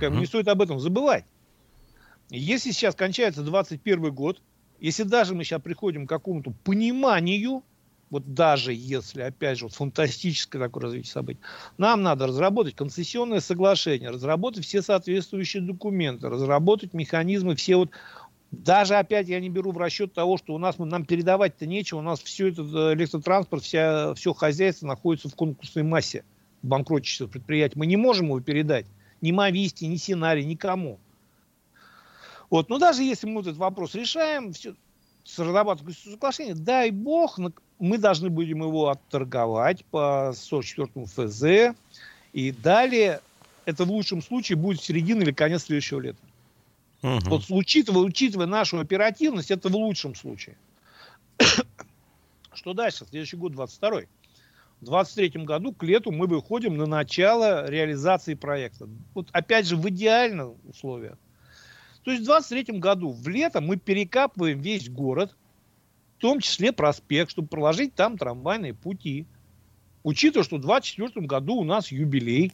Как 0.00 0.12
бы 0.12 0.18
не 0.18 0.26
стоит 0.26 0.48
об 0.48 0.62
этом 0.62 0.80
забывать. 0.80 1.24
Если 2.30 2.70
сейчас 2.70 2.94
кончается 2.94 3.42
21 3.42 4.12
год, 4.12 4.40
если 4.80 5.04
даже 5.04 5.34
мы 5.34 5.44
сейчас 5.44 5.62
приходим 5.62 6.06
к 6.06 6.08
какому-то 6.08 6.52
пониманию, 6.64 7.62
вот 8.12 8.34
даже 8.34 8.74
если, 8.74 9.22
опять 9.22 9.58
же, 9.58 9.64
вот 9.64 9.74
фантастическое 9.74 10.58
такое 10.58 10.82
развитие 10.82 11.10
событий, 11.10 11.40
нам 11.78 12.02
надо 12.02 12.26
разработать 12.26 12.76
концессионное 12.76 13.40
соглашение, 13.40 14.10
разработать 14.10 14.66
все 14.66 14.82
соответствующие 14.82 15.62
документы, 15.62 16.28
разработать 16.28 16.92
механизмы, 16.92 17.56
все 17.56 17.76
вот 17.76 17.90
даже 18.50 18.96
опять 18.96 19.28
я 19.28 19.40
не 19.40 19.48
беру 19.48 19.72
в 19.72 19.78
расчет 19.78 20.12
того, 20.12 20.36
что 20.36 20.54
у 20.54 20.58
нас 20.58 20.78
нам 20.78 21.06
передавать-то 21.06 21.64
нечего, 21.64 22.00
у 22.00 22.02
нас 22.02 22.20
все 22.20 22.48
это 22.48 22.60
э, 22.60 22.92
электротранспорт, 22.92 23.62
вся, 23.62 24.12
все 24.12 24.34
хозяйство 24.34 24.86
находится 24.86 25.30
в 25.30 25.34
конкурсной 25.34 25.84
массе 25.84 26.22
банкротчества 26.62 27.28
предприятий. 27.28 27.78
Мы 27.78 27.86
не 27.86 27.96
можем 27.96 28.26
его 28.26 28.40
передать 28.40 28.84
ни 29.22 29.32
Мависте, 29.32 29.86
ни 29.86 29.96
Сценарий, 29.96 30.44
никому. 30.44 31.00
Вот. 32.50 32.68
Но 32.68 32.76
даже 32.76 33.04
если 33.04 33.26
мы 33.26 33.40
этот 33.40 33.56
вопрос 33.56 33.94
решаем, 33.94 34.52
все, 34.52 34.74
разрабатывать 35.38 35.96
соглашение, 35.98 36.54
дай 36.54 36.90
бог, 36.90 37.38
мы 37.82 37.98
должны 37.98 38.30
будем 38.30 38.62
его 38.62 38.88
отторговать 38.90 39.84
по 39.86 40.32
44 40.36 41.06
ФЗ. 41.06 41.76
И 42.32 42.52
далее, 42.52 43.20
это 43.64 43.84
в 43.84 43.90
лучшем 43.90 44.22
случае 44.22 44.56
будет 44.56 44.80
середина 44.80 45.22
или 45.22 45.32
конец 45.32 45.64
следующего 45.64 45.98
лета. 45.98 46.18
Угу. 47.02 47.20
Вот 47.26 47.42
учитывая, 47.50 48.04
учитывая 48.04 48.46
нашу 48.46 48.78
оперативность, 48.78 49.50
это 49.50 49.68
в 49.68 49.74
лучшем 49.74 50.14
случае. 50.14 50.56
Что 52.54 52.72
дальше? 52.72 53.04
Следующий 53.10 53.36
год, 53.36 53.52
22 53.52 54.02
В 54.80 54.84
23 54.84 55.44
году 55.44 55.72
к 55.72 55.82
лету 55.82 56.12
мы 56.12 56.28
выходим 56.28 56.76
на 56.76 56.86
начало 56.86 57.68
реализации 57.68 58.34
проекта. 58.34 58.88
Вот 59.14 59.26
опять 59.32 59.66
же 59.66 59.76
в 59.76 59.88
идеальных 59.88 60.50
условиях. 60.68 61.18
То 62.04 62.12
есть 62.12 62.22
в 62.22 62.26
23 62.26 62.78
году 62.78 63.10
в 63.10 63.26
лето 63.26 63.60
мы 63.60 63.76
перекапываем 63.76 64.60
весь 64.60 64.88
город, 64.88 65.34
том 66.22 66.38
числе 66.38 66.70
проспект, 66.72 67.32
чтобы 67.32 67.48
проложить 67.48 67.96
там 67.96 68.16
трамвайные 68.16 68.74
пути. 68.74 69.26
Учитывая, 70.04 70.44
что 70.44 70.56
в 70.56 70.60
24 70.60 71.26
году 71.26 71.56
у 71.56 71.64
нас 71.64 71.90
юбилей, 71.90 72.52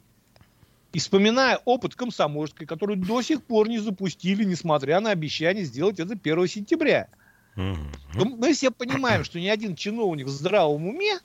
и 0.94 0.98
вспоминая 0.98 1.61
опыт 1.66 1.94
Комсомольской, 1.94 2.66
который 2.66 2.96
до 2.96 3.20
сих 3.20 3.44
пор 3.44 3.68
не 3.68 3.78
запустили, 3.78 4.42
несмотря 4.44 5.00
на 5.00 5.11
обещание 5.11 5.64
сделать 5.64 6.00
это 6.00 6.14
1 6.14 6.48
сентября. 6.48 7.09
Mm-hmm. 7.57 8.37
Мы 8.38 8.54
все 8.54 8.70
понимаем, 8.70 9.22
что 9.22 9.38
ни 9.38 9.48
один 9.48 9.76
чиновник 9.76 10.28
в 10.28 10.31
здравом 10.31 10.87
уме 10.87 11.18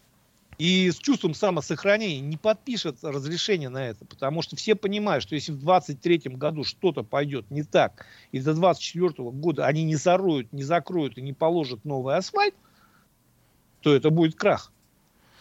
и 0.58 0.92
с 0.92 0.98
чувством 0.98 1.34
самосохранения 1.34 2.22
не 2.22 2.38
подпишет 2.38 2.98
разрешение 3.04 3.70
на 3.70 3.88
это, 3.88 4.06
потому 4.06 4.42
что 4.42 4.56
все 4.56 4.76
понимают, 4.76 5.24
что 5.24 5.36
если 5.36 5.52
в 5.52 5.60
23 5.60 6.22
году 6.36 6.64
что-то 6.64 7.04
пойдет 7.04 7.50
не 7.50 7.64
так, 7.64 8.06
и 8.32 8.40
до 8.40 8.54
24 8.54 9.32
года 9.32 9.66
они 9.66 9.84
не 9.84 9.96
зароют, 9.96 10.52
не 10.54 10.64
закроют 10.64 11.18
и 11.18 11.22
не 11.22 11.34
положат 11.34 11.86
новый 11.86 12.16
асфальт, 12.16 12.56
то 13.82 13.94
это 13.94 14.10
будет 14.10 14.36
крах. 14.36 14.72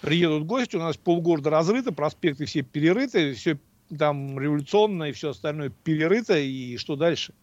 Приедут 0.01 0.47
гости, 0.47 0.77
у 0.77 0.81
нас 0.81 0.97
полгорода 0.97 1.51
разрыто, 1.51 1.93
проспекты 1.93 2.45
все 2.45 2.63
перерыты, 2.63 3.35
все 3.35 3.59
там 3.97 4.39
революционное 4.39 5.11
и 5.11 5.13
все 5.13 5.31
остальное 5.31 5.71
перерыто, 5.71 6.39
и 6.39 6.77
что 6.77 6.97
дальше? 6.97 7.35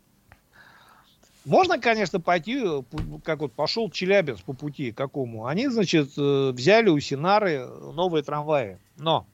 Можно, 1.50 1.80
конечно, 1.80 2.20
пойти, 2.20 2.62
э, 2.64 2.84
как 3.24 3.40
вот 3.40 3.54
пошел 3.54 3.90
Челябинск 3.90 4.44
по 4.44 4.54
пути 4.54 4.92
какому. 4.92 5.48
Они, 5.48 5.68
значит, 5.68 6.12
э, 6.16 6.52
взяли 6.52 6.90
у 6.90 7.00
Синары 7.00 7.66
новые 7.66 8.22
трамваи. 8.22 8.78
Но 8.98 9.26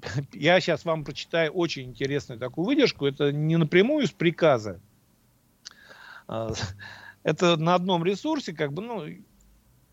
я 0.32 0.60
сейчас 0.60 0.84
вам 0.84 1.04
прочитаю 1.04 1.50
очень 1.50 1.88
интересную 1.88 2.38
такую 2.38 2.64
выдержку. 2.64 3.06
Это 3.06 3.32
не 3.32 3.56
напрямую 3.56 4.04
из 4.04 4.12
приказа. 4.12 4.80
А, 6.28 6.52
это 7.24 7.56
на 7.56 7.74
одном 7.74 8.04
ресурсе, 8.04 8.52
как 8.52 8.72
бы, 8.72 8.82
ну, 8.82 9.04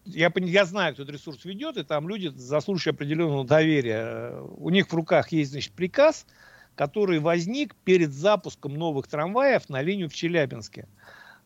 я, 0.05 0.31
я 0.35 0.65
знаю, 0.65 0.93
кто 0.93 1.01
этот 1.01 1.15
ресурс 1.15 1.45
ведет, 1.45 1.77
и 1.77 1.83
там 1.83 2.07
люди, 2.07 2.27
заслуживающие 2.27 2.91
определенного 2.91 3.43
доверия. 3.43 4.39
У 4.57 4.69
них 4.69 4.87
в 4.87 4.93
руках 4.93 5.31
есть, 5.31 5.49
значит, 5.49 5.71
приказ, 5.71 6.27
который 6.75 7.17
возник 7.17 7.75
перед 7.83 8.11
запуском 8.11 8.75
новых 8.75 9.07
трамваев 9.07 9.67
на 9.69 9.81
линию 9.81 10.09
в 10.09 10.13
Челябинске. 10.13 10.87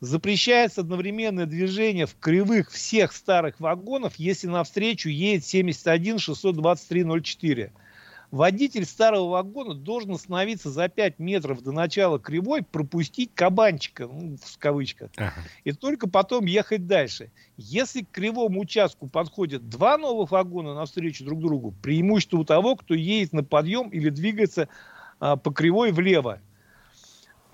Запрещается 0.00 0.82
одновременное 0.82 1.46
движение 1.46 2.06
в 2.06 2.16
кривых 2.18 2.70
всех 2.70 3.12
старых 3.12 3.58
вагонов, 3.58 4.14
если 4.16 4.46
навстречу 4.46 5.08
едет 5.08 5.44
71 5.44 6.18
623 6.18 7.04
04. 7.22 7.72
Водитель 8.30 8.84
старого 8.84 9.30
вагона 9.30 9.74
должен 9.74 10.12
остановиться 10.12 10.70
за 10.70 10.88
5 10.88 11.18
метров 11.18 11.62
до 11.62 11.72
начала 11.72 12.18
кривой, 12.20 12.62
пропустить 12.62 13.30
кабанчика, 13.34 14.06
ну, 14.06 14.36
в 14.36 14.58
кавычках, 14.58 15.10
ага. 15.16 15.32
и 15.64 15.72
только 15.72 16.08
потом 16.08 16.44
ехать 16.44 16.86
дальше. 16.86 17.30
Если 17.56 18.02
к 18.02 18.10
кривому 18.10 18.60
участку 18.60 19.08
подходят 19.08 19.68
два 19.70 19.96
новых 19.96 20.30
вагона 20.30 20.74
навстречу 20.74 21.24
друг 21.24 21.40
другу, 21.40 21.74
преимущество 21.82 22.36
у 22.36 22.44
того, 22.44 22.76
кто 22.76 22.94
едет 22.94 23.32
на 23.32 23.42
подъем 23.42 23.88
или 23.88 24.10
двигается 24.10 24.68
а, 25.20 25.36
по 25.36 25.50
кривой 25.50 25.90
влево. 25.90 26.38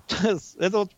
Это 0.59 0.77
вот 0.79 0.91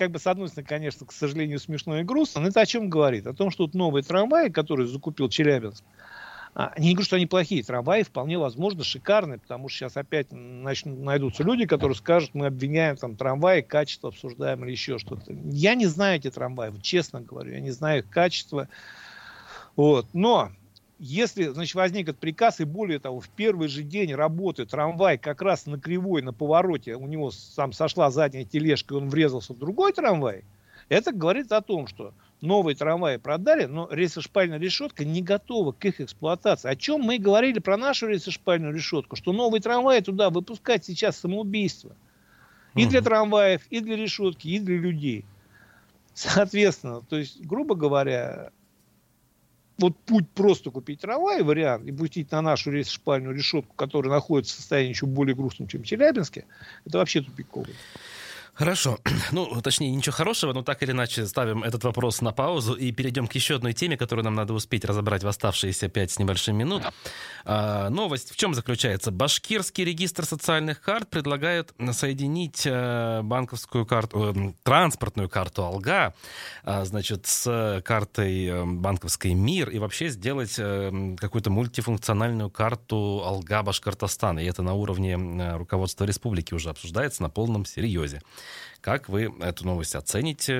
как 0.00 0.12
бы, 0.12 0.18
с 0.18 0.26
одной 0.26 0.48
стороны, 0.48 0.66
конечно, 0.66 1.04
к 1.04 1.12
сожалению, 1.12 1.58
смешно 1.58 2.00
и 2.00 2.04
грустно, 2.04 2.40
но 2.40 2.48
это 2.48 2.62
о 2.62 2.64
чем 2.64 2.88
говорит? 2.88 3.26
О 3.26 3.34
том, 3.34 3.50
что 3.50 3.64
вот 3.64 3.74
новые 3.74 4.02
трамваи, 4.02 4.48
которые 4.48 4.86
закупил 4.86 5.28
Челябинск, 5.28 5.84
а, 6.54 6.72
не 6.78 6.94
говорю, 6.94 7.04
что 7.04 7.16
они 7.16 7.26
плохие, 7.26 7.62
трамваи 7.62 8.02
вполне 8.02 8.38
возможно 8.38 8.82
шикарные, 8.82 9.38
потому 9.38 9.68
что 9.68 9.80
сейчас 9.80 9.98
опять 9.98 10.28
начнут, 10.30 11.00
найдутся 11.00 11.42
люди, 11.42 11.66
которые 11.66 11.96
скажут, 11.96 12.30
мы 12.32 12.46
обвиняем 12.46 12.96
там 12.96 13.14
трамваи, 13.14 13.60
качество 13.60 14.08
обсуждаем 14.08 14.64
или 14.64 14.70
еще 14.70 14.96
что-то. 14.96 15.34
Я 15.52 15.74
не 15.74 15.84
знаю 15.84 16.16
эти 16.16 16.30
трамваи, 16.30 16.72
честно 16.80 17.20
говорю, 17.20 17.52
я 17.52 17.60
не 17.60 17.70
знаю 17.70 17.98
их 17.98 18.08
качества. 18.08 18.68
Вот. 19.76 20.06
Но 20.14 20.50
если, 21.00 21.48
значит, 21.48 21.74
возник 21.74 22.10
этот 22.10 22.20
приказ, 22.20 22.60
и 22.60 22.64
более 22.64 22.98
того, 22.98 23.20
в 23.20 23.28
первый 23.30 23.68
же 23.68 23.82
день 23.82 24.14
работы 24.14 24.66
трамвай 24.66 25.16
как 25.16 25.40
раз 25.40 25.64
на 25.64 25.80
кривой, 25.80 26.20
на 26.20 26.34
повороте, 26.34 26.94
у 26.94 27.06
него 27.06 27.30
сам 27.30 27.72
сошла 27.72 28.10
задняя 28.10 28.44
тележка, 28.44 28.94
и 28.94 28.98
он 28.98 29.08
врезался 29.08 29.54
в 29.54 29.58
другой 29.58 29.94
трамвай, 29.94 30.44
это 30.90 31.12
говорит 31.12 31.52
о 31.52 31.62
том, 31.62 31.86
что 31.86 32.12
новые 32.42 32.76
трамваи 32.76 33.16
продали, 33.16 33.64
но 33.64 33.88
рельсошпальная 33.90 34.58
решетка 34.58 35.04
не 35.04 35.22
готова 35.22 35.72
к 35.72 35.82
их 35.86 36.00
эксплуатации. 36.00 36.68
О 36.68 36.76
чем 36.76 37.00
мы 37.00 37.18
говорили 37.18 37.60
про 37.60 37.76
нашу 37.76 38.08
рельсошпальную 38.08 38.74
решетку, 38.74 39.16
что 39.16 39.32
новые 39.32 39.62
трамваи 39.62 40.00
туда 40.00 40.28
выпускать 40.28 40.84
сейчас 40.84 41.18
самоубийство. 41.18 41.92
И 42.74 42.86
для 42.86 43.00
трамваев, 43.02 43.62
и 43.70 43.80
для 43.80 43.96
решетки, 43.96 44.48
и 44.48 44.58
для 44.60 44.76
людей. 44.76 45.24
Соответственно, 46.12 47.02
то 47.08 47.16
есть, 47.16 47.40
грубо 47.44 47.74
говоря, 47.74 48.50
вот 49.80 49.96
путь 49.96 50.28
просто 50.30 50.70
купить 50.70 51.00
трамвай, 51.00 51.42
вариант, 51.42 51.86
и 51.86 51.92
пустить 51.92 52.30
на 52.30 52.42
нашу 52.42 52.70
рейс-шпальную 52.70 53.34
решетку, 53.34 53.74
которая 53.74 54.12
находится 54.12 54.54
в 54.54 54.58
состоянии 54.58 54.90
еще 54.90 55.06
более 55.06 55.34
грустном, 55.34 55.68
чем 55.68 55.82
в 55.82 55.86
Челябинске, 55.86 56.44
это 56.84 56.98
вообще 56.98 57.22
тупиковый. 57.22 57.74
Хорошо. 58.60 58.98
Ну, 59.32 59.60
точнее, 59.62 59.90
ничего 59.90 60.12
хорошего, 60.12 60.52
но 60.52 60.62
так 60.62 60.82
или 60.82 60.90
иначе 60.90 61.26
ставим 61.26 61.62
этот 61.62 61.84
вопрос 61.84 62.20
на 62.20 62.32
паузу 62.32 62.74
и 62.74 62.90
перейдем 62.92 63.28
к 63.28 63.34
еще 63.34 63.54
одной 63.54 63.72
теме, 63.72 63.96
которую 63.96 64.24
нам 64.24 64.34
надо 64.34 64.52
успеть 64.52 64.84
разобрать 64.84 65.22
в 65.22 65.28
оставшиеся 65.28 65.88
пять 65.88 66.10
с 66.10 66.18
небольшим 66.18 66.56
минут. 66.56 66.82
А, 67.44 67.88
новость 67.90 68.32
в 68.32 68.36
чем 68.36 68.54
заключается? 68.54 69.12
Башкирский 69.12 69.84
регистр 69.84 70.26
социальных 70.26 70.82
карт 70.82 71.08
предлагает 71.08 71.72
соединить 71.92 72.62
э, 72.66 73.22
банковскую 73.22 73.86
карту, 73.86 74.34
э, 74.34 74.52
транспортную 74.62 75.28
карту 75.28 75.64
Алга, 75.64 76.12
э, 76.64 76.84
значит, 76.84 77.26
с 77.26 77.82
картой 77.84 78.44
э, 78.46 78.64
банковской 78.64 79.32
МИР 79.32 79.70
и 79.70 79.78
вообще 79.78 80.08
сделать 80.08 80.56
какую-то 80.56 81.50
мультифункциональную 81.50 82.50
карту 82.50 83.22
Алга 83.24 83.62
Башкортостана. 83.62 84.40
И 84.40 84.46
это 84.46 84.62
на 84.62 84.74
уровне 84.74 85.16
руководства 85.56 86.04
республики 86.04 86.52
уже 86.52 86.70
обсуждается 86.70 87.22
на 87.22 87.30
полном 87.30 87.64
серьезе. 87.64 88.20
Как 88.80 89.08
вы 89.08 89.32
эту 89.40 89.66
новость 89.66 89.94
оцените 89.94 90.54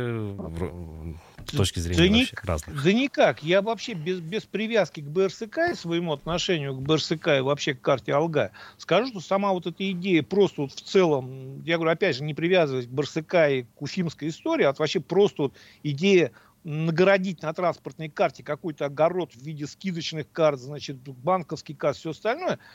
с 1.46 1.56
точки 1.56 1.78
зрения 1.78 2.10
да 2.10 2.18
вообще 2.18 2.36
разных? 2.42 2.84
Да 2.84 2.92
никак. 2.92 3.42
Я 3.42 3.62
вообще 3.62 3.94
без, 3.94 4.20
без 4.20 4.42
привязки 4.42 5.00
к 5.00 5.04
БРСК 5.04 5.70
и 5.72 5.74
своему 5.74 6.12
отношению 6.12 6.74
к 6.74 6.82
БРСК 6.82 7.28
и 7.38 7.40
вообще 7.40 7.74
к 7.74 7.80
карте 7.80 8.12
Алга 8.12 8.52
скажу, 8.76 9.08
что 9.08 9.20
сама 9.20 9.52
вот 9.52 9.66
эта 9.66 9.90
идея 9.92 10.22
просто 10.22 10.62
вот 10.62 10.72
в 10.72 10.82
целом, 10.82 11.62
я 11.64 11.76
говорю, 11.76 11.92
опять 11.92 12.16
же, 12.16 12.24
не 12.24 12.34
привязываясь 12.34 12.86
к 12.86 12.90
БРСК 12.90 13.34
и 13.48 13.62
к 13.62 13.82
уфимской 13.82 14.28
истории, 14.28 14.64
а 14.64 14.74
вообще 14.74 15.00
просто 15.00 15.42
вот 15.44 15.54
идея 15.82 16.32
нагородить 16.62 17.40
на 17.40 17.54
транспортной 17.54 18.10
карте 18.10 18.42
какой-то 18.42 18.84
огород 18.84 19.32
в 19.32 19.42
виде 19.42 19.66
скидочных 19.66 20.30
карт, 20.30 20.60
значит, 20.60 20.96
банковский 20.96 21.74
карт, 21.74 21.96
все 21.96 22.10
остальное– 22.10 22.58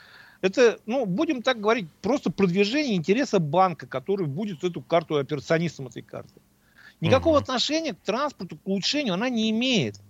это, 0.46 0.78
ну, 0.86 1.06
будем 1.06 1.42
так 1.42 1.60
говорить, 1.60 1.86
просто 2.02 2.30
продвижение 2.30 2.96
интереса 2.96 3.38
банка, 3.38 3.86
который 3.86 4.26
будет 4.26 4.64
эту 4.64 4.80
карту 4.80 5.16
операционистом 5.16 5.88
этой 5.88 6.02
карты. 6.02 6.40
Никакого 7.00 7.36
uh-huh. 7.36 7.42
отношения 7.42 7.94
к 7.94 7.98
транспорту, 7.98 8.56
к 8.56 8.66
улучшению 8.66 9.14
она 9.14 9.28
не 9.28 9.50
имеет. 9.50 10.00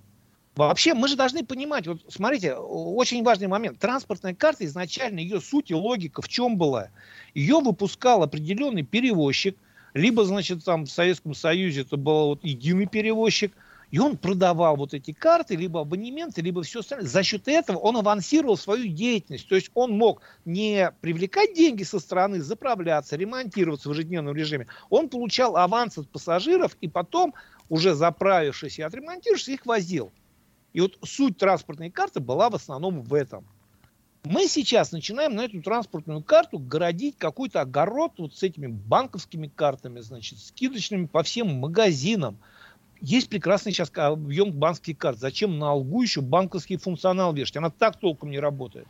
Вообще, 0.54 0.94
мы 0.94 1.08
же 1.08 1.16
должны 1.16 1.44
понимать, 1.44 1.86
вот 1.86 2.00
смотрите, 2.08 2.54
очень 2.54 3.22
важный 3.22 3.46
момент. 3.46 3.78
Транспортная 3.78 4.34
карта 4.34 4.64
изначально, 4.64 5.18
ее 5.18 5.40
суть 5.40 5.70
и 5.70 5.74
логика 5.74 6.22
в 6.22 6.28
чем 6.28 6.56
была? 6.56 6.88
Ее 7.34 7.60
выпускал 7.60 8.22
определенный 8.22 8.82
перевозчик, 8.82 9.56
либо, 9.92 10.24
значит, 10.24 10.64
там 10.64 10.84
в 10.84 10.90
Советском 10.90 11.34
Союзе 11.34 11.82
это 11.82 11.96
был 11.96 12.28
вот 12.28 12.44
единый 12.44 12.86
перевозчик– 12.86 13.52
и 13.90 13.98
он 13.98 14.16
продавал 14.16 14.76
вот 14.76 14.94
эти 14.94 15.12
карты, 15.12 15.54
либо 15.54 15.80
абонементы, 15.80 16.40
либо 16.42 16.62
все 16.62 16.80
остальное. 16.80 17.08
За 17.08 17.22
счет 17.22 17.46
этого 17.46 17.78
он 17.78 17.96
авансировал 17.96 18.56
свою 18.56 18.88
деятельность. 18.88 19.48
То 19.48 19.54
есть 19.54 19.70
он 19.74 19.96
мог 19.96 20.22
не 20.44 20.92
привлекать 21.00 21.54
деньги 21.54 21.84
со 21.84 22.00
стороны, 22.00 22.40
заправляться, 22.40 23.16
ремонтироваться 23.16 23.88
в 23.88 23.92
ежедневном 23.92 24.34
режиме. 24.34 24.66
Он 24.90 25.08
получал 25.08 25.56
аванс 25.56 25.98
от 25.98 26.10
пассажиров 26.10 26.76
и 26.80 26.88
потом, 26.88 27.34
уже 27.68 27.94
заправившись 27.94 28.78
и 28.78 28.82
отремонтировавшись, 28.82 29.48
их 29.48 29.66
возил. 29.66 30.12
И 30.72 30.80
вот 30.80 30.98
суть 31.04 31.38
транспортной 31.38 31.90
карты 31.90 32.20
была 32.20 32.50
в 32.50 32.56
основном 32.56 33.02
в 33.02 33.14
этом. 33.14 33.46
Мы 34.24 34.48
сейчас 34.48 34.90
начинаем 34.90 35.36
на 35.36 35.44
эту 35.44 35.62
транспортную 35.62 36.20
карту 36.20 36.58
городить 36.58 37.16
какой-то 37.16 37.60
огород 37.60 38.14
вот 38.18 38.34
с 38.34 38.42
этими 38.42 38.66
банковскими 38.66 39.46
картами, 39.46 40.00
значит, 40.00 40.40
скидочными 40.40 41.06
по 41.06 41.22
всем 41.22 41.54
магазинам– 41.54 42.36
есть 43.00 43.28
прекрасный 43.28 43.72
сейчас 43.72 43.90
объем 43.94 44.52
банковских 44.52 44.98
карт. 44.98 45.18
Зачем 45.18 45.58
на 45.58 45.70
Алгу 45.70 46.02
еще 46.02 46.20
банковский 46.20 46.76
функционал 46.76 47.32
вешать? 47.32 47.56
Она 47.56 47.70
так 47.70 47.96
толком 47.96 48.30
не 48.30 48.38
работает. 48.38 48.86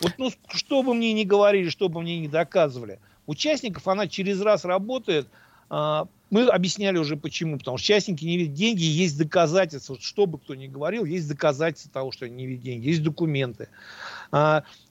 Вот 0.00 0.12
ну, 0.18 0.30
что 0.48 0.82
бы 0.82 0.94
мне 0.94 1.12
ни 1.12 1.24
говорили, 1.24 1.68
что 1.68 1.88
бы 1.88 2.00
мне 2.00 2.20
ни 2.20 2.28
доказывали, 2.28 3.00
участников 3.26 3.86
она 3.88 4.06
через 4.06 4.40
раз 4.40 4.64
работает. 4.64 5.28
А, 5.70 6.06
мы 6.30 6.46
объясняли 6.46 6.98
уже 6.98 7.16
почему. 7.16 7.58
Потому 7.58 7.78
что 7.78 7.84
участники 7.84 8.24
не 8.24 8.36
видят 8.36 8.54
деньги, 8.54 8.82
есть 8.82 9.18
доказательства. 9.18 9.96
Что 10.00 10.26
бы 10.26 10.38
кто 10.38 10.54
ни 10.54 10.66
говорил, 10.66 11.04
есть 11.04 11.28
доказательства 11.28 11.92
того, 11.92 12.12
что 12.12 12.26
они 12.26 12.36
не 12.36 12.46
видят 12.46 12.64
деньги, 12.64 12.88
есть 12.88 13.02
документы. 13.02 13.68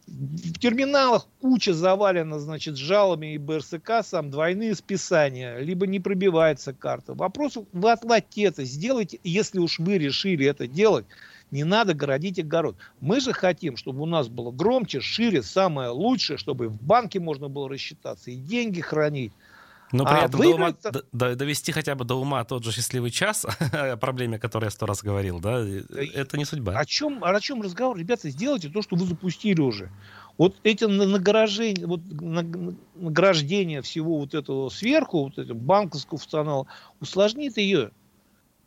В 0.07 0.59
терминалах 0.59 1.27
куча 1.41 1.73
завалена, 1.73 2.39
значит, 2.39 2.77
жалобами 2.77 3.33
и 3.33 3.37
БРСК, 3.37 4.03
сам 4.03 4.31
двойные 4.31 4.73
списания, 4.73 5.57
либо 5.59 5.85
не 5.85 5.99
пробивается 5.99 6.73
карта. 6.73 7.13
Вопрос, 7.13 7.57
вы 7.73 7.91
отладьте 7.91 8.43
это, 8.43 8.63
сделайте, 8.63 9.19
если 9.25 9.59
уж 9.59 9.79
вы 9.79 9.97
решили 9.97 10.45
это 10.45 10.65
делать, 10.65 11.05
не 11.51 11.65
надо 11.65 11.93
городить 11.93 12.39
огород. 12.39 12.77
Мы 13.01 13.19
же 13.19 13.33
хотим, 13.33 13.75
чтобы 13.75 14.03
у 14.03 14.05
нас 14.05 14.29
было 14.29 14.49
громче, 14.49 15.01
шире, 15.01 15.43
самое 15.43 15.89
лучшее, 15.89 16.37
чтобы 16.37 16.69
в 16.69 16.81
банке 16.81 17.19
можно 17.19 17.49
было 17.49 17.67
рассчитаться 17.67 18.31
и 18.31 18.37
деньги 18.37 18.79
хранить. 18.79 19.33
Но 19.91 20.03
при 20.05 20.15
а 20.15 20.25
этом 20.25 20.41
до 20.41 20.55
ума, 20.55 20.73
до, 21.13 21.35
довести 21.35 21.71
хотя 21.71 21.95
бы 21.95 22.03
до 22.03 22.15
ума 22.15 22.43
тот 22.43 22.63
же 22.63 22.71
счастливый 22.71 23.09
час, 23.09 23.45
о 23.71 23.95
проблеме, 23.97 24.37
о 24.37 24.39
которой 24.39 24.65
я 24.65 24.71
сто 24.71 24.85
раз 24.85 25.01
говорил, 25.01 25.39
да, 25.39 25.65
это 26.13 26.37
не 26.37 26.45
судьба. 26.45 26.77
О 26.77 26.85
чем, 26.85 27.23
о 27.23 27.39
чем 27.39 27.61
разговор? 27.61 27.97
Ребята, 27.97 28.29
сделайте 28.29 28.69
то, 28.69 28.81
что 28.81 28.95
вы 28.95 29.05
запустили 29.05 29.61
уже. 29.61 29.89
Вот 30.37 30.55
эти 30.63 30.83
награждения, 30.83 31.87
вот 31.87 32.01
награждение 32.95 33.81
всего 33.81 34.19
вот 34.19 34.33
этого 34.33 34.69
сверху, 34.69 35.23
вот 35.23 35.37
этого 35.37 35.57
банковского 35.57 36.19
функционала, 36.19 36.67
усложнит 36.99 37.57
ее. 37.57 37.91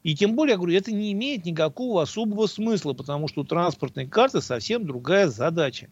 И 0.03 0.17
тем 0.17 0.35
более, 0.35 0.53
я 0.53 0.57
говорю, 0.57 0.75
это 0.75 0.93
не 0.93 1.13
имеет 1.13 1.45
никакого 1.45 2.03
особого 2.03 2.47
смысла, 2.47 2.95
потому 2.95 3.29
что 3.29 3.43
у 3.43 3.45
транспортной 3.45 4.07
карты 4.07 4.41
совсем 4.41 4.87
другая 4.87 5.29
задача. 5.29 5.91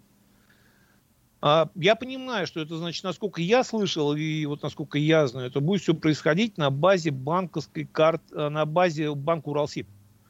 А 1.41 1.70
я 1.76 1.95
понимаю, 1.95 2.47
что 2.47 2.61
это 2.61 2.76
значит, 2.76 3.05
насколько 3.05 3.41
я 3.41 3.62
слышал 3.62 4.14
и 4.14 4.45
вот 4.47 4.62
насколько 4.62 4.99
я 4.99 5.26
знаю, 5.28 5.49
это 5.49 5.61
будет 5.61 5.82
все 5.82 5.95
происходить 5.95 6.59
на 6.59 6.70
базе 6.70 7.12
банковской 7.12 7.84
карты, 7.84 8.24
э, 8.34 8.49
на 8.49 8.66
базе 8.66 9.14
банка 9.14 9.49
Уралсиб. 9.49 9.86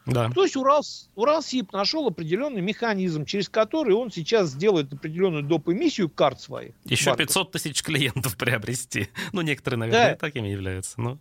Да. 0.09 0.31
То 0.31 0.43
есть 0.43 0.57
Урал, 0.57 0.83
Уралсиб 1.17 1.73
нашел 1.73 2.07
определенный 2.07 2.63
механизм, 2.63 3.27
через 3.27 3.49
который 3.49 3.95
он 3.95 4.11
сейчас 4.11 4.51
сделает 4.51 4.93
определенную 4.93 5.43
доп. 5.43 5.69
эмиссию 5.69 6.09
карт 6.09 6.41
своих. 6.41 6.73
Еще 6.87 7.07
банков. 7.11 7.27
500 7.27 7.53
тысяч 7.53 7.83
клиентов 7.83 8.37
приобрести. 8.39 9.09
Ну, 9.33 9.43
некоторые, 9.43 9.81
наверное, 9.81 10.11
да. 10.13 10.17
такими 10.17 10.49
являются. 10.49 10.99
Но 10.99 11.19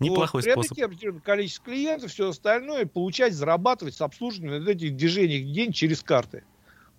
неплохой 0.00 0.42
вот, 0.42 0.50
способ. 0.50 0.76
Приобрести 0.76 0.82
определенное 0.82 1.20
количество 1.22 1.64
клиентов, 1.64 2.10
все 2.10 2.28
остальное, 2.28 2.84
получать, 2.84 3.32
зарабатывать 3.32 3.94
с 3.94 4.02
обслуживанием 4.02 4.66
этих 4.66 4.96
движений 4.96 5.40
день 5.40 5.72
через 5.72 6.02
карты. 6.02 6.44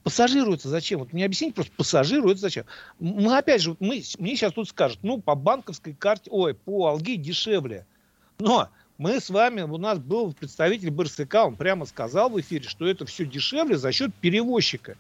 Пассажиру 0.08 0.54
это 0.54 0.70
зачем? 0.70 1.00
Вот 1.00 1.12
мне 1.12 1.26
объясните 1.26 1.54
просто, 1.54 1.74
пассажиру 1.76 2.30
это 2.30 2.40
зачем? 2.40 2.64
Мы 2.98 3.38
опять 3.38 3.62
же, 3.62 3.76
мы, 3.82 4.02
мне 4.20 4.38
сейчас 4.38 4.54
тут 4.54 4.70
скажут, 4.70 5.00
ну, 5.02 5.20
по 5.20 5.36
банковской 5.36 5.94
карте, 5.94 6.30
ой, 6.32 6.54
по 6.54 6.88
Алге 6.88 7.18
дешевле. 7.18 7.86
Но 8.40 8.70
мы 8.98 9.20
с 9.20 9.30
вами, 9.30 9.64
у 9.64 9.78
нас 9.78 10.00
был 10.00 10.32
представитель 10.32 10.92
БРСК, 10.92 11.36
он 11.36 11.58
прямо 11.58 11.86
сказал 11.86 12.30
в 12.30 12.40
эфире, 12.40 12.70
что 12.70 12.88
это 12.88 13.06
все 13.06 13.26
дешевле 13.26 13.76
за 13.76 13.92
счет 13.92 14.16
перевозчика. 14.16 14.96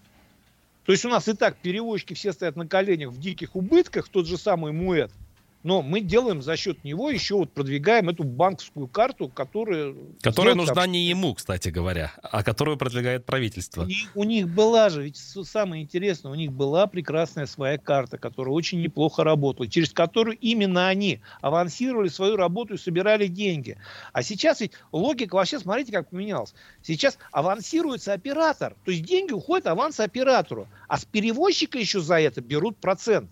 То 0.83 0.91
есть 0.91 1.05
у 1.05 1.09
нас 1.09 1.25
и 1.29 1.33
так 1.33 1.55
перевозчики 1.55 2.13
все 2.13 2.33
стоят 2.33 2.57
на 2.57 2.67
коленях 2.67 3.11
в 3.11 3.19
диких 3.21 3.55
убытках, 3.55 4.09
тот 4.09 4.27
же 4.27 4.37
самый 4.37 4.73
Муэт– 4.73 5.09
но 5.63 5.81
мы 5.81 6.01
делаем 6.01 6.41
за 6.41 6.55
счет 6.55 6.83
него 6.83 7.09
еще 7.09 7.35
вот 7.35 7.51
продвигаем 7.51 8.09
эту 8.09 8.23
банковскую 8.23 8.87
карту, 8.87 9.27
которая... 9.27 9.95
Которая 10.21 10.55
нужна 10.55 10.73
там... 10.73 10.91
не 10.91 11.07
ему, 11.07 11.33
кстати 11.33 11.69
говоря, 11.69 12.13
а 12.21 12.43
которую 12.43 12.77
продвигает 12.77 13.25
правительство. 13.25 13.83
У 13.83 13.85
них, 13.85 14.11
у 14.15 14.23
них 14.23 14.47
была 14.47 14.89
же, 14.89 15.03
ведь 15.03 15.17
самое 15.17 15.83
интересное, 15.83 16.31
у 16.31 16.35
них 16.35 16.51
была 16.51 16.87
прекрасная 16.87 17.47
своя 17.47 17.77
карта, 17.77 18.17
которая 18.17 18.53
очень 18.53 18.81
неплохо 18.81 19.23
работала, 19.23 19.67
через 19.67 19.91
которую 19.91 20.37
именно 20.37 20.87
они 20.87 21.21
авансировали 21.41 22.07
свою 22.07 22.35
работу 22.35 22.75
и 22.75 22.77
собирали 22.77 23.27
деньги. 23.27 23.77
А 24.13 24.23
сейчас 24.23 24.61
ведь 24.61 24.73
логика 24.91 25.35
вообще, 25.35 25.59
смотрите, 25.59 25.91
как 25.91 26.09
поменялась. 26.09 26.53
Сейчас 26.81 27.17
авансируется 27.31 28.13
оператор, 28.13 28.75
то 28.85 28.91
есть 28.91 29.03
деньги 29.03 29.33
уходят 29.33 29.67
аванс 29.67 29.99
оператору, 29.99 30.67
а 30.87 30.97
с 30.97 31.05
перевозчика 31.05 31.77
еще 31.77 31.99
за 31.99 32.19
это 32.19 32.41
берут 32.41 32.77
процент. 32.77 33.29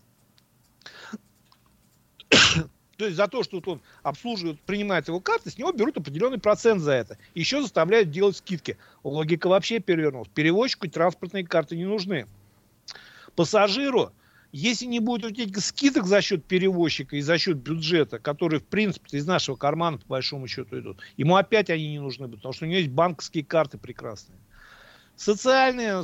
То 2.98 3.06
есть 3.06 3.18
за 3.18 3.28
то, 3.28 3.44
что 3.44 3.62
он 3.66 3.82
обслуживает, 4.04 4.60
принимает 4.62 5.08
его 5.08 5.20
карты, 5.20 5.50
с 5.50 5.58
него 5.58 5.72
берут 5.72 5.98
определенный 5.98 6.40
процент 6.40 6.82
за 6.82 6.94
это. 6.94 7.18
Еще 7.34 7.62
заставляют 7.62 8.10
делать 8.10 8.38
скидки. 8.38 8.78
Логика 9.04 9.48
вообще 9.48 9.80
перевернулась. 9.80 10.30
Перевозчику 10.34 10.88
транспортные 10.88 11.46
карты 11.46 11.76
не 11.76 11.86
нужны. 11.86 12.26
Пассажиру, 13.36 14.14
если 14.54 14.86
не 14.86 15.00
будет 15.00 15.38
этих 15.38 15.60
скидок 15.60 16.06
за 16.06 16.22
счет 16.22 16.46
перевозчика 16.46 17.18
и 17.18 17.22
за 17.22 17.38
счет 17.38 17.58
бюджета, 17.58 18.20
которые, 18.20 18.62
в 18.62 18.66
принципе, 18.66 19.18
из 19.18 19.28
нашего 19.28 19.58
кармана, 19.58 19.98
по 19.98 20.06
большому 20.08 20.48
счету, 20.48 20.80
идут, 20.80 21.00
ему 21.18 21.36
опять 21.36 21.70
они 21.70 21.90
не 21.90 22.00
нужны, 22.00 22.30
потому 22.30 22.54
что 22.54 22.64
у 22.64 22.68
него 22.70 22.80
есть 22.80 22.92
банковские 22.92 23.44
карты 23.44 23.78
прекрасные. 23.78 24.40
Социальные 25.18 26.04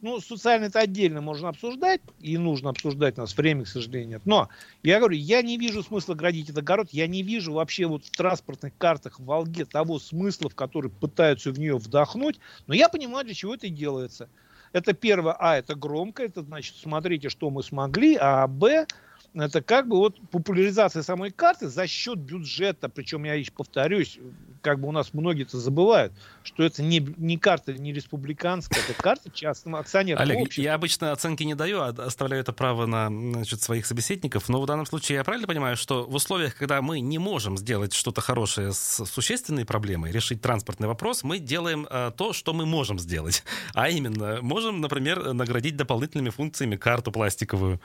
ну, 0.00 0.20
социально 0.20 0.66
это 0.66 0.80
отдельно 0.80 1.20
можно 1.20 1.48
обсуждать, 1.48 2.00
и 2.20 2.36
нужно 2.38 2.70
обсуждать, 2.70 3.18
у 3.18 3.22
нас 3.22 3.36
времени, 3.36 3.64
к 3.64 3.68
сожалению, 3.68 4.08
нет. 4.08 4.22
Но, 4.24 4.48
я 4.82 4.98
говорю, 4.98 5.16
я 5.16 5.42
не 5.42 5.56
вижу 5.58 5.82
смысла 5.82 6.14
градить 6.14 6.46
этот 6.46 6.58
огород, 6.58 6.88
я 6.90 7.06
не 7.06 7.22
вижу 7.22 7.52
вообще 7.52 7.86
вот 7.86 8.04
в 8.04 8.10
транспортных 8.10 8.76
картах 8.76 9.18
в 9.18 9.24
Волге 9.24 9.64
того 9.64 9.98
смысла, 9.98 10.50
в 10.50 10.54
который 10.54 10.90
пытаются 10.90 11.50
в 11.50 11.58
нее 11.58 11.76
вдохнуть, 11.76 12.38
но 12.66 12.74
я 12.74 12.88
понимаю, 12.88 13.24
для 13.24 13.34
чего 13.34 13.54
это 13.54 13.68
делается. 13.68 14.30
Это 14.72 14.92
первое, 14.92 15.34
а, 15.38 15.56
это 15.56 15.74
громко, 15.74 16.24
это 16.24 16.42
значит, 16.42 16.76
смотрите, 16.76 17.28
что 17.28 17.50
мы 17.50 17.62
смогли, 17.62 18.16
а, 18.20 18.46
б, 18.46 18.86
это 19.34 19.62
как 19.62 19.88
бы 19.88 19.96
вот 19.96 20.18
популяризация 20.30 21.02
самой 21.02 21.30
карты 21.30 21.68
за 21.68 21.86
счет 21.86 22.18
бюджета, 22.18 22.88
причем 22.88 23.24
я 23.24 23.34
еще 23.34 23.52
повторюсь, 23.52 24.18
как 24.66 24.80
бы 24.80 24.88
у 24.88 24.92
нас 24.92 25.14
многие-то 25.14 25.60
забывают, 25.60 26.12
что 26.42 26.64
это 26.64 26.82
не, 26.82 26.98
не 27.18 27.38
карта 27.38 27.72
не 27.72 27.92
республиканская, 27.92 28.82
это 28.82 29.00
карта 29.00 29.30
частного 29.30 29.78
акционерного 29.78 30.28
Олег, 30.28 30.40
общества. 30.42 30.62
я 30.62 30.74
обычно 30.74 31.12
оценки 31.12 31.44
не 31.44 31.54
даю, 31.54 31.82
а 31.82 31.90
оставляю 31.90 32.40
это 32.42 32.52
право 32.52 32.84
на 32.86 33.06
значит, 33.06 33.62
своих 33.62 33.86
собеседников, 33.86 34.48
но 34.48 34.60
в 34.60 34.66
данном 34.66 34.84
случае 34.84 35.18
я 35.18 35.24
правильно 35.24 35.46
понимаю, 35.46 35.76
что 35.76 36.04
в 36.04 36.16
условиях, 36.16 36.56
когда 36.56 36.82
мы 36.82 36.98
не 36.98 37.18
можем 37.18 37.56
сделать 37.56 37.92
что-то 37.92 38.20
хорошее 38.20 38.72
с 38.72 39.04
существенной 39.06 39.64
проблемой, 39.64 40.10
решить 40.10 40.42
транспортный 40.42 40.88
вопрос, 40.88 41.22
мы 41.22 41.38
делаем 41.38 41.86
э, 41.88 42.10
то, 42.16 42.32
что 42.32 42.52
мы 42.52 42.66
можем 42.66 42.98
сделать. 42.98 43.44
А 43.72 43.88
именно, 43.88 44.40
можем, 44.42 44.80
например, 44.80 45.32
наградить 45.32 45.76
дополнительными 45.76 46.30
функциями 46.30 46.74
карту 46.74 47.12
пластиковую. 47.12 47.80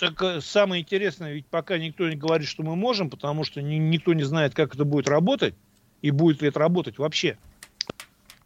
Так 0.00 0.22
э, 0.22 0.40
самое 0.40 0.82
интересное, 0.82 1.34
ведь 1.34 1.46
пока 1.46 1.76
никто 1.76 2.08
не 2.08 2.16
говорит, 2.16 2.48
что 2.48 2.62
мы 2.62 2.74
можем, 2.74 3.10
потому 3.10 3.44
что 3.44 3.60
ни, 3.60 3.74
никто 3.74 4.14
не 4.14 4.22
знает, 4.22 4.54
как 4.54 4.74
это 4.74 4.86
будет 4.86 5.08
работать, 5.08 5.54
и 6.02 6.10
будет 6.10 6.42
ли 6.42 6.48
это 6.48 6.58
работать 6.58 6.98
вообще. 6.98 7.38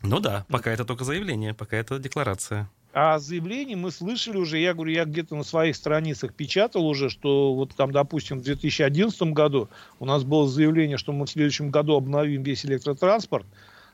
Ну 0.02 0.20
да, 0.20 0.44
пока 0.48 0.70
это 0.70 0.84
только 0.84 1.04
заявление, 1.04 1.54
пока 1.54 1.76
это 1.76 1.98
декларация. 1.98 2.68
А 2.92 3.18
заявление 3.18 3.76
мы 3.76 3.90
слышали 3.90 4.36
уже, 4.36 4.58
я 4.58 4.72
говорю, 4.72 4.92
я 4.92 5.04
где-то 5.04 5.34
на 5.34 5.42
своих 5.42 5.74
страницах 5.74 6.32
печатал 6.32 6.86
уже, 6.86 7.10
что 7.10 7.52
вот 7.52 7.74
там, 7.74 7.90
допустим, 7.90 8.38
в 8.38 8.42
2011 8.42 9.20
году 9.32 9.68
у 9.98 10.04
нас 10.04 10.22
было 10.22 10.48
заявление, 10.48 10.96
что 10.96 11.12
мы 11.12 11.26
в 11.26 11.30
следующем 11.30 11.70
году 11.70 11.96
обновим 11.96 12.44
весь 12.44 12.64
электротранспорт, 12.64 13.46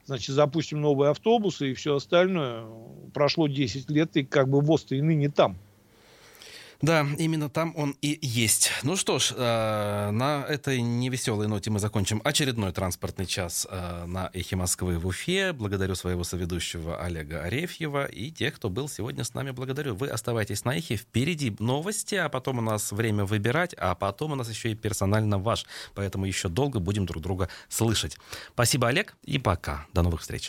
значит, 0.05 0.35
запустим 0.35 0.83
новые 0.83 1.13
автобусы 1.13 1.71
и 1.71 1.75
все 1.75 1.97
остальное. 1.97 2.67
Прошло 3.15 3.47
10 3.49 3.89
лет, 3.89 4.17
и 4.17 4.25
как 4.25 4.51
бы 4.51 4.61
ВОЗ-то 4.61 4.95
и 4.95 5.01
ныне 5.01 5.31
там. 5.31 5.57
Да, 6.83 7.07
именно 7.19 7.51
там 7.51 7.75
он 7.77 7.95
и 8.01 8.19
есть. 8.23 8.71
Ну 8.83 8.97
что 8.97 9.19
ж, 9.19 9.35
э, 9.37 10.11
на 10.13 10.45
этой 10.49 10.81
невеселой 10.81 11.47
ноте 11.47 11.71
мы 11.71 11.79
закончим 11.79 12.23
очередной 12.25 12.73
транспортный 12.73 13.27
час 13.27 13.67
э, 13.71 14.05
на 14.07 14.31
«Эхе 14.33 14.57
Москвы» 14.57 14.99
в 14.99 15.07
Уфе. 15.07 15.53
Благодарю 15.53 15.95
своего 15.95 16.25
соведущего 16.25 16.99
Олега 16.99 17.43
Арефьева 17.43 18.07
и 18.07 18.31
тех, 18.31 18.55
кто 18.55 18.71
был 18.71 18.89
сегодня 18.89 19.25
с 19.25 19.35
нами. 19.35 19.51
Благодарю. 19.51 19.95
Вы 19.95 20.09
оставайтесь 20.09 20.65
на 20.65 20.79
«Эхе». 20.79 20.97
Впереди 20.97 21.55
новости, 21.59 22.15
а 22.15 22.31
потом 22.31 22.59
у 22.59 22.63
нас 22.63 22.93
время 22.93 23.27
выбирать, 23.27 23.75
а 23.77 23.95
потом 23.95 24.33
у 24.33 24.35
нас 24.35 24.49
еще 24.49 24.73
и 24.73 24.75
персонально 24.75 25.39
ваш. 25.39 25.67
Поэтому 25.95 26.25
еще 26.25 26.49
долго 26.49 26.81
будем 26.81 27.05
друг 27.05 27.23
друга 27.23 27.51
слышать. 27.69 28.17
Спасибо, 28.55 28.89
Олег, 28.89 29.17
и 29.25 29.39
пока. 29.39 29.87
До 29.93 30.01
новых 30.01 30.23
встреч. 30.23 30.49